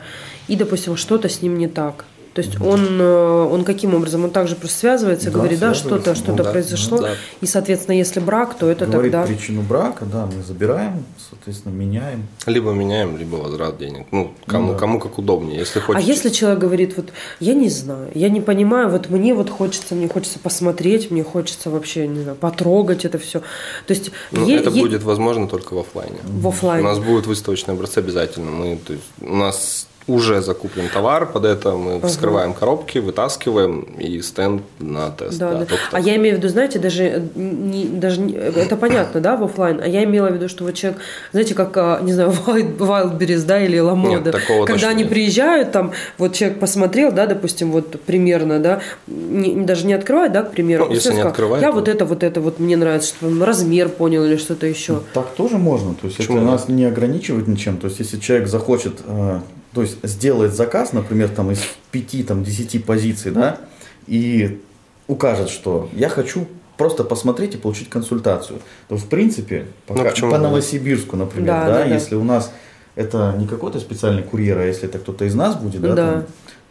и, 0.49 0.57
допустим, 0.57 0.97
что-то 0.97 1.29
с 1.29 1.43
ним 1.43 1.59
не 1.59 1.69
так. 1.69 2.05
То 2.35 2.41
есть 2.41 2.59
он, 2.63 2.99
э, 3.01 3.49
он 3.53 3.63
каким 3.65 3.95
образом? 3.95 4.25
Он 4.25 4.31
также 4.31 4.57
просто 4.57 4.79
связывается, 4.79 5.31
Да, 5.31 5.39
говорит, 5.39 5.59
да, 5.61 5.75
что-то, 5.75 6.11
Ну 6.11 6.17
что-то 6.17 6.43
да, 6.45 6.51
произошло. 6.51 6.99
да. 7.03 7.11
И, 7.43 7.47
соответственно, 7.47 7.95
если 7.97 8.21
брак, 8.21 8.57
то 8.59 8.71
это 8.71 8.87
Говорит 8.87 9.13
тогда... 9.13 9.27
причину 9.27 9.61
брака, 9.61 10.07
да, 10.07 10.27
мы 10.27 10.43
забираем, 10.43 11.05
соответственно, 11.31 11.75
меняем. 11.75 12.27
Либо 12.47 12.73
меняем, 12.73 13.19
либо 13.19 13.37
возврат 13.37 13.77
денег. 13.79 14.07
Ну, 14.13 14.33
кому, 14.47 14.69
Ну 14.69 14.73
да. 14.73 14.79
кому 14.79 14.99
как 14.99 15.19
удобнее. 15.19 15.59
Если 15.59 15.79
А 15.81 15.83
хочешь. 15.83 16.05
если 16.05 16.31
человек 16.31 16.59
говорит, 16.61 16.97
вот 16.97 17.11
я 17.41 17.53
не 17.53 17.69
знаю, 17.69 18.09
я 18.15 18.31
не 18.31 18.41
понимаю, 18.41 18.89
вот 18.89 19.11
мне 19.11 19.35
вот 19.35 19.51
хочется, 19.51 19.95
мне 19.95 20.09
хочется 20.09 20.39
посмотреть, 20.39 21.11
мне 21.11 21.23
хочется 21.23 21.69
вообще, 21.69 22.09
не 22.09 22.23
знаю, 22.23 22.37
потрогать 22.37 23.05
это 23.05 23.19
все. 23.19 23.41
То 23.87 23.93
есть 23.95 24.11
Ну, 24.31 24.47
е- 24.49 24.57
это 24.57 24.71
е- 24.71 24.81
будет 24.83 25.03
возможно 25.03 25.49
только 25.49 25.75
в 25.75 25.79
офлайне. 25.81 26.17
в 26.25 26.49
офлайне. 26.49 26.83
У 26.83 26.89
нас 26.89 26.99
будут 26.99 27.27
выставочные 27.27 27.75
образцы 27.75 27.99
обязательно. 27.99 28.51
Мы, 28.51 28.77
то 28.79 28.95
есть, 28.95 29.05
у 29.21 29.37
нас 29.37 29.87
уже 30.09 30.43
закуплен 30.43 30.89
товар, 30.93 31.31
под 31.31 31.45
это 31.45 31.73
мы 31.73 32.01
вскрываем 32.01 32.55
коробки, 32.55 32.99
вытаскиваем 32.99 33.83
и 33.99 34.21
стенд 34.23 34.63
на 34.81 35.11
тест. 35.11 35.39
Да, 35.39 35.53
да. 35.55 35.65
только 35.67 35.83
А 35.93 36.01
я 36.01 36.17
имею 36.17 36.35
в 36.37 36.39
виду, 36.39 36.49
знаете, 36.49 36.79
даже, 36.79 37.05
э, 37.05 37.21
не, 37.37 37.85
даже 37.87 38.21
не- 38.21 38.35
это 38.35 38.77
понятно, 38.77 39.21
да, 39.21 39.37
в 39.37 39.45
офлайн. 39.45 39.81
А 39.83 39.87
я 39.87 40.03
имела 40.05 40.29
в 40.29 40.35
виду, 40.35 40.49
что 40.49 40.65
вот 40.65 40.75
человек, 40.75 41.01
знаете, 41.33 41.55
как, 41.55 41.77
а, 41.77 42.01
не 42.03 42.13
знаю, 42.13 42.31
Wild- 42.47 42.79
Wildberries, 42.79 43.45
да, 43.47 43.61
или 43.65 43.79
Ламода. 43.79 44.33
Когда 44.67 44.89
они 44.89 45.03
нет. 45.05 45.11
приезжают, 45.13 45.73
там, 45.73 45.93
вот 46.19 46.35
человек 46.35 46.59
посмотрел, 46.59 47.13
да, 47.13 47.27
допустим, 47.27 47.71
вот 47.71 48.01
примерно, 48.03 48.59
да, 48.59 48.81
не- 49.07 49.55
даже 49.65 49.87
не 49.87 49.95
открывает, 49.95 50.33
да, 50.33 50.43
к 50.43 50.51
примеру. 50.51 50.87
Ну, 50.87 50.95
если 50.95 51.11
не 51.11 51.15
сказал, 51.15 51.31
открывает, 51.31 51.63
Я 51.63 51.71
то- 51.71 51.75
вот 51.77 51.89
это, 51.89 52.05
вот 52.05 52.23
это, 52.23 52.41
вот 52.41 52.59
мне 52.59 52.77
нравится, 52.77 53.09
что 53.09 53.27
он 53.29 53.43
размер 53.43 53.89
понял 53.89 54.25
или 54.25 54.37
что-то 54.37 54.67
еще. 54.67 55.01
Так 55.15 55.29
тоже 55.37 55.59
можно, 55.59 55.95
то 55.95 56.07
есть 56.07 56.17
Почему 56.17 56.39
это 56.39 56.47
нас 56.47 56.69
не 56.69 56.85
ограничивает 56.85 57.47
ничем. 57.49 57.77
То 57.79 57.87
есть 57.87 58.01
если 58.01 58.19
человек 58.19 58.49
захочет, 58.49 58.95
э, 59.07 59.41
то 59.75 59.83
есть 59.83 59.97
сделает 60.03 60.55
заказ, 60.55 60.93
например, 60.93 61.29
там 61.29 61.51
из 61.51 61.61
5, 61.91 62.27
там 62.27 62.45
10 62.45 62.85
позиций, 62.85 63.31
да, 63.31 63.59
и 64.07 64.61
укажет, 65.07 65.51
что 65.51 65.89
я 65.93 66.09
хочу 66.09 66.47
просто 66.77 67.05
посмотреть 67.05 67.55
и 67.55 67.59
получить 67.59 67.89
консультацию, 67.89 68.59
то 68.89 68.97
в 68.97 69.07
принципе 69.07 69.67
пока- 69.87 70.13
Ну, 70.21 70.31
по? 70.31 70.39
Новосибирску, 70.39 71.17
например, 71.17 71.47
Да, 71.47 71.67
да, 71.67 71.73
да, 71.75 71.85
если 71.85 72.15
у 72.17 72.25
нас 72.25 72.53
это 72.97 73.35
не 73.39 73.47
какой-то 73.47 73.79
специальный 73.81 74.23
курьер, 74.23 74.59
а 74.59 74.65
если 74.65 74.89
это 74.89 74.99
кто-то 74.99 75.25
из 75.25 75.35
нас 75.35 75.55
будет, 75.57 75.81
да, 75.81 75.95
Да. 75.95 76.13
там, 76.13 76.25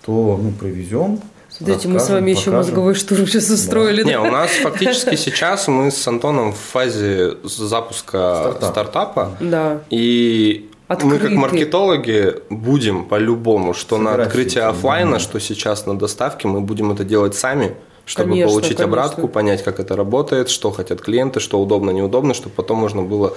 то 0.05 0.39
ну 0.41 0.51
привезем. 0.51 1.19
Смотрите, 1.49 1.87
мы 1.89 1.99
с 1.99 2.09
вами 2.09 2.31
еще 2.31 2.45
покажем. 2.45 2.57
мозговой 2.57 2.95
штурм 2.95 3.27
сейчас 3.27 3.49
устроили. 3.49 4.03
Не, 4.03 4.13
да? 4.13 4.21
у 4.21 4.31
нас 4.31 4.51
фактически 4.51 5.15
сейчас 5.15 5.67
мы 5.67 5.91
с 5.91 6.07
Антоном 6.07 6.53
в 6.53 6.57
фазе 6.57 7.33
запуска 7.43 8.37
Стартап. 8.41 8.71
стартапа. 8.71 9.37
Да. 9.41 9.81
И 9.89 10.70
мы 11.03 11.15
Открыты. 11.15 11.35
как 11.35 11.37
маркетологи 11.37 12.35
будем 12.49 13.05
по-любому, 13.05 13.73
что 13.73 13.97
на 13.97 14.11
Собирать 14.11 14.27
открытие 14.27 14.49
все 14.49 14.59
эти 14.59 14.67
офлайна, 14.67 15.11
данные. 15.11 15.19
что 15.19 15.39
сейчас 15.39 15.85
на 15.85 15.97
доставке, 15.97 16.47
мы 16.47 16.61
будем 16.61 16.91
это 16.91 17.03
делать 17.03 17.35
сами, 17.35 17.75
чтобы 18.05 18.31
Конечно, 18.31 18.49
получить 18.49 18.77
конечно. 18.77 18.85
обратку, 18.85 19.27
понять, 19.27 19.63
как 19.63 19.79
это 19.79 19.95
работает, 19.95 20.49
что 20.49 20.71
хотят 20.71 21.01
клиенты, 21.01 21.39
что 21.39 21.61
удобно, 21.61 21.91
неудобно, 21.91 22.33
чтобы 22.33 22.55
потом 22.55 22.77
можно 22.79 23.03
было 23.03 23.33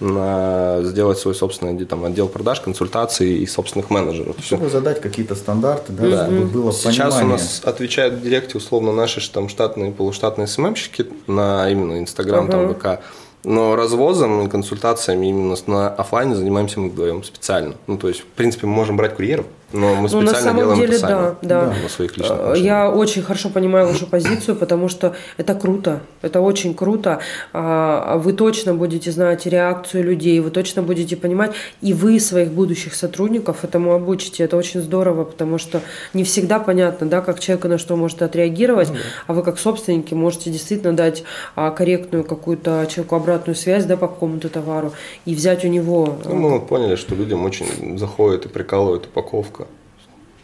на 0.00 0.78
сделать 0.82 1.18
свой 1.18 1.34
собственный 1.34 1.84
там, 1.84 2.04
отдел 2.04 2.28
продаж, 2.28 2.60
консультаций 2.60 3.38
и 3.38 3.46
собственных 3.46 3.90
менеджеров. 3.90 4.36
Чтобы 4.40 4.68
задать 4.68 5.00
какие-то 5.00 5.34
стандарты, 5.34 5.92
да, 5.92 6.08
да. 6.08 6.24
чтобы 6.26 6.46
было 6.46 6.72
Сейчас 6.72 7.14
понимание. 7.14 7.24
у 7.24 7.28
нас 7.30 7.62
отвечают 7.64 8.14
в 8.14 8.22
директе 8.22 8.58
условно 8.58 8.92
наши 8.92 9.20
там, 9.32 9.48
штатные, 9.48 9.90
полуштатные 9.90 10.46
СММщики 10.46 11.06
на 11.26 11.68
именно 11.68 11.98
Инстаграм, 11.98 12.46
uh 12.46 12.50
там 12.50 12.74
ВК. 12.74 13.02
Но 13.48 13.76
развозом 13.76 14.44
и 14.44 14.50
консультациями 14.50 15.28
именно 15.28 15.56
на 15.66 15.88
офлайне 15.88 16.36
занимаемся 16.36 16.80
мы 16.80 16.90
вдвоем 16.90 17.24
специально. 17.24 17.76
Ну, 17.86 17.96
то 17.96 18.08
есть, 18.08 18.20
в 18.20 18.26
принципе, 18.26 18.66
мы 18.66 18.74
можем 18.74 18.98
брать 18.98 19.16
курьеров, 19.16 19.46
но 19.72 19.96
мы 19.96 20.08
специально 20.08 20.30
ну, 20.30 20.32
на 20.32 20.38
самом 20.42 20.56
делаем 20.56 20.80
деле, 20.80 20.96
это 20.96 21.00
сами. 21.00 21.36
Да, 21.42 21.66
да. 21.66 21.74
На 21.82 21.88
своих 21.88 22.16
личных 22.16 22.38
машинах. 22.38 22.58
Я 22.58 22.90
очень 22.90 23.22
хорошо 23.22 23.50
понимаю 23.50 23.86
вашу 23.88 24.06
позицию, 24.10 24.56
потому 24.56 24.88
что 24.88 25.14
это 25.36 25.54
круто. 25.54 26.00
Это 26.22 26.40
очень 26.40 26.74
круто. 26.74 27.20
А, 27.52 28.16
вы 28.16 28.32
точно 28.32 28.74
будете 28.74 29.10
знать 29.12 29.44
реакцию 29.46 30.04
людей, 30.04 30.40
вы 30.40 30.50
точно 30.50 30.82
будете 30.82 31.16
понимать, 31.16 31.52
и 31.82 31.92
вы 31.92 32.18
своих 32.18 32.50
будущих 32.50 32.94
сотрудников 32.94 33.64
этому 33.64 33.92
обучите. 33.92 34.44
Это 34.44 34.56
очень 34.56 34.80
здорово, 34.80 35.24
потому 35.24 35.58
что 35.58 35.82
не 36.14 36.24
всегда 36.24 36.60
понятно, 36.60 37.06
да, 37.06 37.20
как 37.20 37.38
человек 37.38 37.64
на 37.66 37.78
что 37.78 37.96
может 37.96 38.22
отреагировать, 38.22 38.90
а 39.26 39.34
вы 39.34 39.42
как 39.42 39.58
собственники 39.58 40.14
можете 40.14 40.50
действительно 40.50 40.94
дать 40.94 41.24
а, 41.56 41.70
корректную 41.70 42.24
какую-то 42.24 42.86
человеку 42.88 43.16
обратную 43.16 43.54
связь 43.56 43.84
да, 43.84 43.98
по 43.98 44.08
какому-то 44.08 44.48
товару 44.48 44.92
и 45.26 45.34
взять 45.34 45.64
у 45.64 45.68
него. 45.68 46.18
Ну, 46.24 46.34
мы 46.34 46.60
поняли, 46.60 46.96
что 46.96 47.14
людям 47.14 47.44
очень 47.44 47.98
заходит 47.98 48.46
и 48.46 48.48
прикалывает 48.48 49.06
упаковка 49.06 49.57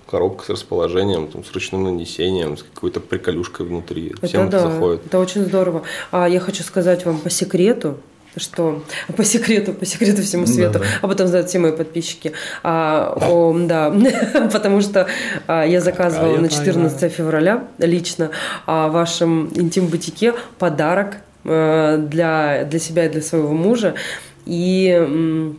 коробка 0.07 0.45
с 0.45 0.49
расположением, 0.51 1.29
там, 1.29 1.45
с 1.45 1.53
ручным 1.53 1.85
нанесением, 1.85 2.57
с 2.57 2.63
какой-то 2.63 3.01
приколюшкой 3.01 3.67
внутри. 3.67 4.13
Это 4.17 4.27
Всем 4.27 4.51
да, 4.51 4.59
это 4.59 4.71
заходит. 4.71 5.07
Это 5.07 5.19
очень 5.19 5.45
здорово. 5.45 5.83
А 6.11 6.29
я 6.29 6.41
хочу 6.41 6.63
сказать 6.63 7.05
вам 7.05 7.19
по 7.19 7.31
секрету, 7.31 7.99
что 8.37 8.83
по 9.17 9.25
секрету, 9.25 9.73
по 9.73 9.87
секрету 9.87 10.23
всему 10.23 10.47
свету, 10.47 10.75
да, 10.75 10.79
да. 10.81 10.87
об 11.03 11.11
этом 11.11 11.27
знают 11.27 11.49
все 11.49 11.59
мои 11.59 11.73
подписчики. 11.73 12.33
А, 12.63 13.17
о, 13.21 13.57
да, 13.67 13.95
потому 14.53 14.81
что 14.81 15.07
а, 15.47 15.65
я 15.65 15.81
заказывала 15.81 16.37
на 16.37 16.49
14 16.49 16.99
тайна. 16.99 17.15
февраля 17.15 17.65
лично 17.79 18.31
а, 18.67 18.89
в 18.89 18.93
вашем 18.93 19.51
интим-бутике 19.55 20.35
подарок 20.59 21.19
а, 21.45 21.99
для, 21.99 22.65
для 22.65 22.79
себя 22.79 23.07
и 23.07 23.09
для 23.09 23.23
своего 23.23 23.53
мужа. 23.53 23.95
И 24.47 25.57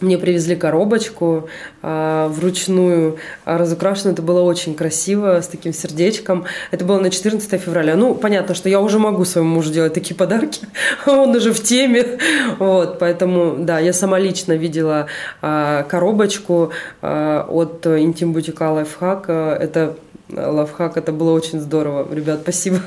мне 0.00 0.18
привезли 0.18 0.56
коробочку 0.56 1.48
э, 1.82 2.28
вручную 2.30 3.16
разукрашенную. 3.44 4.12
Это 4.12 4.22
было 4.22 4.42
очень 4.42 4.74
красиво, 4.74 5.40
с 5.40 5.48
таким 5.48 5.72
сердечком. 5.72 6.44
Это 6.70 6.84
было 6.84 7.00
на 7.00 7.10
14 7.10 7.60
февраля. 7.60 7.96
Ну, 7.96 8.14
понятно, 8.14 8.54
что 8.54 8.68
я 8.68 8.80
уже 8.80 8.98
могу 8.98 9.24
своему 9.24 9.54
мужу 9.54 9.72
делать 9.72 9.94
такие 9.94 10.14
подарки. 10.14 10.66
Он 11.06 11.34
уже 11.34 11.52
в 11.52 11.62
теме. 11.62 12.18
Вот, 12.58 12.98
поэтому, 12.98 13.56
да, 13.58 13.78
я 13.78 13.92
сама 13.94 14.18
лично 14.18 14.52
видела 14.52 15.06
э, 15.40 15.84
коробочку 15.88 16.72
э, 17.00 17.44
от 17.48 17.86
Интим 17.86 18.34
Бутика 18.34 18.70
Лайфхак. 18.70 19.30
Это 19.30 19.96
лавхак, 20.28 20.96
это 20.96 21.12
было 21.12 21.32
очень 21.32 21.60
здорово. 21.60 22.06
Ребят, 22.12 22.40
спасибо. 22.42 22.78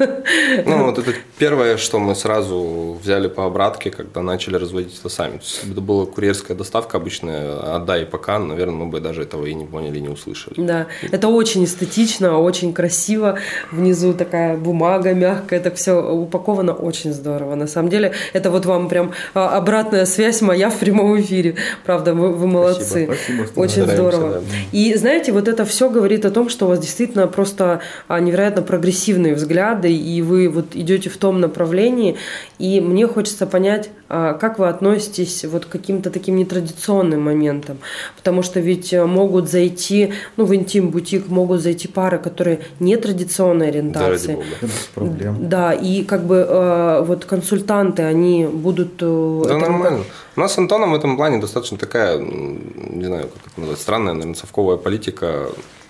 Ну, 0.65 0.85
вот 0.85 0.97
это 0.99 1.13
первое, 1.37 1.77
что 1.77 1.99
мы 1.99 2.15
сразу 2.15 2.97
взяли 3.01 3.27
по 3.27 3.45
обратке, 3.45 3.91
когда 3.91 4.21
начали 4.21 4.55
разводить 4.55 4.97
это 4.99 5.09
сами. 5.09 5.39
Это 5.69 5.81
была 5.81 6.05
курьерская 6.05 6.57
доставка 6.57 6.97
обычная, 6.97 7.75
отдай 7.75 8.05
пока, 8.05 8.39
наверное, 8.39 8.75
мы 8.75 8.85
бы 8.87 8.99
даже 8.99 9.21
этого 9.21 9.45
и 9.45 9.53
не 9.53 9.65
поняли, 9.65 9.99
не 9.99 10.09
услышали. 10.09 10.55
Да, 10.57 10.87
это 11.11 11.27
очень 11.27 11.63
эстетично, 11.63 12.39
очень 12.39 12.73
красиво. 12.73 13.39
Внизу 13.71 14.13
такая 14.13 14.57
бумага 14.57 15.13
мягкая, 15.13 15.59
это 15.59 15.71
все 15.71 15.93
упаковано 15.93 16.73
очень 16.73 17.13
здорово. 17.13 17.55
На 17.55 17.67
самом 17.67 17.89
деле, 17.89 18.13
это 18.33 18.51
вот 18.51 18.65
вам 18.65 18.89
прям 18.89 19.11
а, 19.33 19.57
обратная 19.57 20.05
связь 20.05 20.41
моя 20.41 20.69
в 20.69 20.77
прямом 20.77 21.19
эфире. 21.21 21.55
Правда, 21.85 22.13
вы, 22.13 22.33
вы 22.33 22.47
молодцы. 22.47 23.05
Спасибо, 23.05 23.43
спасибо, 23.45 23.59
очень 23.59 23.83
здорово. 23.83 24.33
Да. 24.33 24.41
И 24.71 24.93
знаете, 24.95 25.31
вот 25.31 25.47
это 25.47 25.63
все 25.65 25.89
говорит 25.89 26.25
о 26.25 26.31
том, 26.31 26.49
что 26.49 26.65
у 26.65 26.69
вас 26.69 26.79
действительно 26.79 27.28
просто 27.29 27.81
а, 28.07 28.19
невероятно 28.19 28.61
прогрессивные 28.61 29.35
взгляды, 29.35 29.95
и 29.95 30.21
вы 30.21 30.49
вот 30.49 30.75
идете 30.75 31.09
в 31.09 31.17
том 31.17 31.39
направлении. 31.39 32.17
И 32.57 32.81
мне 32.81 33.07
хочется 33.07 33.47
понять, 33.47 33.89
а, 34.11 34.33
как 34.33 34.59
вы 34.59 34.67
относитесь 34.67 35.45
вот 35.45 35.65
к 35.65 35.69
каким-то 35.69 36.09
таким 36.09 36.35
нетрадиционным 36.35 37.21
моментам. 37.21 37.77
Потому 38.17 38.41
что 38.41 38.59
ведь 38.59 38.91
э, 38.91 39.05
могут 39.05 39.49
зайти, 39.49 40.13
ну, 40.35 40.45
в 40.45 40.55
интим-бутик 40.55 41.27
могут 41.27 41.61
зайти 41.61 41.87
пары, 41.87 42.17
которые 42.17 42.61
нетрадиционной 42.79 43.69
ориентации. 43.69 44.39
Да, 44.61 44.67
проблем. 44.95 45.49
Да, 45.49 45.73
и 45.73 46.03
как 46.03 46.25
бы 46.25 46.37
э, 46.37 47.03
вот 47.05 47.25
консультанты, 47.25 48.01
они 48.01 48.47
будут... 48.47 48.93
Э, 49.01 49.43
да, 49.47 49.57
нормально. 49.57 50.03
У 50.35 50.39
нас 50.39 50.53
с 50.53 50.57
Антоном 50.57 50.91
в 50.91 50.95
этом 50.95 51.15
плане 51.15 51.39
достаточно 51.39 51.77
такая, 51.77 52.17
не 52.17 53.05
знаю, 53.05 53.27
как 53.27 53.51
это 53.51 53.59
назвать, 53.59 53.79
странная, 53.79 54.13
наверное, 54.13 54.35
совковая 54.35 54.77
политика 54.77 55.49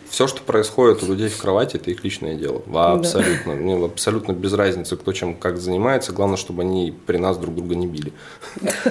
все, 0.10 0.28
что 0.28 0.42
происходит 0.42 1.04
у 1.04 1.08
людей 1.08 1.30
в 1.30 1.38
кровати, 1.38 1.78
это 1.78 1.92
их 1.92 2.04
личное 2.04 2.36
дело. 2.36 2.62
Абсолютно. 2.74 3.54
Да. 3.54 3.60
Мне 3.60 3.86
абсолютно 3.86 4.34
без 4.34 4.54
разницы, 4.54 4.98
кто 4.98 5.14
чем 5.14 5.36
как 5.36 5.60
занимается. 5.60 6.12
Главное, 6.12 6.38
чтобы 6.38 6.64
они 6.64 6.94
при 7.06 7.18
нас 7.18 7.38
друг 7.38 7.56
друга 7.56 7.76
не 7.76 7.88
били. 7.88 8.12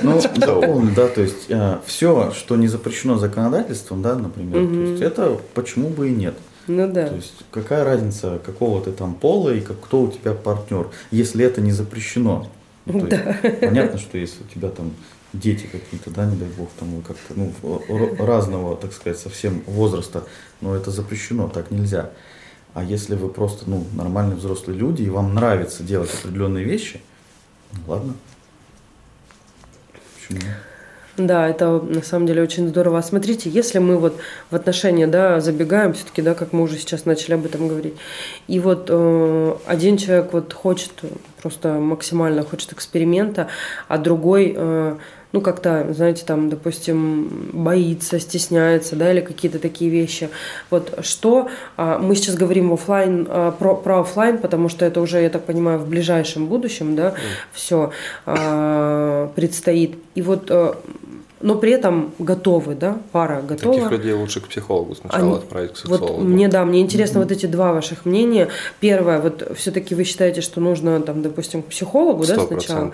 Ну, 0.02 0.20
дополню, 0.36 0.94
да, 0.94 1.08
то 1.08 1.20
есть 1.20 1.46
э, 1.48 1.78
все, 1.86 2.32
что 2.32 2.56
не 2.56 2.68
запрещено 2.68 3.18
законодательством, 3.18 4.02
да, 4.02 4.14
например, 4.14 4.62
угу. 4.62 4.74
то 4.74 4.80
есть 4.80 5.02
это 5.02 5.40
почему 5.54 5.88
бы 5.88 6.08
и 6.08 6.12
нет. 6.12 6.34
Ну 6.68 6.86
да. 6.92 7.08
То 7.08 7.16
есть 7.16 7.34
какая 7.50 7.84
разница, 7.84 8.38
какого 8.44 8.82
ты 8.82 8.92
там 8.92 9.14
пола 9.14 9.54
и 9.54 9.60
как, 9.60 9.80
кто 9.80 10.02
у 10.02 10.10
тебя 10.10 10.34
партнер, 10.34 10.88
если 11.10 11.44
это 11.44 11.60
не 11.60 11.72
запрещено. 11.72 12.46
Ну, 12.84 13.06
да. 13.08 13.38
есть, 13.42 13.60
понятно, 13.60 13.98
что 13.98 14.18
если 14.18 14.42
у 14.42 14.54
тебя 14.54 14.68
там 14.68 14.92
дети 15.32 15.66
какие-то, 15.70 16.10
да, 16.10 16.26
не 16.26 16.36
дай 16.36 16.48
бог, 16.48 16.68
там 16.78 17.02
как-то, 17.02 17.34
ну, 17.34 17.52
разного, 18.18 18.76
так 18.76 18.92
сказать, 18.92 19.18
совсем 19.18 19.62
возраста, 19.66 20.24
но 20.60 20.74
это 20.74 20.90
запрещено, 20.90 21.48
так 21.48 21.70
нельзя. 21.70 22.10
А 22.74 22.84
если 22.84 23.14
вы 23.14 23.28
просто, 23.28 23.68
ну, 23.68 23.84
нормальные 23.92 24.36
взрослые 24.36 24.78
люди, 24.78 25.02
и 25.02 25.10
вам 25.10 25.34
нравится 25.34 25.82
делать 25.82 26.10
определенные 26.14 26.64
вещи, 26.64 27.00
ну, 27.72 27.80
ладно. 27.86 28.14
Почему? 30.14 30.40
Да, 31.18 31.48
это 31.48 31.80
на 31.80 32.02
самом 32.02 32.26
деле 32.26 32.42
очень 32.42 32.68
здорово. 32.68 32.98
А 32.98 33.02
смотрите, 33.02 33.50
если 33.50 33.80
мы 33.80 33.96
вот 33.96 34.18
в 34.50 34.54
отношения, 34.54 35.08
да, 35.08 35.40
забегаем, 35.40 35.92
все-таки, 35.92 36.22
да, 36.22 36.34
как 36.34 36.52
мы 36.52 36.62
уже 36.62 36.76
сейчас 36.76 37.06
начали 37.06 37.34
об 37.34 37.44
этом 37.44 37.66
говорить, 37.66 37.94
и 38.46 38.60
вот 38.60 38.86
э, 38.88 39.54
один 39.66 39.96
человек 39.96 40.32
вот 40.32 40.52
хочет 40.52 40.92
просто 41.42 41.72
максимально 41.72 42.44
хочет 42.44 42.72
эксперимента, 42.72 43.48
а 43.88 43.98
другой 43.98 44.54
э, 44.56 44.96
ну, 45.32 45.40
как-то, 45.40 45.86
знаете, 45.92 46.24
там, 46.24 46.48
допустим, 46.48 47.50
боится, 47.52 48.18
стесняется, 48.18 48.96
да, 48.96 49.12
или 49.12 49.20
какие-то 49.20 49.58
такие 49.58 49.90
вещи. 49.90 50.30
Вот 50.70 50.98
что 51.02 51.48
а, 51.76 51.98
мы 51.98 52.16
сейчас 52.16 52.34
говорим 52.34 52.72
офлайн, 52.72 53.26
а, 53.28 53.50
про, 53.50 53.74
про 53.74 54.00
офлайн, 54.00 54.38
потому 54.38 54.68
что 54.70 54.86
это 54.86 55.00
уже, 55.00 55.20
я 55.20 55.28
так 55.28 55.44
понимаю, 55.44 55.78
в 55.80 55.88
ближайшем 55.88 56.46
будущем, 56.46 56.96
да, 56.96 57.08
mm. 57.08 57.14
все 57.52 57.92
а, 58.24 59.30
предстоит. 59.34 59.98
И 60.14 60.22
вот 60.22 60.50
но 61.40 61.54
при 61.54 61.72
этом 61.72 62.12
готовы, 62.18 62.74
да, 62.74 62.98
пара 63.12 63.42
готова. 63.42 63.74
Таких 63.74 63.90
людей 63.90 64.12
лучше 64.12 64.40
к 64.40 64.48
психологу 64.48 64.94
сначала 64.94 65.22
Они, 65.22 65.36
отправить 65.36 65.72
к 65.72 65.76
сексологу. 65.76 66.14
Вот 66.14 66.22
мне, 66.24 66.48
да, 66.48 66.64
мне 66.64 66.80
интересно 66.80 67.18
mm-hmm. 67.18 67.22
вот 67.22 67.32
эти 67.32 67.46
два 67.46 67.72
ваших 67.72 68.04
мнения. 68.04 68.48
Первое, 68.80 69.20
вот 69.20 69.52
все-таки 69.56 69.94
вы 69.94 70.04
считаете, 70.04 70.40
что 70.40 70.60
нужно, 70.60 71.00
там, 71.00 71.22
допустим, 71.22 71.62
к 71.62 71.66
психологу, 71.66 72.24
100%. 72.24 72.26
да, 72.26 72.46
сначала? 72.46 72.92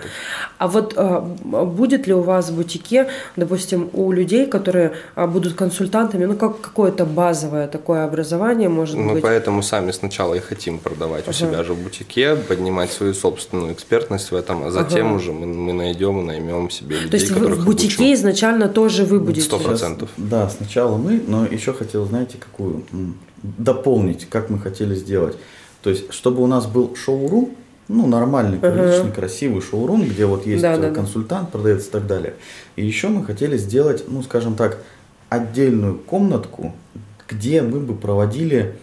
А 0.57 0.67
вот 0.67 0.93
а, 0.95 1.21
будет 1.21 2.07
ли 2.07 2.13
у 2.13 2.21
вас 2.21 2.49
в 2.49 2.55
бутике, 2.55 3.07
допустим, 3.35 3.89
у 3.93 4.11
людей, 4.11 4.45
которые 4.45 4.93
а, 5.15 5.25
будут 5.25 5.53
консультантами, 5.53 6.25
ну, 6.25 6.35
как 6.35 6.61
какое-то 6.61 7.05
базовое 7.05 7.67
такое 7.67 8.05
образование, 8.05 8.69
может 8.69 8.95
Мы 8.95 9.13
быть? 9.13 9.15
Мы 9.15 9.21
поэтому 9.21 9.63
сами 9.63 9.91
сначала 9.91 10.35
и 10.35 10.39
хотим 10.39 10.77
продавать 10.77 11.23
ага. 11.23 11.31
у 11.31 11.33
себя 11.33 11.63
же 11.63 11.73
в 11.73 11.77
бутике, 11.79 12.35
поднимать 12.35 12.91
свою 12.91 13.13
собственную 13.15 13.73
экспертность 13.73 14.31
в 14.31 14.35
этом, 14.35 14.63
а 14.63 14.71
затем 14.71 15.07
ага. 15.07 15.15
уже 15.15 15.31
мы, 15.31 15.47
мы 15.47 15.73
найдем 15.73 16.19
и 16.19 16.23
наймем 16.23 16.69
себе 16.69 16.97
людей, 16.97 17.09
То 17.09 17.17
есть 17.17 17.31
вы 17.31 17.47
в 17.47 17.65
бутике 17.65 18.13
изначально 18.13 18.34
изначально 18.35 18.69
тоже 18.69 19.05
вы 19.05 19.19
будете. 19.19 19.45
Сто 19.45 19.59
процентов. 19.59 20.09
Да, 20.17 20.49
сначала 20.49 20.97
мы, 20.97 21.21
но 21.25 21.45
еще 21.45 21.73
хотел, 21.73 22.05
знаете, 22.05 22.37
какую 22.37 22.83
дополнить, 23.41 24.27
как 24.29 24.49
мы 24.49 24.59
хотели 24.59 24.95
сделать. 24.95 25.37
То 25.81 25.89
есть, 25.89 26.11
чтобы 26.13 26.43
у 26.43 26.47
нас 26.47 26.65
был 26.65 26.95
шоурум, 26.95 27.51
ну, 27.87 28.07
нормальный, 28.07 28.57
приличный, 28.57 29.11
uh-huh. 29.11 29.13
красивый 29.13 29.61
шоурум, 29.61 30.03
где 30.03 30.25
вот 30.25 30.47
есть 30.47 30.63
да, 30.63 30.77
да, 30.77 30.89
консультант, 30.89 31.49
да. 31.51 31.51
продавец 31.51 31.85
и 31.85 31.91
так 31.91 32.07
далее. 32.07 32.33
И 32.75 32.85
еще 32.85 33.09
мы 33.09 33.23
хотели 33.23 33.57
сделать, 33.57 34.05
ну, 34.07 34.23
скажем 34.23 34.55
так, 34.55 34.79
отдельную 35.29 35.99
комнатку, 35.99 36.73
где 37.27 37.61
мы 37.61 37.79
бы 37.79 37.93
проводили 37.93 38.75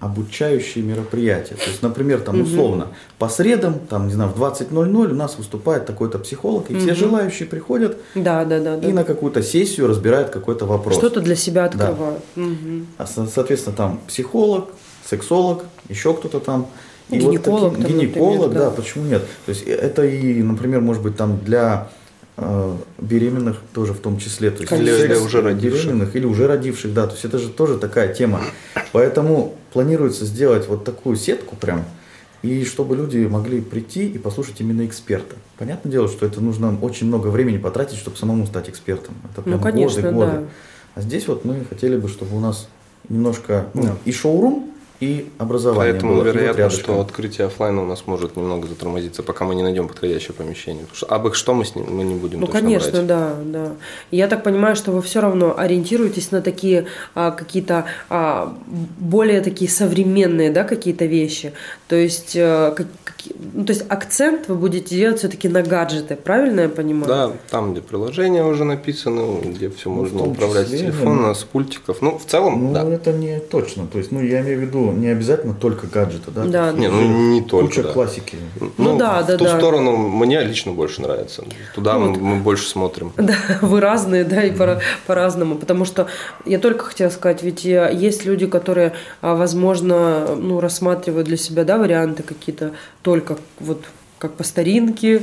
обучающие 0.00 0.82
мероприятия. 0.82 1.54
То 1.54 1.68
есть, 1.68 1.82
например, 1.82 2.20
там 2.20 2.40
условно 2.40 2.84
угу. 2.84 2.94
по 3.18 3.28
средам, 3.28 3.78
там, 3.78 4.06
не 4.06 4.14
знаю, 4.14 4.30
в 4.30 4.42
20.00 4.42 5.10
у 5.10 5.14
нас 5.14 5.36
выступает 5.36 5.84
такой-то 5.86 6.18
психолог, 6.18 6.70
и 6.70 6.74
угу. 6.74 6.80
все 6.80 6.94
желающие 6.94 7.46
приходят 7.46 7.98
да, 8.14 8.44
да, 8.44 8.58
да, 8.58 8.76
и 8.76 8.80
да. 8.80 8.88
на 8.88 9.04
какую-то 9.04 9.42
сессию 9.42 9.86
разбирают 9.86 10.30
какой-то 10.30 10.64
вопрос. 10.64 10.96
Что-то 10.96 11.20
для 11.20 11.36
себя 11.36 11.66
открывают. 11.66 12.22
Да. 12.36 12.42
Угу. 12.42 12.86
А, 12.96 13.06
соответственно, 13.06 13.76
там 13.76 14.00
психолог, 14.06 14.70
сексолог, 15.04 15.64
еще 15.88 16.14
кто-то 16.14 16.40
там. 16.40 16.66
И 17.10 17.18
гинеколог. 17.18 17.60
Вот 17.60 17.70
такие, 17.72 17.88
там, 17.88 17.98
гинеколог, 17.98 18.40
например, 18.40 18.64
да. 18.64 18.70
да, 18.70 18.76
почему 18.76 19.04
нет? 19.04 19.22
То 19.46 19.50
есть 19.50 19.62
это 19.62 20.04
и, 20.04 20.42
например, 20.42 20.80
может 20.80 21.02
быть 21.02 21.16
там 21.16 21.38
для 21.38 21.88
э, 21.88 21.88
беременных 22.98 23.56
тоже 23.74 23.92
в 23.94 23.98
том 23.98 24.18
числе. 24.18 24.50
То 24.50 24.62
есть 24.62 24.68
секс 24.70 24.80
Или 24.82 25.14
уже 25.14 25.40
родивших. 25.42 25.84
беременных 25.86 26.16
или 26.16 26.24
уже 26.24 26.46
родивших, 26.46 26.94
да. 26.94 27.06
То 27.06 27.12
есть 27.12 27.24
это 27.24 27.38
же 27.38 27.48
тоже 27.48 27.78
такая 27.78 28.14
тема. 28.14 28.40
Поэтому 28.92 29.56
планируется 29.72 30.24
сделать 30.24 30.68
вот 30.68 30.84
такую 30.84 31.16
сетку 31.16 31.56
прям, 31.56 31.84
и 32.42 32.64
чтобы 32.64 32.94
люди 32.96 33.18
могли 33.26 33.60
прийти 33.60 34.06
и 34.08 34.18
послушать 34.18 34.60
именно 34.60 34.86
эксперта. 34.86 35.34
Понятное 35.58 35.90
дело, 35.90 36.08
что 36.08 36.26
это 36.26 36.40
нужно 36.40 36.78
очень 36.80 37.08
много 37.08 37.26
времени 37.28 37.58
потратить, 37.58 37.98
чтобы 37.98 38.16
самому 38.16 38.46
стать 38.46 38.68
экспертом. 38.68 39.14
Это 39.32 39.42
прям 39.42 39.56
Ну, 39.56 39.62
конечно, 39.62 40.02
годы, 40.02 40.14
годы. 40.14 40.32
да. 40.32 40.44
А 40.94 41.00
здесь 41.00 41.26
вот 41.26 41.44
мы 41.44 41.64
хотели 41.68 41.96
бы, 41.96 42.08
чтобы 42.08 42.36
у 42.36 42.40
нас 42.40 42.68
немножко 43.08 43.66
ну, 43.74 43.96
и 44.04 44.12
шоурум, 44.12 44.70
и 45.00 45.28
образование 45.38 45.92
Поэтому 45.92 46.12
было. 46.14 46.24
Вот 46.24 46.26
вероятно, 46.34 46.58
рядышком. 46.62 46.94
что 46.94 47.00
открытие 47.00 47.46
оффлайна 47.46 47.82
у 47.82 47.86
нас 47.86 48.02
может 48.06 48.36
немного 48.36 48.66
затормозиться, 48.66 49.22
пока 49.22 49.44
мы 49.44 49.54
не 49.54 49.62
найдем 49.62 49.86
подходящее 49.88 50.32
помещение. 50.34 50.82
Потому 50.82 50.96
что 50.96 51.06
абы 51.06 51.34
что 51.34 51.54
мы 51.54 51.64
с 51.64 51.74
ним 51.76 51.86
мы 51.90 52.02
не 52.04 52.14
будем 52.14 52.40
Ну, 52.40 52.46
точно 52.46 52.60
конечно, 52.60 52.90
брать. 52.92 53.06
да, 53.06 53.34
да. 53.44 53.72
Я 54.10 54.26
так 54.28 54.42
понимаю, 54.42 54.74
что 54.76 54.90
вы 54.92 55.00
все 55.02 55.20
равно 55.20 55.54
ориентируетесь 55.56 56.30
на 56.32 56.42
такие 56.42 56.86
а, 57.14 57.30
какие-то 57.30 57.84
а, 58.10 58.52
более 58.98 59.40
такие 59.40 59.70
современные, 59.70 60.50
да, 60.50 60.64
какие-то 60.64 61.04
вещи. 61.04 61.52
То 61.86 61.96
есть, 61.96 62.32
э, 62.34 62.72
как- 62.76 62.86
ну, 63.54 63.64
то 63.64 63.72
есть 63.72 63.84
акцент 63.88 64.48
вы 64.48 64.54
будете 64.56 64.96
делать 64.96 65.18
все-таки 65.18 65.48
на 65.48 65.62
гаджеты, 65.62 66.16
правильно 66.16 66.62
я 66.62 66.68
понимаю? 66.68 67.06
Да, 67.06 67.32
там, 67.50 67.72
где 67.72 67.80
приложения 67.82 68.44
уже 68.44 68.64
написаны, 68.64 69.40
где 69.42 69.70
все 69.70 69.88
Ну, 69.90 69.96
можно 69.96 70.22
управлять 70.24 70.68
с 70.68 70.70
телефона, 70.70 71.28
да. 71.28 71.34
с 71.34 71.44
пультиков. 71.44 71.98
Ну, 72.00 72.18
в 72.18 72.24
целом, 72.26 72.62
Ну, 72.64 72.72
да. 72.72 72.84
это 72.88 73.12
не 73.12 73.38
точно. 73.40 73.86
То 73.86 73.98
есть, 73.98 74.12
ну, 74.12 74.20
я 74.22 74.40
имею 74.40 74.58
в 74.58 74.62
виду, 74.62 74.87
не 74.92 75.08
обязательно 75.08 75.54
только 75.54 75.86
гаджеты, 75.86 76.30
да? 76.30 76.44
Да, 76.44 76.72
Не, 76.72 76.88
ну 76.88 77.30
не 77.30 77.42
только. 77.42 77.66
Куча 77.68 77.82
да. 77.82 77.92
классики. 77.92 78.36
Ну 78.76 78.96
да, 78.98 79.22
да, 79.22 79.34
в 79.34 79.38
ту 79.38 79.44
да. 79.44 79.58
сторону 79.58 79.96
мне 79.96 80.40
лично 80.42 80.72
больше 80.72 81.02
нравится. 81.02 81.44
Туда 81.74 81.94
Ну 81.94 82.00
мы, 82.00 82.06
вот. 82.08 82.20
мы 82.20 82.36
больше 82.36 82.68
смотрим. 82.68 83.12
Да, 83.16 83.34
вы 83.62 83.80
разные, 83.80 84.24
да, 84.24 84.42
и 84.42 84.50
по- 84.50 84.80
по-разному. 85.06 85.56
Потому 85.56 85.84
что 85.84 86.06
я 86.44 86.58
только 86.58 86.84
хотела 86.86 87.10
сказать, 87.10 87.42
ведь 87.42 87.64
э, 87.66 87.90
есть 87.92 88.24
люди, 88.24 88.46
которые, 88.46 88.92
а, 89.20 89.34
возможно, 89.34 90.34
ну, 90.36 90.60
рассматривают 90.60 91.26
для 91.26 91.36
себя, 91.36 91.64
да, 91.64 91.78
варианты 91.78 92.22
какие-то 92.22 92.72
только 93.02 93.36
вот 93.60 93.84
как 94.18 94.34
по 94.34 94.44
старинке, 94.44 95.22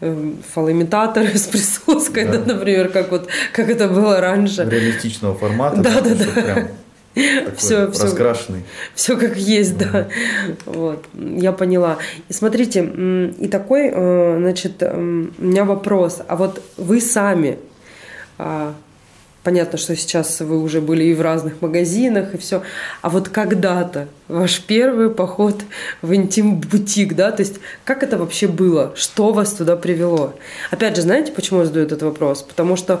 эм, 0.00 0.38
фалоимитаторы 0.54 1.28
с 1.36 1.46
присоской, 1.46 2.24
да. 2.26 2.38
Да. 2.38 2.54
например, 2.54 2.88
как 2.88 3.10
вот 3.10 3.28
как 3.52 3.68
это 3.68 3.88
было 3.88 4.20
раньше. 4.20 4.64
Реалистичного 4.68 5.34
формата. 5.34 5.80
Да, 5.82 6.00
да, 6.00 6.14
да. 6.14 6.42
прям 6.42 6.68
такой 7.14 7.56
всё. 7.56 7.86
раскрашенный. 7.86 8.64
Все 8.94 9.16
как 9.16 9.36
есть, 9.36 9.76
да. 9.76 10.08
Вот, 10.64 11.04
я 11.14 11.52
поняла. 11.52 11.98
И 12.28 12.32
смотрите, 12.32 12.84
и 13.38 13.48
такой, 13.48 13.90
э, 13.92 14.36
значит, 14.38 14.82
у 14.82 14.96
меня 15.44 15.64
вопрос. 15.64 16.20
А 16.26 16.36
вот 16.36 16.62
вы 16.76 17.00
сами, 17.00 17.58
а, 18.38 18.74
понятно, 19.42 19.78
что 19.78 19.96
сейчас 19.96 20.40
вы 20.40 20.60
уже 20.60 20.80
были 20.80 21.04
и 21.04 21.14
в 21.14 21.20
разных 21.20 21.60
магазинах, 21.60 22.34
и 22.34 22.38
все, 22.38 22.62
а 23.00 23.10
вот 23.10 23.28
когда-то 23.28 24.08
ваш 24.28 24.60
первый 24.60 25.10
поход 25.10 25.62
в 26.00 26.14
интим-бутик, 26.14 27.14
да, 27.14 27.30
то 27.32 27.42
есть 27.42 27.56
как 27.84 28.02
это 28.02 28.18
вообще 28.18 28.48
было? 28.48 28.92
Что 28.96 29.32
вас 29.32 29.52
туда 29.52 29.76
привело? 29.76 30.34
Опять 30.70 30.96
же, 30.96 31.02
знаете, 31.02 31.32
почему 31.32 31.60
я 31.60 31.66
задаю 31.66 31.86
этот 31.86 32.02
вопрос? 32.02 32.42
Потому 32.42 32.76
что 32.76 33.00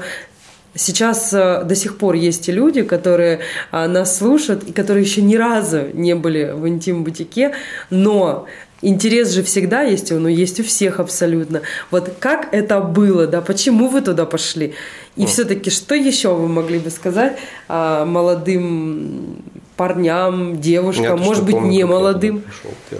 Сейчас 0.74 1.32
э, 1.34 1.64
до 1.64 1.74
сих 1.74 1.98
пор 1.98 2.14
есть 2.14 2.48
и 2.48 2.52
люди, 2.52 2.82
которые 2.82 3.40
а, 3.70 3.86
нас 3.88 4.18
слушают 4.18 4.64
и 4.64 4.72
которые 4.72 5.04
еще 5.04 5.20
ни 5.20 5.36
разу 5.36 5.88
не 5.92 6.14
были 6.14 6.52
в 6.54 6.66
интим-бутике, 6.66 7.52
но 7.90 8.46
интерес 8.80 9.30
же 9.30 9.42
всегда 9.42 9.82
есть, 9.82 10.12
он 10.12 10.26
есть 10.28 10.60
у 10.60 10.64
всех 10.64 10.98
абсолютно. 10.98 11.60
Вот 11.90 12.14
как 12.18 12.48
это 12.52 12.80
было, 12.80 13.26
да, 13.26 13.42
почему 13.42 13.88
вы 13.88 14.00
туда 14.00 14.24
пошли? 14.24 14.74
И 15.16 15.26
все-таки 15.26 15.70
что 15.70 15.94
еще 15.94 16.34
вы 16.34 16.48
могли 16.48 16.78
бы 16.78 16.88
сказать 16.88 17.36
а, 17.68 18.06
молодым 18.06 19.42
парням, 19.76 20.54
Я 20.54 20.56
девушкам, 20.56 21.04
точно 21.04 21.24
может 21.24 21.44
быть, 21.44 21.54
помню, 21.54 21.70
не 21.70 21.78
я 21.78 21.86
молодым? 21.86 22.44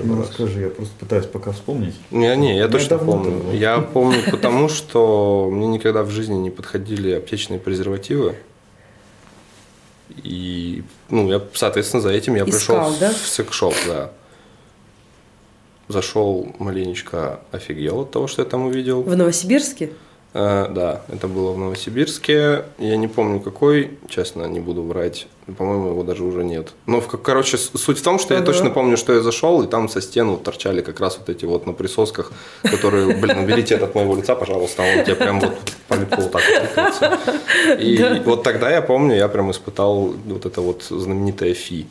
Ну, 0.03 0.17
раз. 0.19 0.29
расскажи, 0.29 0.61
я 0.63 0.69
просто 0.69 0.95
пытаюсь 0.99 1.27
пока 1.27 1.53
вспомнить. 1.53 1.95
Не, 2.11 2.35
не, 2.37 2.57
я 2.57 2.67
Ну, 2.67 2.73
точно 2.73 2.99
помню. 2.99 3.31
было. 3.31 3.53
Я 3.53 3.79
помню 3.81 4.19
потому, 4.31 4.69
что 4.69 5.49
мне 5.53 5.67
никогда 5.67 6.03
в 6.03 6.11
жизни 6.11 6.35
не 6.35 6.51
подходили 6.51 7.13
аптечные 7.13 7.59
презервативы. 7.61 8.37
И, 10.23 10.83
ну, 11.09 11.29
я, 11.29 11.41
соответственно, 11.55 12.03
за 12.03 12.11
этим 12.11 12.35
я 12.35 12.45
пришел 12.45 12.59
Искал, 12.77 12.91
в, 12.93 12.99
да? 12.99 13.11
в 13.11 13.17
секс-шоп, 13.17 13.75
да. 13.87 14.11
Зашел 15.89 16.55
маленечко, 16.59 17.41
офигел 17.51 18.01
от 18.01 18.11
того, 18.13 18.27
что 18.27 18.43
я 18.43 18.49
там 18.49 18.67
увидел. 18.67 19.03
В 19.03 19.17
Новосибирске? 19.17 19.91
Э, 20.35 20.67
да, 20.71 21.03
это 21.13 21.29
было 21.29 21.53
в 21.53 21.59
Новосибирске. 21.59 22.65
Я 22.79 22.97
не 22.97 23.07
помню 23.07 23.39
какой, 23.41 23.99
честно, 24.09 24.45
не 24.47 24.61
буду 24.61 24.83
врать. 24.83 25.27
По-моему, 25.59 25.91
его 25.91 26.03
даже 26.05 26.25
уже 26.25 26.43
нет. 26.43 26.73
Но, 26.87 27.01
в- 27.03 27.09
короче, 27.09 27.59
суть 27.59 27.99
в 27.99 28.03
том, 28.03 28.19
что 28.19 28.33
я 28.33 28.41
Ага. 28.41 28.47
точно 28.47 28.71
помню, 28.71 28.97
что 28.97 29.13
я 29.13 29.21
зашел, 29.21 29.63
и 29.63 29.67
там 29.67 29.89
со 29.91 30.01
стен 30.01 30.31
вот 30.31 30.43
торчали 30.43 30.81
как 30.81 31.01
раз 31.01 31.19
вот 31.19 31.29
эти 31.29 31.45
вот 31.45 31.67
на 31.67 31.75
присосках, 31.75 32.33
которые, 32.63 33.15
блин, 33.15 33.39
уберите 33.41 33.75
это 33.75 33.85
от 33.85 33.95
моего 33.95 34.17
лица, 34.17 34.35
пожалуйста, 34.35 34.83
он 34.83 35.05
тебе 35.05 35.17
прям 35.17 35.41
вот 35.41 35.53
по 35.89 35.95
лицу 35.95 36.17
вот 36.23 36.33
так 36.33 36.43
тыкается. 36.43 37.19
И 37.79 38.23
вот 38.25 38.43
тогда 38.43 38.71
я 38.71 38.81
помню, 38.81 39.15
я 39.17 39.29
прям 39.29 39.51
испытал 39.51 40.15
вот 40.25 40.47
это 40.47 40.61
вот 40.63 40.83
знаменитое 40.85 41.53
фи. 41.53 41.87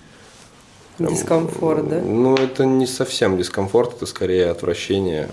Дискомфорт, 0.98 1.88
да? 1.90 2.00
Ну, 2.02 2.36
это 2.36 2.66
не 2.66 2.88
совсем 2.88 3.38
дискомфорт, 3.38 3.98
это 3.98 4.06
скорее 4.06 4.50
отвращение. 4.52 5.30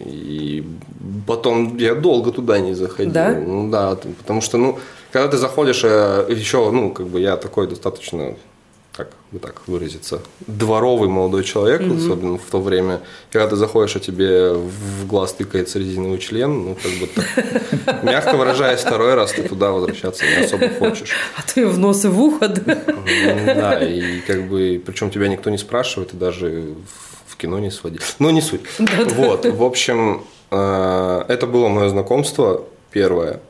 И 0.00 0.64
потом 1.26 1.76
я 1.76 1.94
долго 1.94 2.32
туда 2.32 2.58
не 2.60 2.74
заходил. 2.74 3.12
Да? 3.12 3.32
Ну 3.32 3.70
да, 3.70 3.96
потому 4.18 4.40
что, 4.40 4.58
ну, 4.58 4.78
когда 5.12 5.28
ты 5.28 5.36
заходишь, 5.36 5.82
э, 5.84 6.26
еще, 6.30 6.70
ну, 6.70 6.90
как 6.90 7.06
бы 7.06 7.20
я 7.20 7.36
такой 7.36 7.68
достаточно, 7.68 8.34
как 8.92 9.10
бы 9.30 9.38
так 9.38 9.62
выразиться, 9.66 10.20
дворовый 10.46 11.08
молодой 11.08 11.44
человек, 11.44 11.82
особенно 11.82 12.38
в 12.38 12.50
то 12.50 12.60
время. 12.60 13.02
И 13.28 13.32
когда 13.32 13.48
ты 13.48 13.56
заходишь, 13.56 13.96
а 13.96 14.00
тебе 14.00 14.54
в 14.54 15.06
глаз 15.06 15.34
тыкается 15.34 15.78
резиновый 15.78 16.18
член, 16.18 16.64
ну, 16.64 16.76
как 16.82 16.92
бы 16.92 17.06
так, 17.06 18.02
мягко 18.04 18.36
выражаясь, 18.36 18.80
второй 18.80 19.14
раз 19.14 19.32
ты 19.32 19.42
туда 19.42 19.72
возвращаться 19.72 20.24
не 20.24 20.44
особо 20.44 20.68
хочешь. 20.70 21.10
А 21.36 21.60
и 21.60 21.64
в 21.64 21.78
нос 21.78 22.04
и 22.04 22.08
в 22.08 22.20
ухо, 22.20 22.48
да? 22.48 22.82
Ну 22.86 23.44
Да, 23.46 23.78
и 23.82 24.20
как 24.20 24.48
бы, 24.48 24.82
причем 24.84 25.10
тебя 25.10 25.28
никто 25.28 25.50
не 25.50 25.58
спрашивает, 25.58 26.14
и 26.14 26.16
даже 26.16 26.74
в 26.86 27.11
кино 27.42 27.58
не 27.58 27.70
сводил. 27.70 28.00
Ну, 28.18 28.30
не 28.30 28.40
суть. 28.40 28.60
Вот, 29.16 29.44
в 29.44 29.62
общем, 29.62 30.22
э, 30.50 31.24
это 31.28 31.46
было 31.46 31.68
мое 31.68 31.88
знакомство 31.88 32.62
первое. 32.90 33.40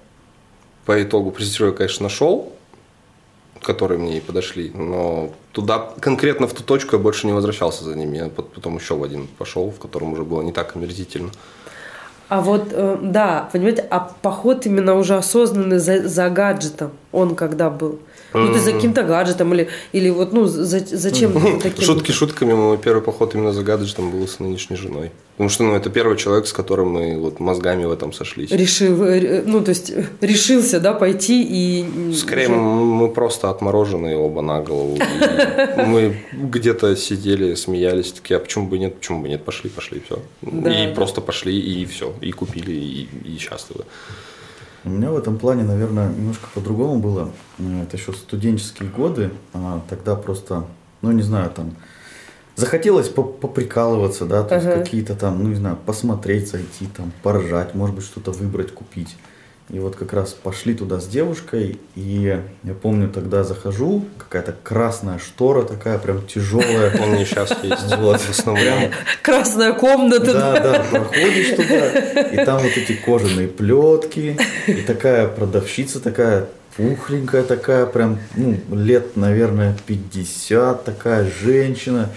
По 0.86 1.02
итогу 1.02 1.30
презервативы 1.30 1.70
я, 1.70 1.76
конечно, 1.76 2.04
нашел, 2.04 2.52
которые 3.60 3.98
мне 3.98 4.16
и 4.16 4.20
подошли, 4.20 4.72
но 4.74 5.30
туда, 5.52 5.78
конкретно 6.00 6.46
в 6.46 6.52
ту 6.54 6.64
точку 6.64 6.96
я 6.96 7.02
больше 7.02 7.26
не 7.26 7.32
возвращался 7.32 7.84
за 7.84 7.94
ними. 7.94 8.16
Я 8.16 8.24
пот- 8.24 8.52
потом 8.54 8.76
еще 8.76 8.94
в 8.94 9.04
один 9.04 9.28
пошел, 9.38 9.70
в 9.70 9.78
котором 9.78 10.12
уже 10.12 10.22
было 10.24 10.42
не 10.42 10.52
так 10.52 10.74
омерзительно. 10.76 11.30
А 12.28 12.40
вот, 12.40 12.68
э, 12.72 12.98
да, 13.02 13.48
понимаете, 13.52 13.86
а 13.90 14.00
поход 14.22 14.66
именно 14.66 14.94
уже 14.94 15.16
осознанный 15.16 15.78
за, 15.78 16.08
за 16.08 16.30
гаджетом, 16.30 16.90
он 17.12 17.34
когда 17.34 17.70
был? 17.70 17.98
Ну, 18.34 18.52
ты 18.54 18.60
за 18.60 18.72
каким-то 18.72 19.02
гаджетом 19.02 19.52
или, 19.52 19.68
или 19.92 20.08
вот, 20.10 20.32
ну, 20.32 20.46
за, 20.46 20.80
зачем 20.80 21.32
таким? 21.60 21.84
Шутки 21.84 22.12
шутками, 22.12 22.54
мой 22.54 22.78
первый 22.78 23.02
поход 23.02 23.34
именно 23.34 23.52
за 23.52 23.62
гаджетом 23.62 24.10
был 24.10 24.26
с 24.26 24.38
нынешней 24.40 24.76
женой. 24.76 25.10
Потому 25.36 25.50
что, 25.50 25.64
ну, 25.64 25.74
это 25.74 25.90
первый 25.90 26.16
человек, 26.16 26.46
с 26.46 26.52
которым 26.52 26.90
мы 26.90 27.18
вот 27.18 27.40
мозгами 27.40 27.84
в 27.84 27.92
этом 27.92 28.12
сошлись. 28.12 28.50
Решил, 28.50 29.02
э, 29.04 29.42
ну, 29.44 29.60
то 29.62 29.70
есть 29.70 29.90
э, 29.90 30.04
решился, 30.22 30.80
да, 30.80 30.92
пойти 30.94 31.42
и... 31.42 32.12
Скорее, 32.14 32.48
уже- 32.48 32.56
мы 32.56 33.08
просто 33.08 33.50
отмороженные 33.50 34.16
оба 34.16 34.40
на 34.42 34.60
голову. 34.62 34.98
Мы 35.86 36.22
где-то 36.32 36.96
сидели, 36.96 37.54
смеялись, 37.54 38.12
такие, 38.12 38.36
а 38.36 38.40
почему 38.40 38.66
бы 38.66 38.78
нет, 38.78 38.94
почему 38.94 39.20
бы 39.22 39.28
нет, 39.28 39.44
пошли, 39.44 39.68
пошли, 39.68 40.02
все. 40.06 40.20
И 40.42 40.94
просто 40.94 41.20
пошли, 41.20 41.58
и 41.58 41.84
все, 41.86 42.14
и 42.22 42.30
купили, 42.32 42.72
и 42.72 43.38
счастливы. 43.38 43.84
У 44.84 44.90
меня 44.90 45.10
в 45.10 45.16
этом 45.16 45.38
плане, 45.38 45.62
наверное, 45.62 46.08
немножко 46.10 46.48
по-другому 46.54 46.98
было. 47.00 47.30
Э, 47.58 47.82
Это 47.82 47.96
еще 47.96 48.12
студенческие 48.12 48.88
годы. 48.88 49.30
А, 49.54 49.80
Тогда 49.88 50.16
просто, 50.16 50.64
ну 51.02 51.12
не 51.12 51.22
знаю, 51.22 51.50
там 51.50 51.76
захотелось 52.56 53.08
по- 53.08 53.22
поприкалываться, 53.22 54.26
да, 54.26 54.42
то 54.42 54.56
есть 54.56 54.66
Ага. 54.66 54.80
какие-то 54.82 55.14
там, 55.14 55.42
ну 55.42 55.48
не 55.48 55.54
знаю, 55.54 55.78
посмотреть, 55.86 56.50
зайти, 56.50 56.86
там, 56.96 57.12
поржать, 57.22 57.74
может 57.74 57.94
быть, 57.96 58.04
что-то 58.04 58.30
выбрать, 58.32 58.72
купить. 58.74 59.16
И 59.72 59.78
вот 59.78 59.96
как 59.96 60.12
раз 60.12 60.34
пошли 60.34 60.74
туда 60.74 61.00
с 61.00 61.06
девушкой, 61.06 61.78
и 61.94 62.40
я 62.62 62.74
помню, 62.74 63.08
тогда 63.08 63.42
захожу, 63.42 64.04
какая-то 64.18 64.54
красная 64.62 65.18
штора 65.18 65.62
такая, 65.62 65.98
прям 65.98 66.26
тяжелая. 66.26 66.90
Не 67.16 67.24
сейчас 67.24 67.56
есть. 67.62 67.96
Вот. 67.96 68.20
В 68.20 68.30
основном. 68.30 68.90
Красная 69.22 69.72
комната, 69.72 70.32
да. 70.32 70.32
Да, 70.32 70.60
да, 70.60 70.84
проходишь 70.90 71.56
туда, 71.56 71.88
и 72.20 72.44
там 72.44 72.62
вот 72.62 72.76
эти 72.76 72.92
кожаные 72.92 73.48
плетки, 73.48 74.36
и 74.66 74.82
такая 74.82 75.26
продавщица 75.26 76.00
такая 76.00 76.48
пухленькая 76.76 77.42
такая, 77.42 77.86
прям, 77.86 78.18
ну, 78.36 78.58
лет, 78.72 79.16
наверное, 79.16 79.76
50, 79.86 80.84
такая 80.84 81.30
женщина. 81.42 82.10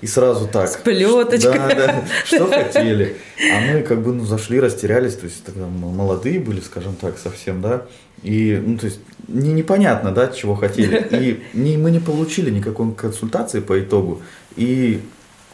И 0.00 0.06
сразу 0.06 0.46
так. 0.46 0.68
С 0.68 0.76
плеточкой. 0.76 1.58
Да, 1.58 1.74
да, 1.74 2.04
что 2.24 2.46
хотели. 2.50 3.16
А 3.52 3.60
мы 3.60 3.82
как 3.82 4.02
бы 4.02 4.12
ну, 4.12 4.24
зашли, 4.24 4.60
растерялись, 4.60 5.14
то 5.16 5.24
есть 5.24 5.44
тогда 5.44 5.66
молодые 5.66 6.40
были, 6.40 6.60
скажем 6.60 6.94
так, 6.94 7.18
совсем, 7.18 7.60
да. 7.60 7.86
И, 8.22 8.60
ну, 8.64 8.78
то 8.78 8.86
есть, 8.86 9.00
не, 9.28 9.52
непонятно, 9.52 10.12
да, 10.12 10.28
чего 10.28 10.54
хотели. 10.54 11.06
И 11.10 11.42
не, 11.52 11.76
мы 11.76 11.90
не 11.90 12.00
получили 12.00 12.50
никакой 12.50 12.92
консультации 12.92 13.60
по 13.60 13.78
итогу. 13.80 14.22
И 14.56 15.00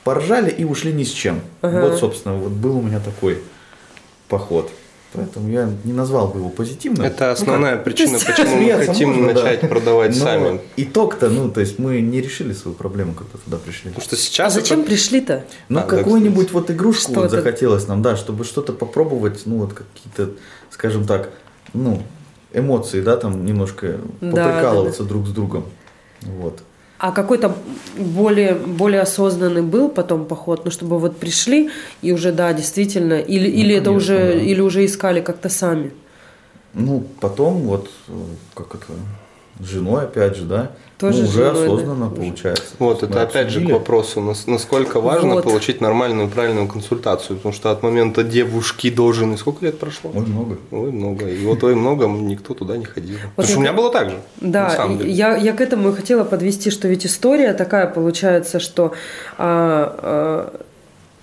поржали 0.02 0.50
и 0.50 0.64
ушли 0.64 0.92
ни 0.92 1.04
с 1.04 1.10
чем. 1.10 1.40
Ага. 1.62 1.80
Вот, 1.80 1.98
собственно, 1.98 2.36
вот 2.36 2.52
был 2.52 2.78
у 2.78 2.82
меня 2.82 3.00
такой 3.00 3.38
поход. 4.28 4.70
Поэтому 5.14 5.48
я 5.48 5.70
не 5.84 5.92
назвал 5.92 6.28
бы 6.28 6.40
его 6.40 6.48
позитивным. 6.48 7.06
Это 7.06 7.30
основная 7.30 7.76
причина, 7.76 8.14
есть 8.14 8.26
почему 8.26 8.56
мы 8.56 8.72
хотим 8.86 9.08
можно, 9.10 9.32
да. 9.32 9.42
начать 9.44 9.60
продавать 9.68 10.16
Но 10.16 10.24
сами. 10.24 10.60
Итог-то, 10.76 11.30
ну, 11.30 11.50
то 11.50 11.60
есть 11.60 11.78
мы 11.78 12.00
не 12.00 12.20
решили 12.20 12.52
свою 12.52 12.76
проблему, 12.76 13.14
когда 13.14 13.38
туда 13.44 13.58
пришли. 13.58 13.90
Потому 13.90 14.04
что 14.04 14.16
А 14.16 14.18
сейчас 14.18 14.54
зачем 14.54 14.80
это- 14.80 14.88
пришли-то? 14.88 15.44
Ну, 15.68 15.78
А, 15.80 15.82
да, 15.82 15.88
какую-нибудь 15.88 16.50
вот 16.52 16.70
игрушку 16.70 17.12
вот 17.12 17.28
Что-то. 17.28 17.36
захотелось 17.36 17.86
нам, 17.86 18.02
да, 18.02 18.16
чтобы 18.16 18.44
что-то 18.44 18.72
попробовать, 18.72 19.42
ну, 19.46 19.58
вот 19.58 19.72
какие-то, 19.72 20.32
скажем 20.70 21.06
так, 21.06 21.30
ну, 21.72 22.02
эмоции, 22.52 23.00
да, 23.00 23.16
там 23.16 23.44
немножко 23.46 23.98
Да, 24.20 24.30
поприкалываться 24.30 25.04
друг 25.04 25.26
с 25.26 25.30
другом. 25.30 25.64
Вот. 26.22 26.60
А 27.04 27.12
какой-то 27.12 27.54
более, 27.98 28.54
более 28.54 29.02
осознанный 29.02 29.60
был 29.60 29.90
потом 29.90 30.24
поход, 30.24 30.64
ну, 30.64 30.70
чтобы 30.70 30.98
вот 30.98 31.18
пришли 31.18 31.68
и 32.00 32.12
уже, 32.12 32.32
да, 32.32 32.54
действительно, 32.54 33.20
или, 33.20 33.46
или 33.46 33.74
это 33.74 33.90
конечно, 33.90 33.96
уже, 33.96 34.16
да. 34.16 34.32
или 34.40 34.60
уже 34.62 34.86
искали 34.86 35.20
как-то 35.20 35.50
сами. 35.50 35.92
Ну, 36.72 37.06
потом 37.20 37.60
вот, 37.64 37.90
э, 38.08 38.12
как 38.54 38.76
это, 38.76 38.86
женой 39.60 40.04
опять 40.04 40.36
же, 40.36 40.44
да, 40.44 40.70
Тоже 40.98 41.22
ну, 41.22 41.28
уже 41.28 41.32
женой, 41.32 41.54
да. 41.54 41.74
осознанно 41.74 42.10
получается. 42.10 42.64
Вот, 42.78 43.02
Мы 43.02 43.08
это 43.08 43.22
опять 43.22 43.48
же 43.48 43.54
к 43.60 43.62
обсудили. 43.62 43.72
вопросу, 43.72 44.20
нас- 44.20 44.46
насколько 44.46 45.00
важно 45.00 45.34
Вот. 45.34 45.44
получить 45.44 45.80
нормальную, 45.80 46.28
правильную 46.28 46.66
консультацию, 46.68 47.36
потому 47.36 47.54
что 47.54 47.70
от 47.70 47.82
момента 47.82 48.22
девушки 48.24 48.90
должен, 48.90 49.32
и 49.34 49.36
сколько 49.36 49.64
лет 49.64 49.78
прошло? 49.78 50.10
Ой, 50.14 50.20
много. 50.26 50.58
Ой, 50.70 50.90
много. 50.92 51.28
И 51.28 51.44
вот 51.46 51.62
ой, 51.62 51.74
много, 51.74 52.06
никто 52.06 52.54
туда 52.54 52.76
не 52.76 52.84
ходил. 52.84 53.16
Потому 53.36 53.48
что 53.48 53.58
у 53.58 53.60
меня 53.62 53.72
было 53.72 53.90
так 53.92 54.10
же. 54.10 54.16
на 54.40 54.50
Да, 54.50 54.70
самом 54.70 54.98
деле. 54.98 55.10
я, 55.12 55.36
я 55.36 55.52
к 55.52 55.60
этому 55.60 55.90
и 55.90 55.92
хотела 55.94 56.24
подвести, 56.24 56.70
что 56.70 56.88
ведь 56.88 57.06
история 57.06 57.52
такая 57.54 57.86
получается, 57.86 58.58
что 58.60 58.92
а, 59.38 60.50
а, 60.52 60.60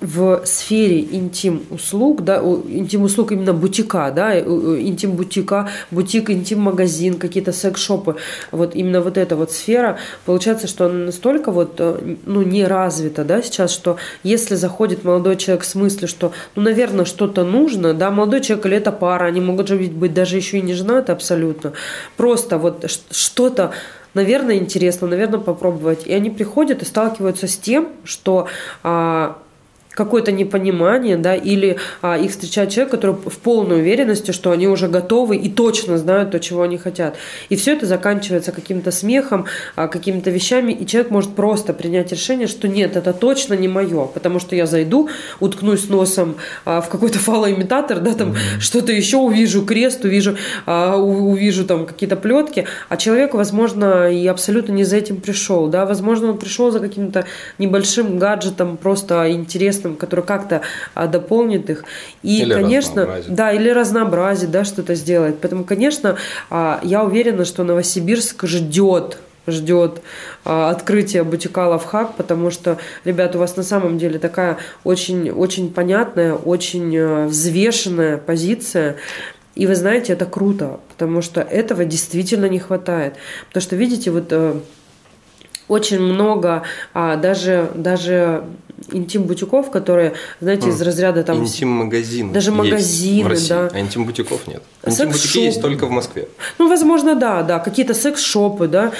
в 0.02 0.42
сфере 0.46 1.00
интим-услуг, 1.00 2.24
да, 2.24 2.38
интим-услуг 2.40 3.32
именно 3.32 3.54
бутика, 3.54 4.12
да, 4.14 4.38
интим-бутика, 4.40 5.70
бутик, 5.92 6.32
интим-магазин, 6.32 7.20
какие-то 7.20 7.54
секс-шопы, 7.54 8.16
вот 8.52 8.76
именно 8.76 9.02
вот 9.02 9.18
эта 9.18 9.36
вот 9.36 9.52
сфера, 9.52 10.00
получается, 10.26 10.68
что 10.68 10.86
она 10.86 11.06
настолько 11.06 11.52
вот, 11.52 11.76
э, 11.78 12.16
ну, 12.26 12.42
не 12.42 12.66
развита, 12.66 13.24
да, 13.24 13.44
сейчас, 13.44 13.72
что 13.72 13.98
если 14.24 14.56
заходит 14.56 15.04
молодой 15.04 15.36
человек 15.36 15.64
с 15.64 15.76
мыслью, 15.76 16.08
что, 16.08 16.34
ну, 16.56 16.64
наверное, 16.64 17.06
что-то 17.06 17.44
нужно, 17.44 17.94
да, 17.94 18.10
молодой 18.10 18.42
человек 18.42 18.66
или 18.66 18.78
это 18.78 18.92
пара, 18.92 19.26
они 19.26 19.40
могут 19.40 19.68
же 19.68 19.78
ведь 19.78 19.94
быть 19.94 20.16
даже 20.16 20.36
еще 20.36 20.58
и 20.58 20.62
не 20.62 20.74
женаты 20.74 21.12
абсолютно, 21.12 21.74
просто 22.18 22.58
вот 22.58 22.90
что-то 23.12 23.72
наверное, 24.14 24.58
интересно, 24.58 25.08
наверное, 25.08 25.40
попробовать. 25.40 26.06
И 26.06 26.14
они 26.14 26.30
приходят 26.30 26.82
и 26.82 26.86
сталкиваются 26.86 27.48
с 27.48 27.58
тем, 27.58 27.88
что 28.04 28.48
а, 28.84 29.38
какое-то 29.94 30.32
непонимание, 30.32 31.18
да, 31.18 31.36
или 31.36 31.78
а, 32.02 32.18
их 32.18 32.32
встречает 32.32 32.70
человек, 32.70 32.92
который 32.92 33.16
в 33.16 33.38
полной 33.40 33.80
уверенности, 33.80 34.32
что 34.32 34.52
они 34.52 34.68
уже 34.68 34.88
готовы 34.88 35.36
и 35.36 35.50
точно 35.50 35.98
знают 35.98 36.32
то, 36.32 36.40
чего 36.40 36.62
они 36.62 36.78
хотят. 36.78 37.16
И 37.50 37.56
все 37.56 37.74
это 37.74 37.86
заканчивается 37.86 38.52
каким-то 38.52 38.92
смехом, 38.92 39.46
а, 39.76 39.88
какими-то 39.88 40.30
вещами, 40.30 40.72
и 40.72 40.86
человек 40.86 41.12
может 41.12 41.36
просто 41.36 41.74
принять 41.74 42.12
решение, 42.12 42.48
что 42.48 42.68
нет, 42.68 42.96
это 42.96 43.14
точно 43.14 43.54
не 43.56 43.68
мое, 43.68 44.06
потому 44.06 44.40
что 44.40 44.56
я 44.56 44.66
зайду, 44.66 45.10
уткнусь 45.40 45.90
носом 45.90 46.36
а, 46.66 46.82
в 46.82 46.90
какой-то 46.90 47.20
фалоимитатор, 47.20 48.00
да, 48.00 48.14
там 48.14 48.36
что-то 48.60 48.92
еще 48.92 49.18
увижу, 49.18 49.66
крест 49.66 50.06
увижу, 50.06 50.38
а, 50.66 50.96
у- 50.98 51.32
увижу 51.32 51.66
там 51.66 51.86
какие-то 51.86 52.16
плетки, 52.16 52.66
а 52.90 52.98
человек, 52.98 53.34
возможно, 53.34 54.12
и 54.12 54.26
абсолютно 54.28 54.72
не 54.72 54.84
за 54.84 54.98
этим 54.98 55.18
пришел, 55.18 55.68
да, 55.68 55.86
возможно, 55.86 56.30
он 56.30 56.38
пришел 56.38 56.72
за 56.72 56.80
каким-то 56.80 57.26
небольшим 57.58 58.18
гаджетом, 58.18 58.78
просто 58.78 59.32
интересным, 59.32 59.91
который 59.96 60.24
как-то 60.24 60.62
а, 60.94 61.08
дополнит 61.08 61.70
их. 61.70 61.84
И, 62.24 62.42
Или 62.42 62.54
конечно, 62.54 63.08
да, 63.28 63.52
или 63.52 63.70
разнообразит, 63.70 64.52
да, 64.52 64.64
что-то 64.64 64.96
сделает. 64.96 65.40
Поэтому, 65.42 65.64
конечно, 65.64 66.18
а, 66.50 66.80
я 66.84 67.04
уверена, 67.04 67.46
что 67.46 67.64
Новосибирск 67.64 68.46
ждет 68.46 69.18
ждет 69.48 70.02
а, 70.46 70.70
открытия 70.70 71.24
бутика 71.24 71.68
Лавхак, 71.68 72.16
потому 72.16 72.52
что, 72.52 72.78
ребят, 73.06 73.36
у 73.36 73.40
вас 73.40 73.56
на 73.58 73.64
самом 73.64 73.98
деле 73.98 74.20
такая 74.20 74.58
очень, 74.84 75.32
очень 75.32 75.74
понятная, 75.74 76.36
очень 76.36 76.96
э, 76.96 77.26
взвешенная 77.26 78.18
позиция. 78.18 78.98
И 79.56 79.68
вы 79.68 79.76
знаете, 79.76 80.14
это 80.14 80.26
круто, 80.26 80.80
потому 80.90 81.22
что 81.22 81.42
этого 81.42 81.86
действительно 81.86 82.46
не 82.46 82.60
хватает. 82.60 83.16
Потому 83.48 83.62
что, 83.62 83.76
видите, 83.76 84.12
вот 84.12 84.28
э, 84.30 84.60
очень 85.68 86.00
много 86.00 86.64
а, 86.94 87.16
даже, 87.16 87.72
даже 87.76 88.44
интим-бутиков, 88.92 89.70
которые, 89.72 90.14
знаете, 90.40 90.70
из 90.70 90.82
разряда 90.82 91.24
там... 91.24 91.38
Интим-магазин. 91.38 92.32
Даже 92.32 92.52
магазины, 92.52 93.30
России, 93.30 93.50
да. 93.50 93.70
А 93.74 93.80
интим-бутиков 93.80 94.48
нет. 94.48 94.64
Интим-бутики 94.86 95.38
есть 95.40 95.62
только 95.62 95.86
в 95.86 95.92
Москве. 95.92 96.28
Ну, 96.58 96.68
возможно, 96.68 97.16
да, 97.16 97.44
да, 97.44 97.60
какие-то 97.60 97.94
секс-шопы, 97.94 98.68
да. 98.68 98.92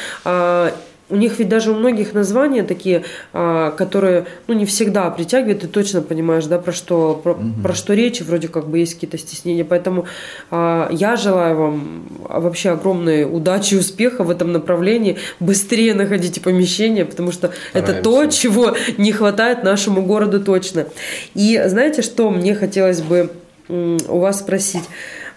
У 1.12 1.18
них 1.18 1.38
ведь 1.40 1.50
даже 1.50 1.72
у 1.72 1.76
многих 1.76 2.14
названия 2.14 2.64
такие, 2.64 3.04
а, 3.34 3.72
которые, 3.72 4.26
ну, 4.48 4.54
не 4.54 4.66
всегда 4.66 5.10
притягивают, 5.10 5.62
ты 5.62 5.68
точно 5.68 6.02
понимаешь, 6.02 6.46
да, 6.46 6.58
про 6.58 6.72
что, 6.72 7.20
про, 7.22 7.38
про 7.62 7.74
что 7.74 7.94
речь, 7.94 8.22
вроде 8.22 8.48
как 8.48 8.68
бы 8.68 8.80
есть 8.80 8.96
какие-то 8.96 9.18
стеснения. 9.18 9.66
Поэтому 9.66 10.06
а, 10.50 10.90
я 10.92 11.18
желаю 11.18 11.56
вам 11.56 12.04
вообще 12.28 12.70
огромной 12.70 13.26
удачи 13.26 13.76
и 13.76 13.78
успеха 13.78 14.24
в 14.24 14.30
этом 14.30 14.52
направлении. 14.52 15.18
Быстрее 15.40 15.94
находите 15.94 16.40
помещение, 16.40 17.06
потому 17.06 17.32
что 17.32 17.52
это 17.74 17.94
то, 17.94 18.12
Стараемся. 18.12 18.40
чего 18.40 18.76
не 18.98 19.12
хватает 19.12 19.64
нашему 19.64 20.02
городу 20.02 20.42
точно. 20.42 20.86
И 21.34 21.62
знаете, 21.68 22.02
что 22.02 22.32
мне 22.32 22.56
хотелось 22.56 23.02
бы 23.02 23.30
у 23.68 24.20
вас 24.20 24.40
спросить? 24.40 24.84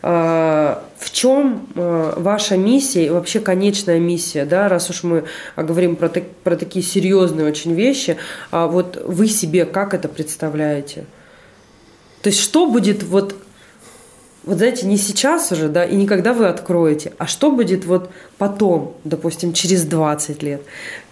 А, 0.07 0.85
В 0.99 1.11
чем 1.11 1.67
а, 1.77 2.13
ваша 2.21 2.59
миссия 2.59 3.07
и 3.07 3.09
вообще 3.09 3.41
конечная 3.41 3.99
миссия, 3.99 4.45
да, 4.45 4.69
раз 4.69 4.91
уж 4.91 5.03
мы 5.03 5.25
говорим 5.57 5.97
про, 5.97 6.11
так- 6.11 6.31
про 6.43 6.57
такие 6.57 6.85
серьезные 6.85 7.47
очень 7.47 7.73
вещи, 7.73 8.19
а 8.51 8.67
вот 8.67 9.03
вы 9.03 9.29
себе 9.29 9.65
как 9.65 9.95
это 9.95 10.09
представляете? 10.09 11.07
То 12.21 12.29
есть 12.29 12.39
что 12.39 12.67
будет 12.67 13.03
вот, 13.03 13.35
вот 14.45 14.59
знаете, 14.59 14.87
не 14.87 14.99
сейчас 14.99 15.51
уже, 15.53 15.71
да, 15.71 15.87
и 15.87 15.97
не 15.97 16.07
когда 16.07 16.35
вы 16.35 16.49
откроете, 16.49 17.15
а 17.17 17.27
что 17.27 17.51
будет 17.51 17.87
вот 17.87 18.11
потом, 18.37 18.99
допустим, 19.05 19.55
через 19.55 19.85
20 19.85 20.43
лет, 20.43 20.61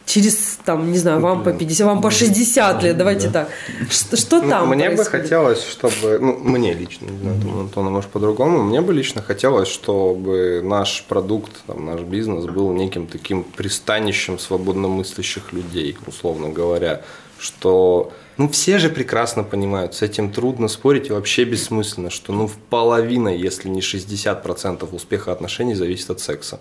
через, 0.07 0.59
там, 0.65 0.91
не 0.93 0.99
знаю, 0.99 1.21
вам 1.21 1.43
по 1.43 1.53
50, 1.53 1.87
вам 1.87 2.01
по 2.01 2.11
60 2.11 2.83
лет, 2.83 2.97
давайте 2.97 3.31
так. 3.31 3.49
Что, 3.91 4.17
что 4.17 4.43
Ну, 4.43 4.49
там 4.51 4.69
мне 4.69 4.91
бы 4.91 4.97
происходит? 4.97 5.23
хотелось, 5.23 5.65
чтобы, 5.67 6.19
ну, 6.21 6.39
мне 6.39 6.75
лично, 6.75 7.07
не 7.07 7.19
знаю, 7.19 7.41
там, 7.41 7.61
Антона, 7.61 7.91
может, 7.91 8.11
по-другому, 8.11 8.63
мне 8.63 8.81
бы 8.81 8.93
лично 8.93 9.23
хотелось, 9.23 9.69
чтобы 9.69 10.61
наш 10.63 11.05
продукт, 11.09 11.53
там, 11.67 11.87
наш 11.87 12.01
бизнес 12.01 12.45
был 12.45 12.73
неким 12.73 13.07
таким 13.07 13.45
пристанищем 13.45 14.39
свободно 14.39 14.89
мыслящих 14.89 15.53
людей, 15.53 15.97
условно 16.07 16.49
говоря, 16.49 17.03
что, 17.39 18.13
ну, 18.37 18.49
все 18.49 18.79
же 18.79 18.89
прекрасно 18.89 19.43
понимают, 19.45 19.95
с 19.95 20.03
этим 20.03 20.33
трудно 20.33 20.69
спорить 20.69 21.09
и 21.09 21.13
вообще 21.13 21.45
бессмысленно, 21.45 22.11
что, 22.11 22.33
ну, 22.33 22.47
в 22.47 22.57
половина, 22.57 23.29
если 23.29 23.69
не 23.69 23.81
60% 23.81 24.89
успеха 24.95 25.33
отношений 25.33 25.75
зависит 25.75 26.11
от 26.11 26.21
секса. 26.21 26.61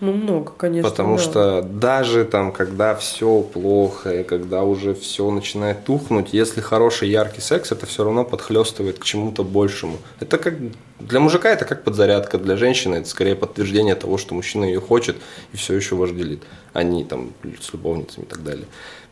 Ну, 0.00 0.12
много, 0.12 0.52
конечно. 0.56 0.88
Потому 0.88 1.16
да. 1.16 1.22
что 1.22 1.62
даже 1.62 2.24
там, 2.24 2.52
когда 2.52 2.94
все 2.94 3.42
плохо, 3.42 4.20
и 4.20 4.24
когда 4.24 4.62
уже 4.62 4.94
все 4.94 5.30
начинает 5.30 5.84
тухнуть, 5.84 6.32
если 6.32 6.62
хороший 6.62 7.10
яркий 7.10 7.42
секс, 7.42 7.70
это 7.70 7.84
все 7.84 8.04
равно 8.04 8.24
подхлестывает 8.24 8.98
к 8.98 9.04
чему-то 9.04 9.44
большему. 9.44 9.98
Это 10.18 10.38
как 10.38 10.54
для 11.00 11.20
мужика 11.20 11.50
это 11.50 11.66
как 11.66 11.84
подзарядка, 11.84 12.38
для 12.38 12.56
женщины 12.56 12.96
это 12.96 13.08
скорее 13.08 13.36
подтверждение 13.36 13.94
того, 13.94 14.16
что 14.16 14.34
мужчина 14.34 14.64
ее 14.64 14.80
хочет 14.80 15.16
и 15.52 15.58
все 15.58 15.74
еще 15.74 15.96
вожделит, 15.96 16.42
а 16.72 16.82
не 16.82 17.04
там 17.04 17.32
с 17.60 17.72
любовницами 17.74 18.24
и 18.24 18.28
так 18.28 18.42
далее. 18.42 18.66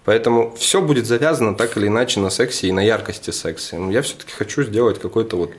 Поэтому 0.07 0.55
все 0.57 0.81
будет 0.81 1.05
завязано 1.05 1.55
так 1.55 1.77
или 1.77 1.89
иначе 1.89 2.21
на 2.21 2.31
сексе 2.31 2.69
и 2.69 2.73
на 2.73 2.81
яркости 2.81 3.31
секса. 3.31 3.77
Но 3.77 3.93
я 3.93 4.01
все-таки 4.01 4.33
хочу 4.33 4.63
сделать 4.63 4.99
какой-то 4.99 5.37
вот 5.37 5.51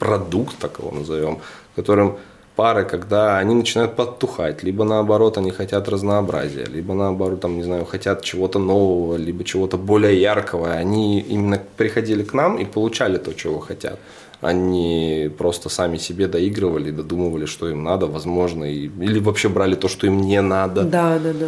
продукт, 0.00 0.56
так 0.58 0.80
его 0.80 0.90
назовем, 0.90 1.38
которым 1.76 2.18
пары, 2.56 2.84
когда 2.84 3.38
они 3.38 3.54
начинают 3.54 3.96
подтухать, 3.96 4.62
либо 4.62 4.84
наоборот 4.84 5.38
они 5.38 5.50
хотят 5.50 5.88
разнообразия, 5.88 6.64
либо 6.64 6.94
наоборот, 6.94 7.40
там, 7.40 7.56
не 7.56 7.62
знаю, 7.62 7.84
хотят 7.84 8.22
чего-то 8.22 8.58
нового, 8.58 9.16
либо 9.16 9.44
чего-то 9.44 9.78
более 9.78 10.20
яркого, 10.20 10.72
они 10.72 11.20
именно 11.20 11.60
приходили 11.76 12.22
к 12.22 12.34
нам 12.34 12.58
и 12.58 12.64
получали 12.64 13.18
то, 13.18 13.32
чего 13.32 13.58
хотят. 13.58 13.98
Они 14.42 15.30
просто 15.38 15.68
сами 15.68 15.98
себе 15.98 16.26
доигрывали, 16.26 16.90
додумывали, 16.90 17.46
что 17.46 17.68
им 17.68 17.84
надо, 17.84 18.08
возможно, 18.08 18.64
и, 18.64 18.86
или 18.86 19.20
вообще 19.20 19.48
брали 19.48 19.76
то, 19.76 19.86
что 19.86 20.08
им 20.08 20.20
не 20.20 20.42
надо. 20.42 20.82
Да, 20.82 21.20
да, 21.20 21.32
да. 21.32 21.46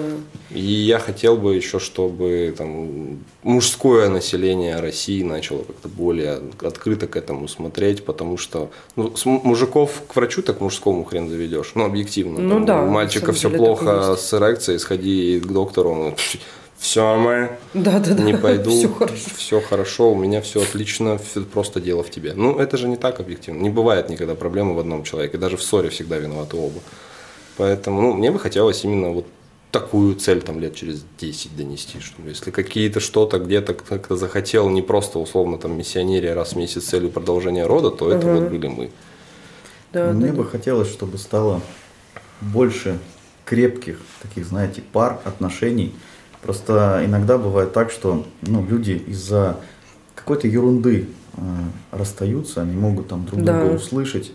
И 0.51 0.61
я 0.61 1.01
хотел 1.01 1.36
бы 1.36 1.57
еще, 1.57 1.80
чтобы 1.80 2.55
там 2.57 3.18
мужское 3.42 4.09
население 4.09 4.76
России 4.76 5.24
начало 5.24 5.64
как-то 5.64 5.88
более 5.88 6.38
открыто 6.62 7.09
к 7.09 7.16
этому 7.16 7.49
смотреть, 7.49 8.05
потому 8.05 8.36
что 8.36 8.70
ну, 8.95 9.16
с 9.16 9.26
мужиков 9.26 10.05
к 10.07 10.14
врачу 10.14 10.42
так 10.42 10.61
мужскому 10.61 11.03
хрен 11.03 11.28
заведешь, 11.28 11.72
ну 11.74 11.84
объективно. 11.84 12.38
Ну 12.38 12.55
там, 12.55 12.64
да. 12.64 12.82
У 12.82 12.86
мальчика 12.90 13.32
все 13.32 13.51
плохо 13.51 14.14
с 14.14 14.32
эрекцией, 14.32 14.78
сходи 14.78 15.40
к 15.40 15.47
доктору, 15.49 15.90
он 15.90 16.14
все 16.79 17.03
нормально, 17.03 17.51
да, 17.72 17.99
да, 17.99 18.14
не 18.14 18.33
да. 18.33 18.39
пойду, 18.39 18.70
все 18.70 18.89
хорошо. 18.89 19.31
все 19.37 19.61
хорошо, 19.61 20.12
у 20.12 20.14
меня 20.14 20.41
все 20.43 20.62
отлично, 20.62 21.18
все 21.18 21.43
просто 21.43 21.81
дело 21.81 22.03
в 22.03 22.11
тебе. 22.11 22.35
Ну, 22.35 22.59
это 22.59 22.77
же 22.77 22.89
не 22.89 22.97
так 22.97 23.20
объективно. 23.20 23.61
Не 23.61 23.70
бывает 23.70 24.09
никогда 24.11 24.35
проблемы 24.35 24.75
в 24.75 24.79
одном 24.79 25.03
человеке, 25.05 25.39
даже 25.39 25.57
в 25.57 25.62
ссоре 25.62 25.89
всегда 25.89 26.18
виноваты 26.18 26.57
оба. 26.57 26.81
Поэтому, 27.57 28.03
ну, 28.03 28.12
мне 28.14 28.31
бы 28.31 28.39
хотелось 28.39 28.85
именно 28.85 29.11
вот 29.11 29.27
такую 29.70 30.14
цель 30.14 30.41
там 30.41 30.61
лет 30.61 30.75
через 30.77 31.05
10 31.18 31.57
донести, 31.57 31.99
что 32.01 32.22
если 32.22 32.51
какие-то 32.53 33.01
что-то 33.01 33.39
где-то 33.41 33.75
как-то 33.75 34.16
захотел 34.16 34.68
не 34.70 34.83
просто 34.83 35.18
условно 35.18 35.59
там 35.59 35.77
миссионерия 35.77 36.35
раз 36.35 36.53
в 36.53 36.57
месяц 36.57 36.85
с 36.85 36.89
целью 36.89 37.11
продолжения 37.11 37.66
рода, 37.66 37.91
то 37.91 38.09
это 38.12 38.29
Ага. 38.31 38.41
вот 38.41 38.51
были 38.51 38.68
мы. 38.68 38.91
Да, 39.93 40.12
Мне 40.12 40.29
да, 40.29 40.33
бы 40.33 40.45
да. 40.45 40.51
хотелось, 40.51 40.89
чтобы 40.89 41.18
стало 41.18 41.61
больше 42.41 42.99
крепких 43.45 43.99
таких, 44.22 44.47
знаете, 44.47 44.81
пар, 44.81 45.20
отношений. 45.25 45.93
Просто 46.45 47.01
иногда 47.07 47.38
бывает 47.38 47.72
так, 47.72 47.90
что 47.90 48.26
ну, 48.42 48.66
люди 48.66 49.03
из-за 49.07 49.59
какой-то 50.14 50.47
ерунды 50.47 51.09
э, 51.38 51.40
расстаются, 51.90 52.61
они 52.61 52.76
могут 52.76 53.09
там 53.09 53.24
друг 53.24 53.42
Да. 53.42 53.61
друга 53.61 53.76
услышать, 53.76 54.30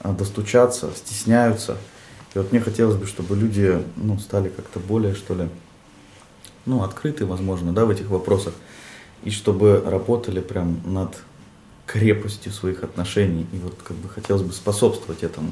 а, 0.00 0.12
достучаться, 0.12 0.88
стесняются. 0.94 1.76
И 2.32 2.38
вот 2.38 2.52
мне 2.52 2.60
хотелось 2.60 2.94
бы, 2.94 3.06
чтобы 3.06 3.34
люди 3.34 3.82
ну, 3.96 4.20
стали 4.20 4.50
как-то 4.50 4.78
более, 4.78 5.16
что 5.16 5.34
ли, 5.34 5.48
ну, 6.64 6.84
открыты, 6.84 7.26
возможно, 7.26 7.72
да, 7.72 7.86
в 7.86 7.90
этих 7.90 8.08
вопросах. 8.08 8.54
И 9.24 9.30
чтобы 9.30 9.82
работали 9.84 10.40
прям 10.40 10.80
над 10.84 11.16
крепостью 11.86 12.52
своих 12.52 12.84
отношений. 12.84 13.48
И 13.52 13.56
вот 13.58 13.74
как 13.82 13.96
бы 13.96 14.08
хотелось 14.08 14.42
бы 14.42 14.52
способствовать 14.52 15.24
этому. 15.24 15.50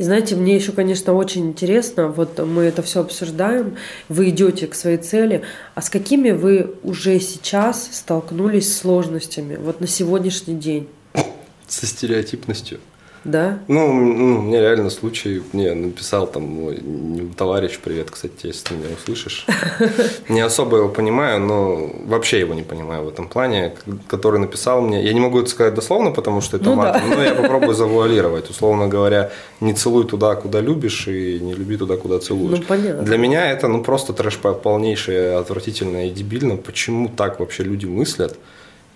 И 0.00 0.02
знаете, 0.02 0.34
мне 0.34 0.56
еще, 0.56 0.72
конечно, 0.72 1.12
очень 1.12 1.48
интересно, 1.48 2.08
вот 2.08 2.38
мы 2.38 2.62
это 2.62 2.80
все 2.80 3.02
обсуждаем, 3.02 3.76
вы 4.08 4.30
идете 4.30 4.66
к 4.66 4.74
своей 4.74 4.96
цели, 4.96 5.42
а 5.74 5.82
с 5.82 5.90
какими 5.90 6.30
вы 6.30 6.74
уже 6.82 7.20
сейчас 7.20 7.86
столкнулись 7.92 8.74
сложностями, 8.74 9.56
вот 9.56 9.82
на 9.82 9.86
сегодняшний 9.86 10.54
день, 10.54 10.88
Со 11.68 11.84
стереотипностью. 11.84 12.80
Да? 13.24 13.58
Ну, 13.68 13.92
ну, 13.92 14.42
меня 14.42 14.60
реально 14.60 14.90
случай, 14.90 15.42
мне 15.52 15.74
написал 15.74 16.26
там 16.26 16.42
мой 16.44 16.82
товарищ, 17.36 17.78
привет, 17.82 18.10
кстати, 18.10 18.46
если 18.46 18.68
ты 18.68 18.74
меня 18.74 18.88
услышишь. 19.00 19.46
Не 20.28 20.40
особо 20.40 20.78
его 20.78 20.88
понимаю, 20.88 21.40
но 21.40 21.90
вообще 22.06 22.40
его 22.40 22.54
не 22.54 22.62
понимаю 22.62 23.04
в 23.04 23.08
этом 23.08 23.28
плане, 23.28 23.74
который 24.08 24.40
написал 24.40 24.80
мне. 24.80 25.02
Я 25.04 25.12
не 25.12 25.20
могу 25.20 25.38
это 25.40 25.50
сказать 25.50 25.74
дословно, 25.74 26.10
потому 26.10 26.40
что 26.40 26.56
это 26.56 26.66
Ну 26.70 26.74
мат, 26.76 26.94
да. 26.94 27.16
но 27.16 27.22
я 27.22 27.34
попробую 27.34 27.74
завуалировать. 27.74 28.48
Условно 28.50 28.88
говоря, 28.88 29.30
не 29.60 29.74
целуй 29.74 30.06
туда, 30.06 30.34
куда 30.34 30.60
любишь, 30.60 31.06
и 31.08 31.38
не 31.40 31.54
люби 31.54 31.76
туда, 31.76 31.96
куда 31.96 32.18
целуешь. 32.18 32.58
Ну, 32.58 32.64
понятно. 32.66 33.02
Для 33.02 33.18
меня 33.18 33.50
это 33.50 33.68
ну 33.68 33.82
просто 33.82 34.12
трэш 34.12 34.38
по- 34.38 34.54
полнейшее, 34.54 35.36
отвратительно 35.36 36.06
и 36.06 36.10
дебильно. 36.10 36.56
Почему 36.56 37.08
так 37.08 37.40
вообще 37.40 37.64
люди 37.64 37.86
мыслят? 37.86 38.38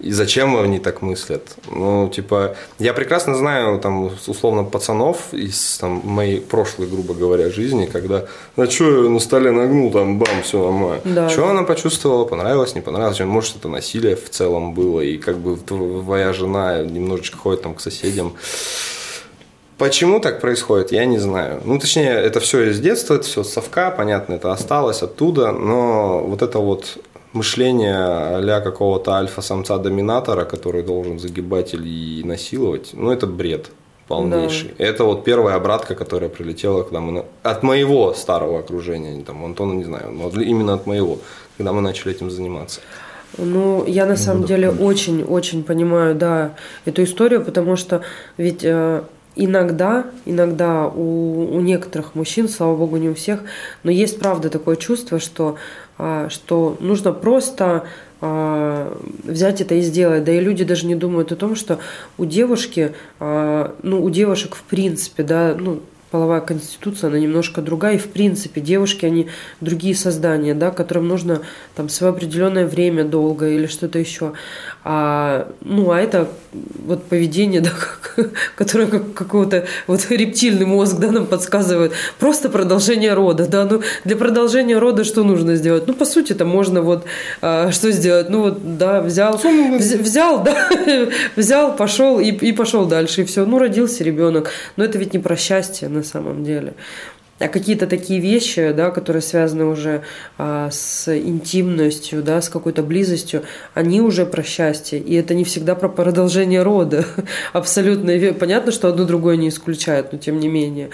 И 0.00 0.10
зачем 0.10 0.56
они 0.56 0.80
так 0.80 1.02
мыслят? 1.02 1.56
Ну, 1.70 2.08
типа, 2.08 2.56
я 2.80 2.92
прекрасно 2.92 3.36
знаю, 3.36 3.78
там, 3.78 4.10
условно, 4.26 4.64
пацанов 4.64 5.32
из 5.32 5.78
там, 5.78 6.02
моей 6.04 6.40
прошлой, 6.40 6.88
грубо 6.88 7.14
говоря, 7.14 7.48
жизни, 7.48 7.86
когда, 7.86 8.24
а 8.56 8.66
что, 8.66 9.04
я 9.04 9.08
на 9.08 9.20
столе 9.20 9.52
нагнул, 9.52 9.92
там, 9.92 10.18
бам, 10.18 10.42
все 10.42 10.62
нормально. 10.62 11.00
Да. 11.04 11.28
Что 11.28 11.48
она 11.48 11.62
почувствовала, 11.62 12.24
понравилось, 12.24 12.74
не 12.74 12.80
понравилось? 12.80 13.20
Может, 13.20 13.56
это 13.56 13.68
насилие 13.68 14.16
в 14.16 14.28
целом 14.30 14.74
было, 14.74 15.00
и 15.00 15.16
как 15.16 15.38
бы 15.38 15.56
твоя 15.56 16.32
жена 16.32 16.82
немножечко 16.82 17.38
ходит 17.38 17.62
там 17.62 17.74
к 17.74 17.80
соседям. 17.80 18.34
Почему 19.78 20.20
так 20.20 20.40
происходит, 20.40 20.92
я 20.92 21.04
не 21.04 21.18
знаю. 21.18 21.60
Ну, 21.64 21.78
точнее, 21.78 22.10
это 22.10 22.40
все 22.40 22.70
из 22.70 22.80
детства, 22.80 23.14
это 23.14 23.24
все 23.24 23.44
с 23.44 23.52
совка, 23.52 23.90
понятно, 23.90 24.34
это 24.34 24.52
осталось 24.52 25.02
оттуда, 25.02 25.52
но 25.52 26.18
вот 26.24 26.42
это 26.42 26.58
вот 26.58 26.98
мышление 27.34 27.94
а 27.96 28.60
какого-то 28.60 29.12
альфа-самца-доминатора, 29.12 30.44
который 30.44 30.82
должен 30.82 31.18
загибать 31.18 31.74
или 31.74 32.22
насиловать, 32.24 32.90
ну, 32.92 33.10
это 33.10 33.26
бред 33.26 33.70
полнейший. 34.08 34.74
Это 34.78 35.04
вот 35.04 35.24
первая 35.24 35.56
обратка, 35.56 35.94
которая 35.94 36.30
прилетела, 36.30 36.82
когда 36.82 37.00
мы... 37.00 37.12
на- 37.12 37.24
От 37.42 37.62
моего 37.62 38.12
старого 38.14 38.58
окружения, 38.58 39.22
там, 39.22 39.44
Антона, 39.44 39.72
не 39.74 39.84
знаю, 39.84 40.12
но 40.12 40.28
именно 40.40 40.74
от 40.74 40.86
моего, 40.86 41.18
когда 41.56 41.72
мы 41.72 41.80
начали 41.80 42.14
этим 42.14 42.30
заниматься. 42.30 42.80
Ну, 43.38 43.84
я 43.86 44.06
на 44.06 44.16
самом 44.16 44.44
деле 44.44 44.70
очень-очень 44.70 45.64
понимаю, 45.64 46.14
да, 46.14 46.54
эту 46.84 47.02
историю, 47.02 47.44
потому 47.44 47.76
что 47.76 48.02
ведь 48.36 48.62
э, 48.62 49.02
иногда, 49.36 50.06
иногда 50.24 50.86
у, 50.86 51.56
у 51.56 51.60
некоторых 51.60 52.14
мужчин, 52.14 52.48
слава 52.48 52.76
богу, 52.76 52.96
не 52.96 53.08
у 53.08 53.14
всех, 53.14 53.40
но 53.82 53.90
есть 53.90 54.18
правда 54.18 54.50
такое 54.50 54.76
чувство, 54.76 55.18
что, 55.18 55.56
а, 55.98 56.28
что 56.28 56.76
нужно 56.80 57.12
просто 57.12 57.84
а, 58.20 58.96
взять 59.24 59.60
это 59.60 59.74
и 59.74 59.80
сделать. 59.80 60.24
Да 60.24 60.32
и 60.32 60.40
люди 60.40 60.64
даже 60.64 60.86
не 60.86 60.94
думают 60.94 61.32
о 61.32 61.36
том, 61.36 61.56
что 61.56 61.78
у 62.16 62.24
девушки, 62.24 62.92
а, 63.20 63.74
ну, 63.82 64.02
у 64.02 64.10
девушек 64.10 64.54
в 64.54 64.62
принципе, 64.62 65.22
да, 65.22 65.56
ну, 65.58 65.80
половая 66.14 66.40
конституция, 66.40 67.08
она 67.10 67.18
немножко 67.18 67.60
другая, 67.60 67.96
и 67.96 67.98
в 67.98 68.06
принципе 68.06 68.60
девушки, 68.60 69.04
они 69.04 69.26
другие 69.60 69.96
создания, 69.96 70.54
да, 70.54 70.70
которым 70.70 71.08
нужно 71.08 71.40
там 71.74 71.88
свое 71.88 72.12
определенное 72.12 72.68
время 72.68 73.02
долго 73.02 73.48
или 73.48 73.66
что-то 73.66 73.98
еще. 73.98 74.32
А, 74.84 75.48
ну, 75.62 75.90
а 75.90 76.00
это 76.00 76.28
вот 76.86 77.02
поведение, 77.06 77.60
да, 77.62 77.70
как- 77.70 78.30
которое 78.54 78.86
как 78.86 79.12
какого-то 79.12 79.66
вот 79.88 80.06
рептильный 80.08 80.66
мозг, 80.66 80.98
да, 81.00 81.10
нам 81.10 81.26
подсказывает. 81.26 81.90
Просто 82.20 82.48
продолжение 82.48 83.12
рода, 83.14 83.48
да, 83.48 83.64
ну, 83.64 83.82
для 84.04 84.14
продолжения 84.14 84.78
рода 84.78 85.02
что 85.02 85.24
нужно 85.24 85.56
сделать? 85.56 85.88
Ну, 85.88 85.94
по 85.94 86.04
сути, 86.04 86.30
это 86.30 86.44
можно 86.44 86.80
вот, 86.80 87.06
а, 87.42 87.72
что 87.72 87.90
сделать? 87.90 88.30
Ну, 88.30 88.42
вот, 88.42 88.78
да, 88.78 89.02
взял, 89.02 89.34
вз- 89.34 90.00
взял, 90.00 90.44
да, 90.44 90.68
взял, 91.34 91.74
пошел 91.74 92.20
и, 92.20 92.26
и 92.30 92.52
пошел 92.52 92.86
дальше, 92.86 93.22
и 93.22 93.24
все. 93.24 93.44
Ну, 93.44 93.58
родился 93.58 94.04
ребенок. 94.04 94.50
Но 94.76 94.84
это 94.84 94.96
ведь 94.96 95.12
не 95.12 95.18
про 95.18 95.34
счастье 95.34 95.88
на 95.88 96.03
самом 96.04 96.44
деле. 96.44 96.74
А 97.40 97.48
какие-то 97.48 97.88
такие 97.88 98.20
вещи, 98.20 98.72
да, 98.72 98.90
которые 98.90 99.20
связаны 99.20 99.64
уже 99.64 100.02
а, 100.38 100.70
с 100.70 101.08
интимностью, 101.08 102.22
да, 102.22 102.40
с 102.40 102.48
какой-то 102.48 102.84
близостью, 102.84 103.42
они 103.74 104.00
уже 104.00 104.24
про 104.24 104.44
счастье. 104.44 105.00
И 105.00 105.14
это 105.14 105.34
не 105.34 105.42
всегда 105.42 105.74
про 105.74 105.88
продолжение 105.88 106.62
рода. 106.62 107.04
Абсолютно. 107.52 108.12
Понятно, 108.34 108.70
что 108.70 108.88
одно 108.88 109.04
другое 109.04 109.36
не 109.36 109.48
исключает, 109.48 110.12
но 110.12 110.18
тем 110.18 110.38
не 110.38 110.46
менее. 110.46 110.90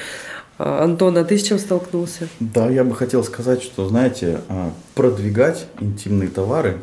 А, 0.59 0.83
Антон, 0.83 1.19
а 1.19 1.25
ты 1.25 1.37
с 1.37 1.43
чем 1.43 1.59
столкнулся? 1.59 2.29
Да, 2.41 2.71
я 2.71 2.85
бы 2.85 2.95
хотел 2.95 3.23
сказать, 3.23 3.63
что, 3.63 3.87
знаете, 3.87 4.41
а, 4.49 4.73
продвигать 4.95 5.67
интимные 5.79 6.31
товары, 6.31 6.79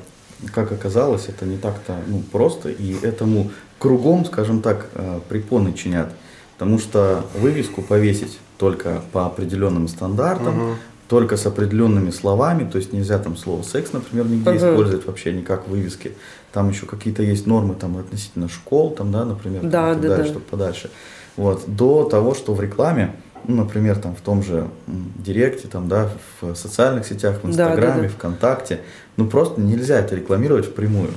как 0.53 0.71
оказалось, 0.71 1.29
это 1.29 1.45
не 1.45 1.57
так-то 1.57 1.95
ну, 2.07 2.21
просто, 2.31 2.69
и 2.69 2.95
этому 3.01 3.51
кругом, 3.79 4.23
скажем 4.25 4.61
так, 4.61 4.87
а, 4.93 5.19
препоны 5.27 5.73
чинят. 5.73 6.11
Потому 6.57 6.79
что 6.79 7.23
вывеску 7.39 7.81
повесить 7.81 8.39
только 8.57 9.01
по 9.11 9.25
определенным 9.27 9.87
стандартам, 9.87 10.77
только 11.07 11.37
с 11.37 11.45
определенными 11.45 12.09
словами, 12.09 12.69
то 12.69 12.77
есть 12.79 12.91
нельзя 12.91 13.17
там 13.19 13.37
слово 13.37 13.61
секс, 13.63 13.93
например, 13.93 14.25
нигде 14.25 14.49
Ага. 14.49 14.71
использовать 14.71 15.05
вообще 15.05 15.31
никак 15.31 15.67
в 15.67 15.71
вывеске. 15.71 16.11
Там 16.51 16.69
еще 16.69 16.85
какие-то 16.85 17.23
есть 17.23 17.45
нормы 17.47 17.75
там 17.75 17.97
относительно 17.97 18.49
школ, 18.49 18.91
там, 18.91 19.11
да, 19.11 19.23
например, 19.23 19.61
там, 19.61 19.69
Да, 19.69 19.91
и 19.91 19.93
так 19.93 20.01
да, 20.01 20.07
далее, 20.09 20.25
да. 20.25 20.29
чтобы 20.31 20.45
подальше. 20.45 20.89
Вот, 21.37 21.63
до 21.67 22.03
того, 22.03 22.33
что 22.33 22.53
в 22.53 22.61
рекламе, 22.61 23.15
ну, 23.47 23.57
например, 23.57 23.97
там 23.99 24.15
в 24.15 24.21
том 24.21 24.43
же 24.43 24.67
Директе, 24.87 25.67
там, 25.67 25.87
да, 25.87 26.09
в 26.41 26.55
социальных 26.55 27.05
сетях, 27.05 27.37
в 27.37 27.41
Да, 27.41 27.43
да, 27.43 27.49
Инстаграме, 27.51 28.01
да. 28.03 28.09
ВКонтакте, 28.09 28.81
ну 29.15 29.27
просто 29.27 29.61
нельзя 29.61 29.99
это 29.99 30.15
рекламировать 30.15 30.65
впрямую. 30.65 31.11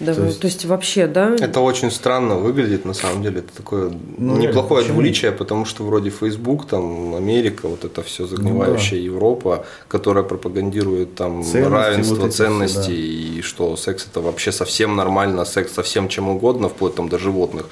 Да, 0.00 0.14
То 0.14 0.20
то, 0.20 0.26
есть- 0.26 0.44
есть... 0.44 0.64
вообще, 0.64 1.06
да? 1.06 1.36
Это 1.38 1.60
очень 1.60 1.90
странно 1.90 2.36
выглядит, 2.36 2.84
на 2.86 2.94
самом 2.94 3.22
деле. 3.22 3.40
Это 3.40 3.52
такое 3.56 3.92
Ну, 4.18 4.36
неплохое 4.38 4.80
почему? 4.82 4.94
двуличие, 4.94 5.30
потому 5.32 5.64
что 5.66 5.84
вроде 5.84 6.10
Facebook, 6.10 6.66
там, 6.66 7.14
Америка, 7.14 7.68
вот 7.68 7.84
это 7.84 8.02
все 8.02 8.26
загнивающая 8.26 8.98
Европа, 8.98 9.64
которая 9.88 10.24
пропагандирует 10.24 11.14
там 11.14 11.42
Ценности 11.42 11.56
равенство, 11.74 12.14
вот 12.16 12.32
все, 12.32 12.88
да. 12.88 12.92
и 12.92 13.40
что 13.42 13.76
секс 13.76 14.06
это 14.10 14.20
вообще 14.20 14.52
совсем 14.52 14.96
нормально, 14.96 15.44
секс 15.44 15.72
совсем 15.74 16.08
чем 16.08 16.28
угодно, 16.28 16.68
вплоть 16.68 16.94
там 16.94 17.08
до 17.08 17.18
животных. 17.18 17.66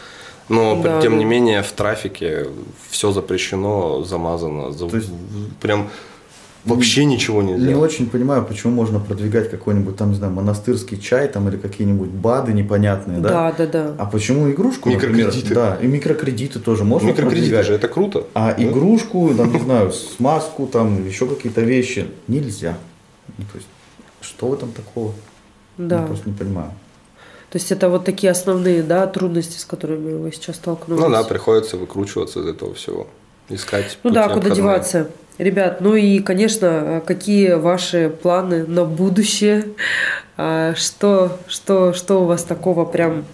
Но 0.51 0.81
Да, 0.83 1.01
тем 1.03 1.13
да. 1.13 1.19
не 1.19 1.25
менее 1.25 1.63
в 1.63 1.73
трафике 1.73 2.47
все 2.91 3.11
запрещено, 3.13 4.03
замазано. 4.05 4.73
за- 4.73 4.89
То 4.89 4.97
есть- 4.97 5.11
Прям 5.61 5.89
Вообще 6.69 7.05
ничего 7.05 7.43
нельзя. 7.43 7.67
Не 7.67 7.75
очень 7.75 8.09
понимаю, 8.09 8.45
почему 8.45 8.73
можно 8.73 9.01
продвигать 9.01 9.51
какой-нибудь 9.51 9.97
там, 9.97 10.11
не 10.11 10.17
знаю, 10.17 10.33
монастырский 10.33 10.99
чай 11.01 11.29
там 11.29 11.49
или 11.49 11.57
какие-нибудь 11.57 12.09
БАДы 12.11 12.53
непонятные, 12.53 13.19
да? 13.21 13.29
Да, 13.29 13.53
да, 13.53 13.67
да. 13.67 13.95
А 13.99 14.07
почему 14.07 14.51
игрушку, 14.51 14.91
например, 14.91 15.27
Микрокредиты. 15.29 15.55
да, 15.55 15.79
и 15.81 15.87
микрокредиты 15.87 16.59
тоже 16.61 16.85
можно 16.85 17.09
Микрокредиты 17.09 17.41
продвигать. 17.47 17.67
же, 17.67 17.75
это 17.75 17.89
круто. 17.89 18.25
А 18.35 18.55
Да? 18.55 18.63
игрушку, 18.63 19.33
там, 19.37 19.53
не 19.53 19.61
знаю, 19.61 19.93
смазку, 19.93 20.67
там, 20.67 21.07
еще 21.07 21.27
какие-то 21.27 21.61
вещи 21.63 22.07
нельзя. 22.27 22.77
Ну, 23.39 23.45
то 23.53 23.57
есть, 23.59 23.69
что 24.21 24.49
в 24.49 24.55
этом 24.55 24.73
такого? 24.73 25.13
Да. 25.77 26.01
Я 26.01 26.07
просто 26.07 26.29
не 26.29 26.35
понимаю. 26.37 26.71
То 27.51 27.57
есть 27.57 27.73
это 27.73 27.89
вот 27.89 28.05
такие 28.05 28.31
основные, 28.31 28.83
да, 28.83 29.07
трудности, 29.07 29.59
с 29.59 29.65
которыми 29.65 30.13
вы 30.15 30.33
сейчас 30.33 30.57
столкнулись. 30.57 31.01
Ну 31.01 31.09
да, 31.11 31.25
приходится 31.25 31.77
выкручиваться 31.79 32.41
из 32.41 32.47
этого 32.47 32.75
всего. 32.75 33.07
Искать 33.49 33.99
Ну 34.03 34.11
да, 34.11 34.25
куда 34.25 34.35
обходные. 34.35 34.57
деваться. 34.57 35.11
Ребят, 35.39 35.81
ну 35.81 35.95
и, 35.95 36.19
конечно, 36.19 37.01
какие 37.07 37.53
ваши 37.55 38.11
планы 38.11 38.67
на 38.67 38.85
будущее? 38.85 39.67
А, 40.37 40.75
Что, 40.75 41.39
что, 41.47 41.93
что 41.93 42.23
у 42.23 42.25
вас 42.27 42.43
такого 42.43 42.85
прям 42.85 43.25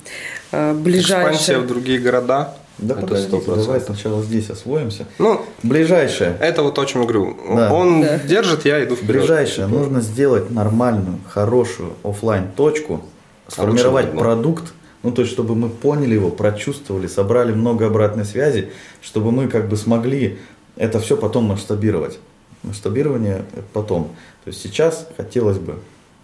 а, 0.53 0.73
Экспансия 0.73 0.73
в 0.73 0.83
ближайшее? 0.83 1.59
другие 1.63 1.99
города. 1.99 2.55
Да, 2.77 2.95
это 2.95 3.03
подождите, 3.03 3.29
сто 3.41 3.51
давай 3.53 3.65
процентов. 3.65 3.97
сначала 4.01 4.23
здесь 4.23 4.51
освоимся. 4.51 5.07
Ну, 5.19 5.41
Ближайшее. 5.63 6.37
это 6.41 6.63
вот 6.65 6.77
о 6.79 6.85
чем 6.85 7.03
я 7.03 7.07
говорю. 7.07 7.37
Да. 7.57 7.73
Он 7.73 8.03
Да. 8.03 8.19
держит, 8.19 8.65
я 8.65 8.85
иду 8.85 8.97
вперед. 8.97 9.21
Ближайшее. 9.21 9.67
Нужно 9.69 10.01
сделать 10.01 10.51
нормальную, 10.51 11.21
хорошую 11.29 11.93
оффлайн 12.03 12.49
точку 12.57 13.03
сформировать 13.49 14.09
А 14.13 14.17
продукт, 14.19 14.73
ну 15.05 15.13
то 15.13 15.23
есть 15.23 15.33
чтобы 15.33 15.55
мы 15.55 15.69
поняли 15.69 16.15
его, 16.15 16.31
прочувствовали, 16.31 17.07
собрали 17.07 17.53
много 17.53 17.87
обратной 17.87 18.25
связи, 18.25 18.71
чтобы 19.03 19.31
мы 19.31 19.47
как 19.49 19.69
бы 19.69 19.77
смогли 19.77 20.39
это 20.77 21.01
все 21.01 21.17
потом 21.17 21.45
масштабировать. 21.45 22.19
Масштабирование 22.63 23.45
потом. 23.73 24.05
То 24.45 24.49
есть 24.49 24.61
сейчас 24.61 25.09
хотелось 25.17 25.59
бы 25.59 25.79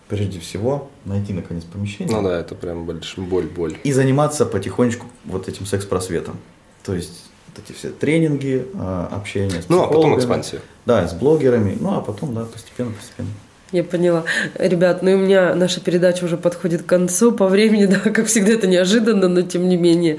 прежде 0.09 0.41
всего 0.41 0.91
найти 1.05 1.33
наконец 1.33 1.65
помещение 1.65 2.15
Ну 2.15 2.23
да, 2.23 2.41
это 2.41 2.55
прям 2.55 2.85
большая 2.85 3.25
боль, 3.25 3.47
боль. 3.47 3.77
и 3.85 3.93
заниматься 3.93 4.45
потихонечку 4.45 5.07
вот 5.25 5.49
этим 5.49 5.67
секс-просветом. 5.67 6.37
То 6.83 6.95
есть 6.95 7.31
вот 7.49 7.65
эти 7.65 7.77
все 7.77 7.91
тренинги, 7.91 8.67
а, 8.75 9.09
общение 9.13 9.63
с 9.63 9.69
Ну, 9.69 9.83
а 9.83 9.87
потом 9.87 10.19
экспансия. 10.19 10.61
Да, 10.87 11.07
с 11.07 11.15
блогерами, 11.15 11.77
ну 11.81 11.97
а 11.97 12.01
потом, 12.01 12.35
да, 12.35 12.45
постепенно, 12.45 12.93
постепенно. 12.93 13.31
Я 13.73 13.85
поняла. 13.85 14.25
Ребят, 14.59 15.03
ну 15.03 15.11
и 15.11 15.15
у 15.15 15.19
меня 15.19 15.55
наша 15.55 15.81
передача 15.81 16.25
уже 16.25 16.37
подходит 16.37 16.83
к 16.83 16.87
концу 16.87 17.31
по 17.31 17.47
времени, 17.47 17.87
да, 18.05 18.11
как 18.11 18.27
всегда 18.27 18.53
это 18.53 18.67
неожиданно, 18.67 19.29
но 19.29 19.43
тем 19.43 19.69
не 19.69 19.77
менее. 19.77 20.17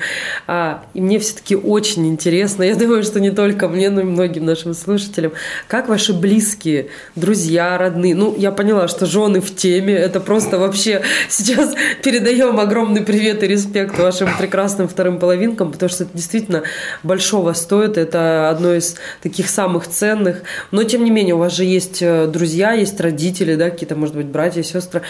А, 0.48 0.86
и 0.94 1.02
мне 1.02 1.20
все-таки 1.20 1.58
очень 1.58 2.08
интересно, 2.08 2.64
я 2.64 2.76
думаю, 2.76 3.04
что 3.04 3.20
не 3.20 3.32
только 3.32 3.68
мне, 3.68 3.90
но 3.90 4.02
и 4.02 4.04
многим 4.06 4.46
нашим 4.46 4.74
слушателям, 4.74 5.34
как 5.68 5.90
ваши 5.90 6.14
близкие, 6.14 6.88
друзья, 7.18 7.78
родные, 7.78 8.16
ну, 8.16 8.34
я 8.38 8.52
поняла, 8.52 8.88
что 8.88 9.06
жены 9.06 9.42
в 9.42 9.54
теме, 9.54 9.96
это 9.96 10.22
просто 10.22 10.58
вообще 10.58 11.02
сейчас 11.28 11.74
передаем 12.04 12.58
огромный 12.58 13.02
привет 13.02 13.44
и 13.44 13.48
респект 13.48 14.00
вашим 14.00 14.30
прекрасным 14.38 14.88
вторым 14.88 15.20
половинкам, 15.20 15.74
потому 15.74 15.90
что 15.90 16.06
это 16.06 16.16
действительно 16.16 16.64
большого 17.04 17.52
стоит, 17.52 17.98
это 17.98 18.50
одно 18.50 18.74
из 18.74 18.96
таких 19.22 19.50
самых 19.50 19.88
ценных, 19.88 20.44
но 20.72 20.84
тем 20.84 21.04
не 21.04 21.12
менее 21.12 21.36
у 21.36 21.40
вас 21.40 21.54
же 21.54 21.66
есть 21.66 22.02
э, 22.02 22.28
друзья, 22.28 22.72
есть 22.72 23.00
родители, 23.02 23.41
да, 23.56 23.70
какие-то, 23.70 23.96
может 23.96 24.16
быть, 24.16 24.28
братья, 24.28 24.64
сестры. 24.64 25.02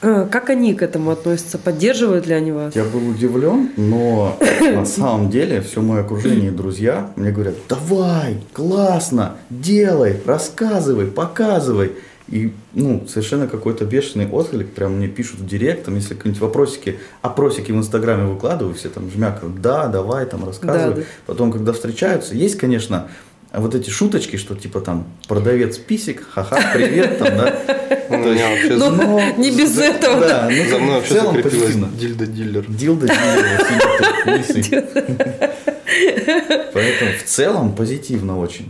Э, 0.00 0.26
Как 0.30 0.50
они 0.50 0.74
к 0.74 0.82
этому 0.82 1.10
относятся? 1.10 1.58
Поддерживают 1.58 2.26
ли 2.26 2.34
они 2.34 2.52
вас? 2.52 2.76
Я 2.76 2.84
был 2.84 3.08
удивлен, 3.08 3.70
но 3.76 4.36
на 4.60 4.84
самом 4.84 5.30
деле 5.30 5.60
все 5.60 5.80
мое 5.80 6.02
окружение 6.02 6.48
и 6.48 6.54
друзья 6.54 7.10
мне 7.16 7.30
говорят, 7.32 7.54
давай, 7.68 8.36
классно, 8.52 9.36
делай, 9.50 10.20
рассказывай, 10.24 11.06
показывай. 11.06 11.92
И, 12.28 12.52
ну, 12.74 13.06
совершенно 13.08 13.46
какой-то 13.48 13.86
бешеный 13.86 14.28
отклик, 14.28 14.68
прям 14.72 14.96
мне 14.96 15.08
пишут 15.08 15.40
в 15.40 15.46
директ, 15.46 15.86
там, 15.86 15.94
если 15.94 16.14
какие-нибудь 16.14 16.42
вопросики, 16.42 16.98
опросики 17.22 17.72
в 17.72 17.76
Инстаграме 17.76 18.26
выкладываю, 18.26 18.74
все 18.74 18.90
там 18.90 19.10
жмякают, 19.10 19.62
да, 19.62 19.86
давай, 19.86 20.26
там, 20.26 20.44
рассказывай. 20.44 20.94
Да, 20.94 21.00
да. 21.00 21.06
Потом, 21.24 21.50
когда 21.50 21.72
встречаются, 21.72 22.34
есть, 22.34 22.58
конечно, 22.58 23.08
вот 23.52 23.74
эти 23.74 23.90
шуточки, 23.90 24.36
что 24.36 24.54
типа 24.54 24.80
там 24.80 25.06
продавец 25.26 25.78
писик, 25.78 26.26
ха-ха, 26.30 26.60
привет, 26.74 27.18
там, 27.18 27.28
да. 27.36 27.58
У 28.10 28.16
меня 28.16 28.48
вообще 28.50 28.76
Ну, 28.76 28.96
за- 28.96 29.32
не 29.40 29.50
без 29.50 29.70
За- 29.74 29.84
этого. 29.84 30.20
Да, 30.20 30.48
ну, 30.50 30.64
за 30.68 30.78
мной 30.78 30.90
в 30.90 30.94
вообще 30.96 31.14
целом 31.14 31.34
закрепилась 31.34 31.64
позитивно. 31.66 31.90
дильда-диллер. 31.98 32.64
Дилда 32.68 33.06
Дилда, 33.06 33.58
сидит 33.68 34.92
тут, 34.94 35.06
лысый. 35.06 35.48
Поэтому 36.72 37.10
в 37.18 37.22
целом 37.24 37.74
позитивно 37.74 38.38
очень. 38.38 38.68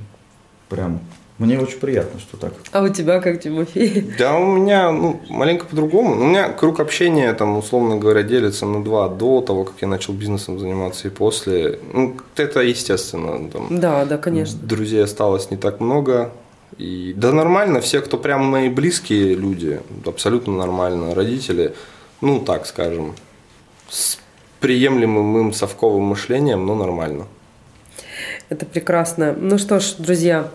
Прям. 0.68 1.00
Мне 1.38 1.60
очень 1.60 1.78
приятно, 1.78 2.18
что 2.18 2.36
так. 2.36 2.52
А 2.72 2.82
у 2.82 2.88
тебя 2.88 3.20
как, 3.20 3.40
Тимофей? 3.40 4.12
Да, 4.18 4.36
у 4.36 4.56
меня 4.56 4.90
ну, 4.90 5.20
маленько 5.28 5.66
по-другому. 5.66 6.20
У 6.20 6.24
меня 6.24 6.48
круг 6.48 6.80
общения, 6.80 7.32
там, 7.32 7.56
условно 7.56 7.96
говоря, 7.96 8.24
делится 8.24 8.66
на 8.66 8.82
два 8.82 9.08
до 9.08 9.40
того, 9.40 9.64
как 9.64 9.76
я 9.80 9.86
начал 9.86 10.14
бизнесом 10.14 10.58
заниматься 10.58 11.06
и 11.06 11.10
после. 11.12 11.78
Ну, 11.92 12.16
это 12.36 12.60
естественно. 12.60 13.48
Там, 13.50 13.66
Да, 13.70 14.04
да, 14.04 14.18
конечно. 14.18 14.58
Друзей 14.60 15.04
осталось 15.04 15.50
не 15.52 15.56
так 15.56 15.78
много. 15.78 16.32
И, 16.76 17.14
да 17.16 17.32
нормально, 17.32 17.80
все, 17.80 18.00
кто 18.00 18.18
прям 18.18 18.44
мои 18.44 18.68
близкие 18.68 19.34
люди, 19.34 19.80
абсолютно 20.04 20.56
нормально. 20.56 21.14
Родители, 21.14 21.74
ну 22.20 22.40
так 22.40 22.66
скажем, 22.66 23.14
с 23.88 24.18
приемлемым 24.60 25.38
им 25.38 25.52
совковым 25.52 26.02
мышлением, 26.04 26.66
но 26.66 26.74
нормально. 26.74 27.26
Это 28.48 28.64
прекрасно. 28.64 29.34
Ну 29.36 29.58
что 29.58 29.78
ж, 29.78 29.94
друзья, 29.98 30.48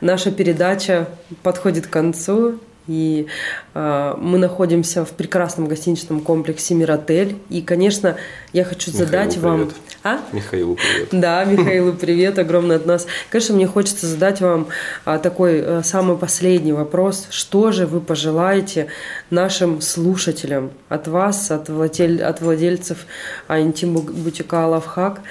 наша 0.00 0.30
передача 0.30 1.08
подходит 1.42 1.86
к 1.86 1.90
концу. 1.90 2.58
И 2.86 3.28
э, 3.72 4.14
мы 4.18 4.36
находимся 4.36 5.06
в 5.06 5.12
прекрасном 5.12 5.68
гостиничном 5.68 6.20
комплексе 6.20 6.74
Миротель. 6.74 7.36
И, 7.48 7.62
конечно, 7.62 8.16
я 8.52 8.62
хочу 8.64 8.90
Михаилу 8.90 9.06
задать 9.06 9.36
вам... 9.38 9.58
привет. 9.58 9.74
А? 10.02 10.20
Михаилу 10.32 10.76
привет. 10.76 11.08
Да, 11.10 11.44
Михаилу 11.44 11.94
привет 11.94 12.38
огромный 12.38 12.76
от 12.76 12.84
нас. 12.84 13.06
Конечно, 13.30 13.54
мне 13.54 13.66
хочется 13.66 14.06
задать 14.06 14.42
вам 14.42 14.68
а, 15.06 15.18
такой 15.18 15.62
а, 15.62 15.82
самый 15.82 16.18
последний 16.18 16.74
вопрос. 16.74 17.26
Что 17.30 17.72
же 17.72 17.86
вы 17.86 18.02
пожелаете 18.02 18.88
нашим 19.30 19.80
слушателям 19.80 20.70
от 20.90 21.08
вас, 21.08 21.50
от, 21.50 21.70
владель- 21.70 22.20
от 22.20 22.42
владельцев 22.42 23.06
а, 23.48 23.60
интим-бутика 23.60 24.66
Лавхак? 24.66 25.22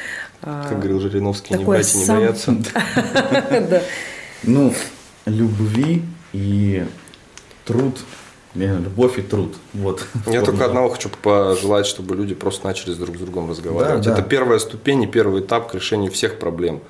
А, 0.44 0.68
Как 0.68 0.78
говорил 0.78 1.00
Жириновский, 1.00 1.54
не 1.56 1.64
и 1.64 1.66
не 1.66 2.06
бояться. 2.06 2.52
да. 3.70 3.82
Ну, 4.44 4.74
любви 5.26 6.04
и 6.34 6.86
труд. 7.66 7.98
Любовь 8.56 9.18
и 9.18 9.22
труд. 9.22 9.56
Вот. 9.74 10.06
Я 10.28 10.42
только 10.44 10.66
одного 10.66 10.90
хочу 10.90 11.10
пожелать, 11.10 11.88
чтобы 11.88 12.16
люди 12.16 12.36
просто 12.36 12.68
начали 12.68 12.94
друг 12.94 13.16
с 13.16 13.20
другом 13.20 13.50
разговаривать. 13.50 14.04
Да, 14.04 14.12
да. 14.12 14.20
Это 14.20 14.22
первая 14.22 14.60
ступень 14.60 15.02
и 15.04 15.08
первый 15.08 15.42
этап 15.42 15.72
к 15.72 15.76
решению 15.76 16.12
всех 16.12 16.38
проблем. 16.38 16.82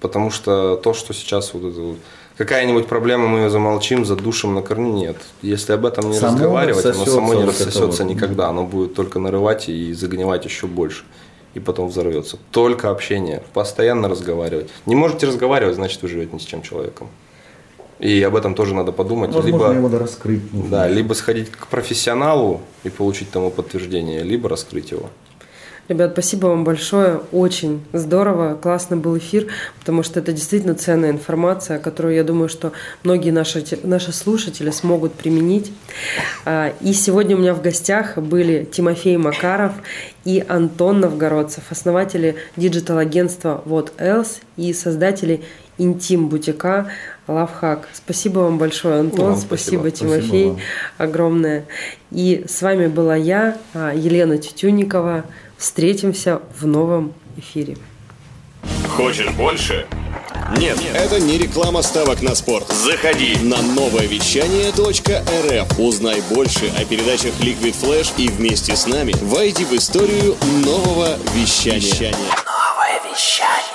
Потому 0.00 0.30
что 0.30 0.76
то, 0.76 0.94
что 0.94 1.12
сейчас 1.12 1.52
вот 1.54 1.64
это 1.64 1.80
вот, 1.80 1.98
какая-нибудь 2.36 2.86
проблема, 2.86 3.28
мы 3.28 3.40
ее 3.40 3.50
замолчим, 3.50 4.04
задушим 4.04 4.54
на 4.54 4.62
корню, 4.62 4.92
нет. 4.94 5.16
Если 5.42 5.72
об 5.72 5.84
этом 5.84 6.10
не 6.10 6.16
Само 6.16 6.32
разговаривать, 6.32 6.84
оно 6.86 7.04
само 7.04 7.34
не 7.34 7.44
рассосется 7.44 8.02
вот. 8.04 8.10
никогда. 8.10 8.48
Оно 8.48 8.64
будет 8.64 8.94
только 8.94 9.18
нарывать 9.18 9.68
и 9.68 9.92
загнивать 9.92 10.44
еще 10.44 10.66
больше. 10.66 11.04
И 11.54 11.60
потом 11.60 11.88
взорвется. 11.88 12.38
Только 12.50 12.90
общение. 12.90 13.42
Постоянно 13.52 14.08
разговаривать. 14.08 14.70
Не 14.86 14.94
можете 14.94 15.26
разговаривать, 15.26 15.74
значит, 15.74 16.02
вы 16.02 16.08
живете 16.08 16.34
ни 16.34 16.38
с 16.38 16.44
чем 16.44 16.62
человеком. 16.62 17.08
И 17.98 18.20
об 18.22 18.34
этом 18.34 18.54
тоже 18.54 18.74
надо 18.74 18.90
подумать. 18.90 19.32
Возможно, 19.32 19.46
либо, 19.46 19.72
его 19.72 19.88
надо 19.88 19.98
раскрыть. 20.00 20.52
нужно. 20.52 20.70
да, 20.70 20.88
либо 20.88 21.14
сходить 21.14 21.50
к 21.50 21.68
профессионалу 21.68 22.60
и 22.82 22.90
получить 22.90 23.30
тому 23.30 23.50
подтверждение, 23.50 24.24
либо 24.24 24.48
раскрыть 24.48 24.90
его. 24.90 25.08
Ребят, 25.88 26.12
спасибо 26.12 26.46
вам 26.46 26.62
большое. 26.62 27.20
Очень 27.32 27.82
здорово, 27.92 28.54
классно 28.54 28.96
был 28.96 29.18
эфир, 29.18 29.48
потому 29.80 30.04
что 30.04 30.20
это 30.20 30.32
действительно 30.32 30.76
ценная 30.76 31.10
информация, 31.10 31.80
которую, 31.80 32.14
я 32.14 32.22
думаю, 32.22 32.48
что 32.48 32.72
многие 33.02 33.30
наши, 33.30 33.64
наши 33.82 34.12
слушатели 34.12 34.70
смогут 34.70 35.12
применить. 35.14 35.72
А, 36.44 36.72
И 36.80 36.92
сегодня 36.92 37.36
у 37.36 37.40
меня 37.40 37.52
в 37.52 37.62
гостях 37.62 38.16
были 38.16 38.64
Тимофей 38.64 39.16
Макаров 39.16 39.72
и 40.24 40.44
Антон 40.48 41.00
Новгородцев, 41.00 41.64
основатели 41.70 42.36
digital-агентства 42.56 43.60
What 43.64 43.92
Else 43.98 44.40
и 44.56 44.72
создатели 44.72 45.42
интим-бутика 45.78 46.92
Лавхак. 47.26 47.88
Спасибо 47.92 48.40
вам 48.40 48.58
большое, 48.58 49.00
Антон. 49.00 49.32
вам 49.32 49.36
спасибо, 49.36 49.88
спасибо. 49.88 49.90
Тимофей. 49.90 50.52
Спасибо 50.52 50.60
огромное. 50.98 51.64
И 52.12 52.44
с 52.48 52.62
вами 52.62 52.86
была 52.86 53.16
я, 53.16 53.56
а, 53.74 53.92
Елена 53.92 54.38
Тютюникова. 54.38 55.24
Встретимся 55.62 56.42
в 56.58 56.66
новом 56.66 57.14
эфире. 57.36 57.76
Хочешь 58.96 59.30
больше? 59.30 59.86
Нет, 60.56 60.76
это 60.92 61.20
не 61.20 61.38
реклама 61.38 61.82
ставок 61.82 62.20
на 62.20 62.34
спорт. 62.34 62.66
Заходи. 62.68 63.36
На 63.44 63.62
новое 63.62 64.08
вещание 64.08 64.70
.рф. 64.72 65.78
Узнай 65.78 66.20
больше 66.34 66.72
о 66.76 66.84
передачах 66.84 67.32
Liquid 67.38 67.76
Flash 67.80 68.12
и 68.16 68.26
вместе 68.26 68.74
с 68.74 68.88
нами 68.88 69.14
войди 69.22 69.64
в 69.64 69.72
историю 69.74 70.34
нового 70.64 71.16
вещания. 71.32 72.10
Новое 72.10 73.12
вещание. 73.14 73.72